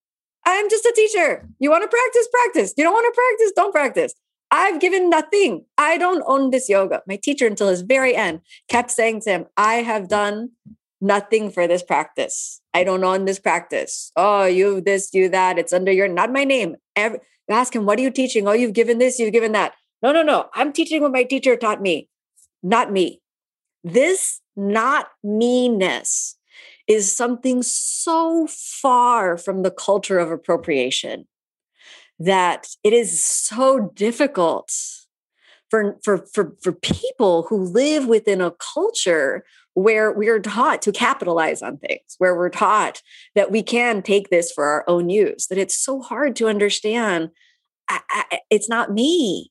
I 0.45 0.53
am 0.55 0.69
just 0.69 0.85
a 0.85 0.93
teacher. 0.97 1.49
You 1.59 1.71
want 1.71 1.83
to 1.85 1.89
practice? 1.89 2.29
Practice. 2.33 2.75
You 2.77 2.85
don't 2.85 2.95
want 2.95 3.13
to 3.13 3.21
practice? 3.21 3.53
Don't 3.55 3.73
practice. 3.73 4.15
I've 4.51 4.81
given 4.81 5.09
nothing. 5.09 5.65
I 5.79 5.97
don't 5.97 6.25
own 6.27 6.51
this 6.51 6.69
yoga. 6.69 7.03
My 7.07 7.17
teacher, 7.17 7.47
until 7.47 7.69
his 7.69 7.83
very 7.83 8.15
end, 8.15 8.41
kept 8.69 8.91
saying 8.91 9.21
to 9.23 9.31
him, 9.31 9.47
I 9.57 9.77
have 9.77 10.09
done 10.09 10.51
nothing 11.01 11.51
for 11.51 11.67
this 11.67 11.83
practice. 11.83 12.61
I 12.75 12.85
don't 12.85 13.05
own 13.05 13.25
this 13.25 13.39
practice. 13.39 14.13
Oh, 14.17 14.45
you 14.45 14.81
this, 14.81 15.15
you 15.15 15.29
that. 15.31 15.59
It's 15.59 15.73
under 15.73 15.93
your, 15.93 16.09
not 16.09 16.33
my 16.33 16.45
name. 16.45 16.77
Every, 16.97 17.21
ask 17.49 17.75
him, 17.75 17.87
what 17.87 17.99
are 17.99 18.03
you 18.03 18.11
teaching? 18.11 18.47
Oh, 18.47 18.53
you've 18.53 18.75
given 18.75 18.99
this, 18.99 19.19
you've 19.19 19.33
given 19.33 19.53
that. 19.53 19.73
No, 20.03 20.13
no, 20.13 20.23
no. 20.23 20.51
I'm 20.55 20.73
teaching 20.73 21.01
what 21.01 21.13
my 21.13 21.23
teacher 21.23 21.57
taught 21.57 21.81
me, 21.81 22.09
not 22.63 22.93
me. 22.93 23.23
This 23.85 24.42
not 24.57 25.09
meanness 25.23 26.37
is 26.87 27.15
something 27.15 27.63
so 27.63 28.47
far 28.49 29.37
from 29.37 29.63
the 29.63 29.71
culture 29.71 30.19
of 30.19 30.31
appropriation 30.31 31.27
that 32.19 32.69
it 32.85 32.93
is 32.93 33.23
so 33.23 33.91
difficult 33.95 34.73
for, 35.71 35.99
for, 36.05 36.27
for, 36.33 36.55
for 36.61 36.73
people 36.73 37.47
who 37.49 37.57
live 37.57 38.07
within 38.07 38.41
a 38.41 38.53
culture 38.53 39.45
where 39.75 40.13
we 40.13 40.29
are 40.29 40.39
taught 40.39 40.83
to 40.83 40.93
capitalize 40.93 41.63
on 41.63 41.79
things, 41.79 42.15
where 42.19 42.37
we're 42.37 42.51
taught 42.51 43.03
that 43.35 43.51
we 43.51 43.63
can 43.63 44.03
take 44.03 44.29
this 44.29 44.53
for 44.53 44.65
our 44.67 44.85
own 44.87 45.09
use, 45.09 45.47
that 45.47 45.59
it's 45.59 45.77
so 45.77 46.01
hard 46.01 46.37
to 46.37 46.49
understand. 46.49 47.31
I, 47.89 48.01
I, 48.11 48.41
it's 48.51 48.69
not 48.69 48.93
me. 48.93 49.51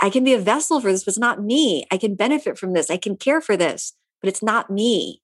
I 0.00 0.10
can 0.10 0.24
be 0.24 0.34
a 0.34 0.40
vessel 0.40 0.80
for 0.80 0.90
this, 0.90 1.04
but 1.04 1.12
it's 1.12 1.18
not 1.18 1.42
me. 1.42 1.86
I 1.90 1.98
can 1.98 2.16
benefit 2.16 2.58
from 2.58 2.72
this. 2.72 2.90
I 2.90 2.96
can 2.96 3.16
care 3.16 3.40
for 3.40 3.56
this, 3.56 3.92
but 4.24 4.28
it's 4.30 4.42
not 4.42 4.70
me. 4.70 5.20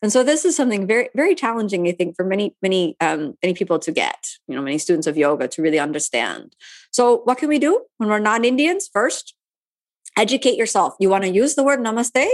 And 0.00 0.12
so 0.12 0.22
this 0.22 0.44
is 0.44 0.54
something 0.54 0.86
very, 0.86 1.08
very 1.16 1.34
challenging, 1.34 1.88
I 1.88 1.92
think, 1.92 2.14
for 2.14 2.24
many, 2.24 2.54
many, 2.62 2.96
um, 3.00 3.36
many 3.42 3.52
people 3.52 3.80
to 3.80 3.90
get, 3.90 4.28
you 4.46 4.54
know, 4.54 4.62
many 4.62 4.78
students 4.78 5.08
of 5.08 5.16
yoga 5.16 5.48
to 5.48 5.62
really 5.62 5.80
understand. 5.80 6.54
So 6.92 7.22
what 7.24 7.38
can 7.38 7.48
we 7.48 7.58
do 7.58 7.84
when 7.96 8.08
we're 8.08 8.20
non-Indians? 8.20 8.88
First, 8.92 9.34
educate 10.16 10.56
yourself. 10.56 10.94
You 11.00 11.08
want 11.08 11.24
to 11.24 11.30
use 11.30 11.56
the 11.56 11.64
word 11.64 11.80
namaste? 11.80 12.28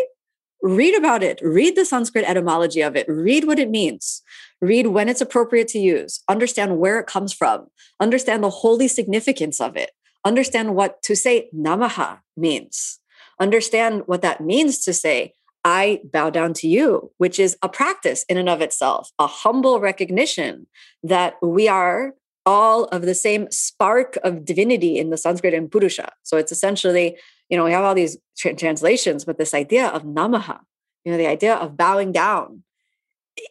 Read 0.62 0.94
about 0.94 1.22
it. 1.22 1.40
Read 1.42 1.74
the 1.74 1.86
Sanskrit 1.86 2.28
etymology 2.28 2.82
of 2.82 2.96
it. 2.96 3.08
Read 3.08 3.46
what 3.46 3.58
it 3.58 3.70
means. 3.70 4.20
Read 4.60 4.88
when 4.88 5.08
it's 5.08 5.22
appropriate 5.22 5.68
to 5.68 5.78
use. 5.78 6.22
Understand 6.28 6.78
where 6.78 6.98
it 6.98 7.06
comes 7.06 7.32
from. 7.32 7.68
Understand 7.98 8.44
the 8.44 8.50
holy 8.50 8.88
significance 8.88 9.58
of 9.58 9.74
it. 9.74 9.92
Understand 10.26 10.74
what 10.74 11.02
to 11.04 11.16
say 11.16 11.48
namaha 11.56 12.18
means. 12.36 12.98
Understand 13.40 14.02
what 14.04 14.20
that 14.20 14.42
means 14.42 14.84
to 14.84 14.92
say 14.92 15.32
I 15.64 16.00
bow 16.04 16.30
down 16.30 16.54
to 16.54 16.68
you, 16.68 17.10
which 17.18 17.38
is 17.38 17.56
a 17.62 17.68
practice 17.68 18.24
in 18.28 18.38
and 18.38 18.48
of 18.48 18.60
itself, 18.60 19.10
a 19.18 19.26
humble 19.26 19.80
recognition 19.80 20.66
that 21.02 21.34
we 21.42 21.68
are 21.68 22.14
all 22.46 22.84
of 22.84 23.02
the 23.02 23.14
same 23.14 23.50
spark 23.50 24.18
of 24.24 24.44
divinity 24.44 24.98
in 24.98 25.10
the 25.10 25.18
Sanskrit 25.18 25.54
and 25.54 25.70
Purusha. 25.70 26.12
So 26.22 26.36
it's 26.36 26.52
essentially, 26.52 27.16
you 27.48 27.56
know, 27.56 27.64
we 27.64 27.72
have 27.72 27.84
all 27.84 27.94
these 27.94 28.16
tra- 28.38 28.54
translations, 28.54 29.24
but 29.24 29.38
this 29.38 29.54
idea 29.54 29.88
of 29.88 30.04
namaha, 30.04 30.60
you 31.04 31.12
know, 31.12 31.18
the 31.18 31.26
idea 31.26 31.54
of 31.54 31.76
bowing 31.76 32.12
down, 32.12 32.62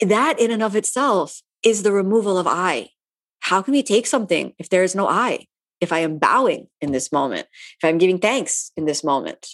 that 0.01 0.39
in 0.39 0.51
and 0.51 0.63
of 0.63 0.75
itself 0.75 1.41
is 1.63 1.83
the 1.83 1.91
removal 1.91 2.37
of 2.37 2.47
I. 2.47 2.89
How 3.41 3.61
can 3.61 3.73
we 3.73 3.83
take 3.83 4.07
something 4.07 4.53
if 4.57 4.69
there 4.69 4.83
is 4.83 4.95
no 4.95 5.07
I? 5.07 5.45
If 5.79 5.93
I 5.93 5.99
am 5.99 6.17
bowing 6.17 6.67
in 6.81 6.91
this 6.91 7.11
moment, 7.11 7.47
if 7.81 7.87
I'm 7.87 7.97
giving 7.97 8.19
thanks 8.19 8.71
in 8.75 8.85
this 8.85 9.03
moment, 9.03 9.47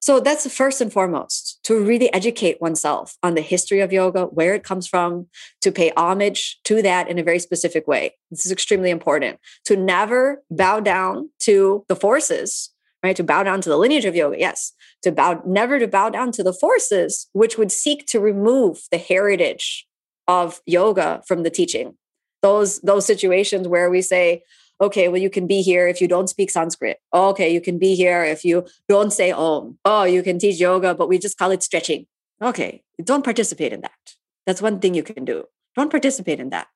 so 0.00 0.20
that's 0.20 0.52
first 0.52 0.80
and 0.80 0.92
foremost 0.92 1.60
to 1.64 1.82
really 1.82 2.12
educate 2.12 2.60
oneself 2.60 3.16
on 3.22 3.34
the 3.34 3.40
history 3.40 3.80
of 3.80 3.92
yoga, 3.92 4.24
where 4.26 4.54
it 4.54 4.64
comes 4.64 4.86
from, 4.86 5.28
to 5.60 5.70
pay 5.70 5.92
homage 5.96 6.58
to 6.64 6.82
that 6.82 7.08
in 7.08 7.18
a 7.18 7.22
very 7.22 7.38
specific 7.38 7.86
way. 7.86 8.16
This 8.30 8.44
is 8.44 8.52
extremely 8.52 8.90
important 8.90 9.38
to 9.66 9.76
never 9.76 10.42
bow 10.50 10.80
down 10.80 11.30
to 11.40 11.84
the 11.88 11.96
forces, 11.96 12.70
right? 13.02 13.16
To 13.16 13.24
bow 13.24 13.42
down 13.42 13.60
to 13.60 13.68
the 13.68 13.76
lineage 13.78 14.04
of 14.04 14.16
yoga, 14.16 14.38
yes. 14.38 14.72
To 15.02 15.12
bow, 15.12 15.42
never 15.46 15.78
to 15.78 15.88
bow 15.88 16.10
down 16.10 16.32
to 16.32 16.42
the 16.42 16.52
forces 16.52 17.28
which 17.32 17.56
would 17.56 17.72
seek 17.72 18.06
to 18.08 18.20
remove 18.20 18.82
the 18.90 18.98
heritage 18.98 19.86
of 20.28 20.60
yoga 20.66 21.22
from 21.26 21.42
the 21.42 21.50
teaching. 21.50 21.94
Those, 22.42 22.80
those 22.80 23.06
situations 23.06 23.68
where 23.68 23.88
we 23.88 24.02
say, 24.02 24.42
okay, 24.82 25.08
well, 25.08 25.22
you 25.22 25.30
can 25.30 25.46
be 25.46 25.62
here 25.62 25.86
if 25.86 26.00
you 26.00 26.08
don't 26.08 26.28
speak 26.28 26.50
Sanskrit. 26.50 26.98
Oh, 27.12 27.28
okay, 27.30 27.52
you 27.52 27.60
can 27.60 27.78
be 27.78 27.94
here 27.94 28.24
if 28.24 28.44
you 28.44 28.66
don't 28.88 29.12
say 29.12 29.30
Om. 29.30 29.78
Oh, 29.84 30.04
you 30.04 30.22
can 30.22 30.38
teach 30.38 30.60
yoga, 30.60 30.94
but 30.94 31.08
we 31.08 31.18
just 31.18 31.38
call 31.38 31.52
it 31.52 31.62
stretching. 31.62 32.06
Okay, 32.42 32.82
don't 33.02 33.24
participate 33.24 33.72
in 33.72 33.80
that. 33.82 34.16
That's 34.44 34.60
one 34.60 34.80
thing 34.80 34.94
you 34.94 35.04
can 35.04 35.24
do. 35.24 35.44
Don't 35.76 35.90
participate 35.90 36.40
in 36.40 36.50
that. 36.50 36.66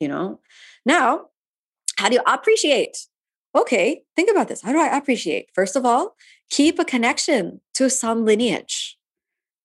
You 0.00 0.08
know? 0.08 0.40
Now, 0.86 1.26
how 1.98 2.08
do 2.08 2.14
you 2.14 2.22
appreciate? 2.26 3.06
Okay, 3.54 4.02
think 4.16 4.30
about 4.30 4.48
this. 4.48 4.62
How 4.62 4.72
do 4.72 4.80
I 4.80 4.96
appreciate? 4.96 5.50
First 5.54 5.76
of 5.76 5.84
all, 5.84 6.16
keep 6.48 6.78
a 6.78 6.84
connection 6.86 7.60
to 7.74 7.90
some 7.90 8.24
lineage. 8.24 8.98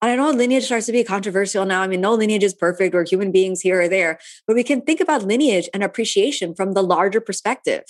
I 0.02 0.16
know 0.16 0.30
lineage 0.30 0.66
starts 0.66 0.86
to 0.86 0.92
be 0.92 1.04
controversial 1.04 1.66
now. 1.66 1.82
I 1.82 1.88
mean, 1.88 2.02
no 2.02 2.14
lineage 2.14 2.44
is 2.44 2.54
perfect 2.54 2.94
or 2.94 3.04
human 3.04 3.32
beings 3.32 3.62
here 3.62 3.82
or 3.82 3.88
there, 3.88 4.20
but 4.46 4.56
we 4.56 4.64
can 4.64 4.82
think 4.82 5.00
about 5.00 5.24
lineage 5.24 5.70
and 5.74 5.84
appreciation 5.84 6.54
from 6.54 6.74
the 6.74 6.84
larger 6.84 7.20
perspective. 7.20 7.84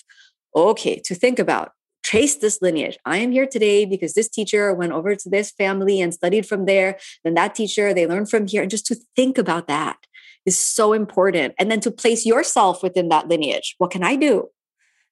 Okay, 0.56 1.00
to 1.04 1.14
think 1.14 1.38
about 1.38 1.74
trace 2.08 2.36
this 2.36 2.62
lineage. 2.62 2.98
I 3.06 3.18
am 3.18 3.34
here 3.34 3.46
today 3.46 3.84
because 3.84 4.14
this 4.14 4.30
teacher 4.30 4.74
went 4.74 4.94
over 4.94 5.14
to 5.14 5.30
this 5.30 5.52
family 5.52 6.00
and 6.00 6.14
studied 6.14 6.46
from 6.46 6.66
there. 6.66 6.98
Then 7.26 7.34
that 7.34 7.54
teacher, 7.54 7.94
they 7.94 8.08
learned 8.08 8.30
from 8.30 8.48
here. 8.48 8.62
And 8.62 8.72
just 8.72 8.86
to 8.86 8.96
think 9.18 9.38
about 9.38 9.68
that 9.68 9.98
is 10.46 10.58
so 10.58 10.94
important. 10.94 11.54
And 11.60 11.70
then 11.70 11.82
to 11.82 11.92
place 11.92 12.26
yourself 12.26 12.82
within 12.82 13.10
that 13.10 13.28
lineage. 13.28 13.76
What 13.78 13.92
can 13.92 14.04
I 14.04 14.16
do? 14.16 14.48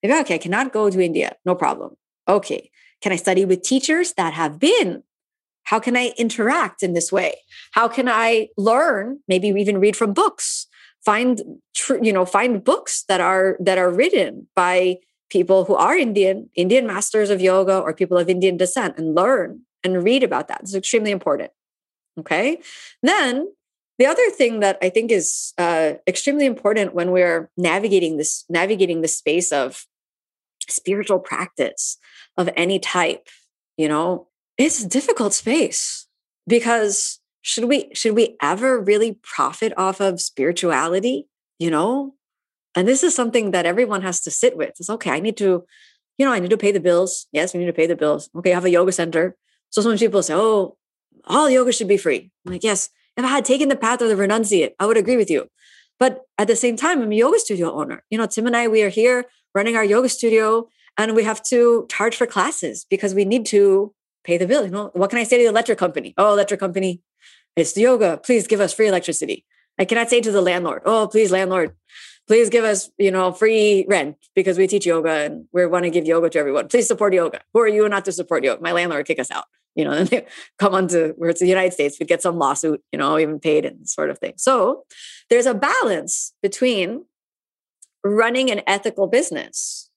Maybe, 0.02 0.14
okay, 0.20 0.36
I 0.36 0.38
cannot 0.38 0.72
go 0.72 0.90
to 0.90 1.02
India. 1.02 1.36
No 1.44 1.54
problem. 1.54 1.98
Okay. 2.30 2.72
Can 3.02 3.12
I 3.12 3.18
study 3.18 3.44
with 3.44 3.62
teachers 3.62 4.14
that 4.14 4.34
have 4.34 4.58
been? 4.58 5.04
How 5.66 5.80
can 5.80 5.98
I 5.98 6.14
interact 6.18 6.82
in 6.84 6.94
this 6.94 7.12
way? 7.12 7.36
How 7.72 7.88
can 7.88 8.08
I 8.08 8.50
learn? 8.58 9.20
Maybe 9.28 9.48
even 9.50 9.80
read 9.80 9.96
from 9.96 10.14
books. 10.14 10.68
Find, 11.04 11.42
you 12.02 12.14
know, 12.14 12.26
find 12.26 12.64
books 12.64 13.04
that 13.08 13.22
are 13.22 13.58
that 13.60 13.78
are 13.78 13.92
written 13.92 14.48
by 14.56 14.98
people 15.30 15.66
who 15.66 15.76
are 15.76 15.96
Indian, 15.96 16.50
Indian 16.56 16.88
masters 16.88 17.30
of 17.30 17.42
yoga, 17.42 17.78
or 17.80 17.94
people 17.94 18.18
of 18.18 18.30
Indian 18.30 18.58
descent, 18.58 18.98
and 18.98 19.14
learn 19.14 19.62
and 19.84 20.04
read 20.04 20.24
about 20.24 20.48
that. 20.48 20.62
It's 20.62 20.74
extremely 20.74 21.12
important. 21.12 21.52
Okay. 22.20 22.60
Then 23.04 23.52
the 23.98 24.06
other 24.06 24.30
thing 24.30 24.60
that 24.60 24.78
I 24.82 24.90
think 24.90 25.12
is 25.12 25.54
uh, 25.58 25.94
extremely 26.08 26.46
important 26.46 26.94
when 26.94 27.12
we're 27.12 27.50
navigating 27.58 28.18
this 28.18 28.46
navigating 28.50 29.02
the 29.02 29.08
space 29.08 29.52
of 29.52 29.86
spiritual 30.68 31.20
practice 31.20 31.98
of 32.38 32.50
any 32.56 32.80
type, 32.80 33.28
you 33.78 33.88
know, 33.88 34.28
it's 34.58 34.84
a 34.84 34.88
difficult 34.88 35.34
space 35.34 36.08
because 36.48 37.20
should 37.42 37.66
we 37.66 37.90
should 37.94 38.16
we 38.16 38.38
ever 38.42 38.80
really 38.80 39.20
profit 39.22 39.74
off 39.78 40.00
of 40.00 40.22
spirituality? 40.22 41.28
You 41.60 41.72
know, 41.72 42.16
and 42.76 42.88
this 42.88 43.04
is 43.04 43.16
something 43.16 43.52
that 43.52 43.66
everyone 43.66 44.02
has 44.02 44.22
to 44.22 44.32
sit 44.32 44.58
with. 44.58 44.72
It's 44.80 44.90
okay. 44.90 45.12
I 45.12 45.20
need 45.20 45.38
to, 45.38 45.66
you 46.18 46.26
know, 46.26 46.34
I 46.34 46.40
need 46.40 46.50
to 46.50 46.58
pay 46.58 46.72
the 46.72 46.80
bills. 46.80 47.28
Yes, 47.32 47.54
we 47.54 47.60
need 47.60 47.68
to 47.68 47.74
pay 47.74 47.88
the 47.88 47.96
bills. 47.96 48.30
Okay, 48.36 48.52
I 48.52 48.56
have 48.56 48.66
a 48.66 48.70
yoga 48.70 48.92
center. 48.92 49.36
So 49.70 49.82
some 49.82 49.98
people 49.98 50.24
say, 50.24 50.34
oh, 50.34 50.78
all 51.26 51.50
yoga 51.50 51.72
should 51.72 51.88
be 51.88 51.98
free. 51.98 52.32
I'm 52.46 52.54
like, 52.54 52.64
yes, 52.64 52.90
if 53.18 53.24
I 53.24 53.30
had 53.30 53.46
taken 53.46 53.70
the 53.70 53.76
path 53.76 54.02
of 54.02 54.10
the 54.10 54.16
renunciate, 54.16 54.74
I 54.80 54.86
would 54.86 54.98
agree 54.98 55.18
with 55.18 55.30
you. 55.30 55.48
But 56.00 56.24
at 56.38 56.48
the 56.48 56.56
same 56.56 56.76
time, 56.76 57.02
I'm 57.02 57.12
a 57.12 57.16
yoga 57.16 57.40
studio 57.40 57.72
owner. 57.74 58.04
You 58.10 58.18
know, 58.18 58.26
Tim 58.26 58.48
and 58.48 58.56
I, 58.56 58.68
we 58.68 58.84
are 58.84 58.90
here 58.90 59.26
running 59.54 59.78
our 59.78 59.84
yoga 59.84 60.10
studio 60.10 60.68
and 60.98 61.16
we 61.16 61.24
have 61.24 61.42
to 61.44 61.88
charge 61.90 62.16
for 62.16 62.28
classes 62.28 62.86
because 62.90 63.14
we 63.14 63.24
need 63.24 63.46
to 63.48 63.94
pay 64.26 64.38
the 64.38 64.48
bill. 64.48 64.66
You 64.66 64.72
know, 64.72 64.92
what 64.94 65.10
can 65.10 65.20
I 65.20 65.24
say 65.24 65.38
to 65.38 65.44
the 65.44 65.50
electric 65.50 65.78
company? 65.78 66.14
Oh, 66.18 66.34
electric 66.34 66.60
company, 66.60 67.02
it's 67.56 67.74
the 67.74 67.82
yoga. 67.82 68.18
Please 68.18 68.48
give 68.48 68.60
us 68.60 68.74
free 68.74 68.88
electricity. 68.88 69.46
I 69.80 69.86
cannot 69.86 70.10
say 70.10 70.22
to 70.22 70.32
the 70.32 70.42
landlord, 70.42 70.82
oh, 70.86 71.08
please, 71.08 71.32
landlord, 71.32 71.76
please 72.28 72.50
give 72.50 72.64
us, 72.64 72.90
you 72.98 73.12
know, 73.12 73.32
free 73.32 73.86
rent 73.88 74.18
because 74.34 74.58
we 74.58 74.68
teach 74.68 74.86
yoga 74.86 75.12
and 75.12 75.46
we 75.54 75.66
want 75.66 75.84
to 75.84 75.90
give 75.90 76.06
yoga 76.06 76.30
to 76.30 76.40
everyone. 76.40 76.68
Please 76.68 76.88
support 76.88 77.14
yoga. 77.14 77.42
Who 77.54 77.60
are 77.60 77.68
you 77.68 77.88
not 77.88 78.06
to 78.06 78.12
support 78.12 78.44
yoga? 78.44 78.62
My 78.62 78.72
landlord 78.72 79.06
kick 79.06 79.20
us 79.20 79.32
out 79.32 79.46
you 79.76 79.84
know, 79.84 80.04
they 80.06 80.26
come 80.58 80.74
onto 80.74 81.14
where 81.14 81.30
it's 81.30 81.42
the 81.42 81.48
United 81.48 81.74
States, 81.74 82.00
we'd 82.00 82.08
get 82.08 82.22
some 82.22 82.38
lawsuit, 82.38 82.82
you 82.92 82.98
know, 82.98 83.20
even 83.20 83.40
paid 83.40 83.66
and 83.66 83.88
sort 83.88 84.10
of 84.10 84.18
thing. 84.18 84.34
So 84.38 84.86
there's 85.30 85.46
a 85.46 85.54
balance 85.54 86.34
between 86.42 87.06
running 88.04 88.50
an 88.50 88.62
ethical 88.66 89.08
business 89.08 89.90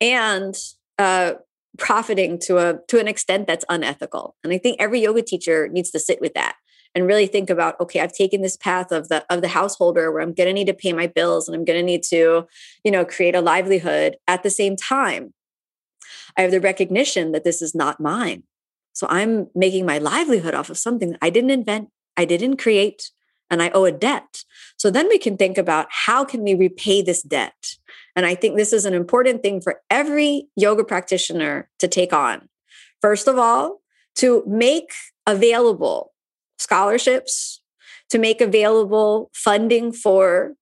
and 0.00 0.56
uh, 0.98 1.34
profiting 1.78 2.38
to 2.40 2.58
a 2.58 2.78
to 2.88 2.98
an 2.98 3.08
extent 3.08 3.46
that's 3.46 3.64
unethical. 3.68 4.36
And 4.44 4.52
I 4.52 4.58
think 4.58 4.76
every 4.80 5.00
yoga 5.00 5.22
teacher 5.22 5.68
needs 5.68 5.90
to 5.90 5.98
sit 5.98 6.20
with 6.20 6.34
that 6.34 6.56
and 6.94 7.06
really 7.06 7.26
think 7.26 7.48
about 7.48 7.80
okay 7.80 8.00
i've 8.00 8.12
taken 8.12 8.42
this 8.42 8.58
path 8.58 8.92
of 8.92 9.08
the 9.08 9.24
of 9.30 9.40
the 9.40 9.48
householder 9.48 10.12
where 10.12 10.20
i'm 10.20 10.34
going 10.34 10.46
to 10.46 10.52
need 10.52 10.66
to 10.66 10.74
pay 10.74 10.92
my 10.92 11.06
bills 11.06 11.48
and 11.48 11.56
i'm 11.56 11.64
going 11.64 11.78
to 11.78 11.82
need 11.82 12.02
to 12.02 12.46
you 12.84 12.90
know 12.90 13.02
create 13.02 13.34
a 13.34 13.40
livelihood 13.40 14.18
at 14.28 14.42
the 14.42 14.50
same 14.50 14.76
time 14.76 15.32
i 16.36 16.42
have 16.42 16.50
the 16.50 16.60
recognition 16.60 17.32
that 17.32 17.44
this 17.44 17.62
is 17.62 17.74
not 17.74 17.98
mine 17.98 18.42
so 18.92 19.06
I'm 19.08 19.48
making 19.54 19.86
my 19.86 19.98
livelihood 19.98 20.54
off 20.54 20.70
of 20.70 20.78
something 20.78 21.16
I 21.22 21.30
didn't 21.30 21.50
invent, 21.50 21.88
I 22.16 22.24
didn't 22.24 22.58
create, 22.58 23.10
and 23.50 23.62
I 23.62 23.70
owe 23.70 23.84
a 23.84 23.92
debt. 23.92 24.44
So 24.76 24.90
then 24.90 25.08
we 25.08 25.18
can 25.18 25.36
think 25.36 25.58
about 25.58 25.86
how 25.90 26.24
can 26.24 26.42
we 26.42 26.54
repay 26.54 27.02
this 27.02 27.22
debt? 27.22 27.76
And 28.14 28.26
I 28.26 28.34
think 28.34 28.56
this 28.56 28.72
is 28.72 28.84
an 28.84 28.94
important 28.94 29.42
thing 29.42 29.60
for 29.60 29.80
every 29.90 30.48
yoga 30.56 30.84
practitioner 30.84 31.68
to 31.78 31.88
take 31.88 32.12
on. 32.12 32.48
First 33.00 33.26
of 33.26 33.38
all, 33.38 33.80
to 34.16 34.44
make 34.46 34.92
available 35.26 36.12
scholarships, 36.58 37.62
to 38.10 38.18
make 38.18 38.40
available 38.40 39.30
funding 39.34 39.92
for 39.92 40.52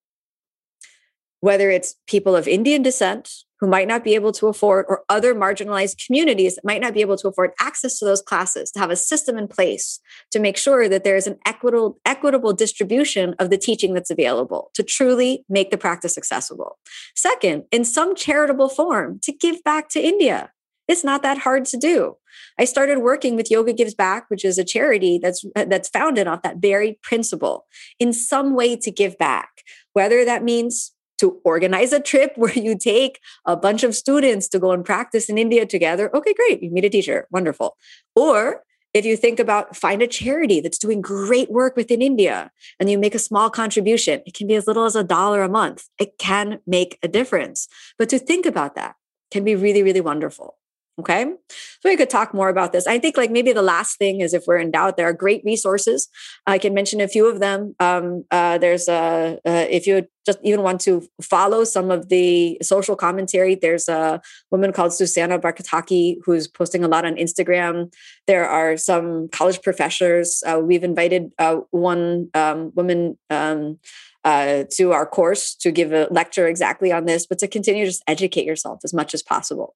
whether 1.41 1.71
it's 1.71 1.97
people 2.07 2.37
of 2.37 2.47
Indian 2.47 2.83
descent 2.83 3.31
who 3.61 3.67
might 3.67 3.87
not 3.87 4.03
be 4.03 4.15
able 4.15 4.33
to 4.33 4.49
afford, 4.49 4.87
or 4.89 5.05
other 5.09 5.35
marginalized 5.35 6.05
communities 6.07 6.55
that 6.55 6.65
might 6.65 6.81
not 6.81 6.95
be 6.95 7.03
able 7.03 7.17
to 7.17 7.29
afford 7.29 7.53
access 7.61 7.99
to 7.99 8.05
those 8.05 8.23
classes, 8.23 8.71
to 8.71 8.79
have 8.79 8.91
a 8.91 8.97
system 8.97 9.37
in 9.37 9.47
place 9.47 10.01
to 10.31 10.39
make 10.39 10.57
sure 10.57 10.89
that 10.89 11.05
there 11.05 11.17
is 11.17 11.27
an 11.27 11.39
equitable, 11.47 11.99
equitable 12.07 12.53
distribution 12.53 13.35
of 13.39 13.51
the 13.51 13.59
teaching 13.59 13.93
that's 13.95 14.11
available 14.11 14.71
to 14.75 14.83
truly 14.83 15.45
make 15.49 15.71
the 15.71 15.79
practice 15.79 16.17
accessible. 16.17 16.79
Second, 17.15 17.65
in 17.71 17.85
some 17.85 18.15
charitable 18.15 18.69
form, 18.69 19.19
to 19.23 19.33
give 19.33 19.63
back 19.63 19.89
to 19.91 20.01
India. 20.01 20.51
It's 20.89 21.05
not 21.05 21.23
that 21.23 21.39
hard 21.39 21.67
to 21.67 21.77
do. 21.77 22.17
I 22.59 22.65
started 22.65 22.99
working 22.99 23.37
with 23.37 23.51
Yoga 23.51 23.73
Gives 23.73 23.95
Back, 23.95 24.29
which 24.29 24.45
is 24.45 24.59
a 24.59 24.65
charity 24.65 25.21
that's 25.23 25.45
that's 25.55 25.89
founded 25.89 26.27
off 26.27 26.43
that 26.43 26.57
very 26.57 26.99
principle 27.03 27.67
in 28.01 28.13
some 28.13 28.57
way 28.57 28.75
to 28.77 28.91
give 28.91 29.17
back, 29.17 29.63
whether 29.93 30.25
that 30.25 30.43
means 30.43 30.93
to 31.21 31.41
organize 31.45 31.93
a 31.93 32.01
trip 32.01 32.33
where 32.37 32.53
you 32.53 32.77
take 32.77 33.21
a 33.47 33.57
bunch 33.57 33.83
of 33.83 33.95
students 33.95 34.49
to 34.49 34.59
go 34.59 34.73
and 34.73 34.85
practice 34.85 35.29
in 35.29 35.39
India 35.39 35.65
together. 35.65 36.15
Okay, 36.15 36.35
great. 36.35 36.63
You 36.63 36.71
meet 36.71 36.85
a 36.85 36.91
teacher. 36.91 37.27
Wonderful. 37.31 37.77
Or 38.17 38.63
if 38.93 39.05
you 39.05 39.17
think 39.17 39.39
about 39.39 39.77
find 39.77 40.03
a 40.03 40.07
charity 40.09 40.61
that's 40.61 40.79
doing 40.79 41.01
great 41.01 41.51
work 41.51 41.77
within 41.77 42.03
India 42.03 42.51
and 42.81 42.91
you 42.91 42.99
make 42.99 43.15
a 43.15 43.21
small 43.21 43.49
contribution, 43.49 44.21
it 44.27 44.35
can 44.35 44.49
be 44.49 44.57
as 44.57 44.67
little 44.67 44.85
as 44.85 44.97
a 44.97 45.05
dollar 45.05 45.43
a 45.43 45.49
month. 45.49 45.89
It 45.99 46.19
can 46.19 46.59
make 46.67 46.99
a 47.03 47.09
difference. 47.09 47.69
But 47.99 48.09
to 48.09 48.19
think 48.19 48.47
about 48.47 48.75
that 48.75 48.97
can 49.31 49.45
be 49.45 49.55
really, 49.55 49.85
really 49.85 50.01
wonderful. 50.01 50.57
Okay. 50.99 51.25
So 51.49 51.89
we 51.89 51.97
could 51.97 52.11
talk 52.11 52.35
more 52.35 52.51
about 52.51 52.73
this. 52.73 52.87
I 52.87 52.99
think 52.99 53.17
like 53.17 53.31
maybe 53.31 53.53
the 53.53 53.63
last 53.63 53.97
thing 53.97 54.21
is 54.21 54.35
if 54.35 54.45
we're 54.47 54.59
in 54.59 54.71
doubt, 54.71 54.99
there 54.99 55.09
are 55.09 55.15
great 55.15 55.43
resources. 55.45 56.09
I 56.47 56.59
can 56.59 56.75
mention 56.75 57.01
a 57.01 57.09
few 57.09 57.27
of 57.27 57.41
them. 57.41 57.75
Um, 57.81 58.25
uh, 58.31 58.59
there's 58.59 58.87
a, 58.87 59.39
uh, 59.47 59.67
if 59.71 59.87
you 59.87 60.07
just 60.27 60.39
even 60.43 60.63
want 60.63 60.81
to 60.83 61.09
follow 61.23 61.65
some 61.65 61.91
of 61.91 62.11
the 62.11 62.59
social 62.61 62.97
commentary, 62.97 63.55
there's 63.55 63.89
a 63.89 64.21
woman 64.51 64.73
called 64.73 64.93
Susanna 64.93 65.39
Barkataki 65.39 66.17
who's 66.25 66.47
posting 66.47 66.85
a 66.85 66.89
lot 66.89 67.07
on 67.07 67.15
Instagram. 67.15 67.91
There 68.27 68.47
are 68.47 68.77
some 68.77 69.29
college 69.29 69.63
professors. 69.63 70.43
Uh, 70.47 70.61
we've 70.63 70.85
invited 70.85 71.33
uh, 71.39 71.61
one 71.71 72.29
um, 72.35 72.73
woman 72.75 73.17
um, 73.31 73.79
uh, 74.25 74.65
to 74.73 74.93
our 74.93 75.07
course 75.07 75.55
to 75.55 75.71
give 75.71 75.93
a 75.93 76.09
lecture 76.11 76.47
exactly 76.47 76.93
on 76.93 77.07
this, 77.07 77.27
but 77.27 77.39
to 77.39 77.49
continue 77.49 77.85
to 77.85 77.91
just 77.91 78.03
educate 78.07 78.45
yourself 78.45 78.81
as 78.85 78.93
much 78.93 79.15
as 79.15 79.23
possible. 79.23 79.75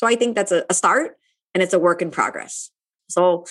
So 0.00 0.06
I 0.06 0.16
think 0.16 0.34
that's 0.34 0.50
a, 0.50 0.64
a 0.70 0.72
start 0.72 1.18
and 1.52 1.62
it's 1.62 1.74
a 1.74 1.78
work 1.78 2.00
in 2.00 2.10
progress. 2.10 2.70
So 3.10 3.44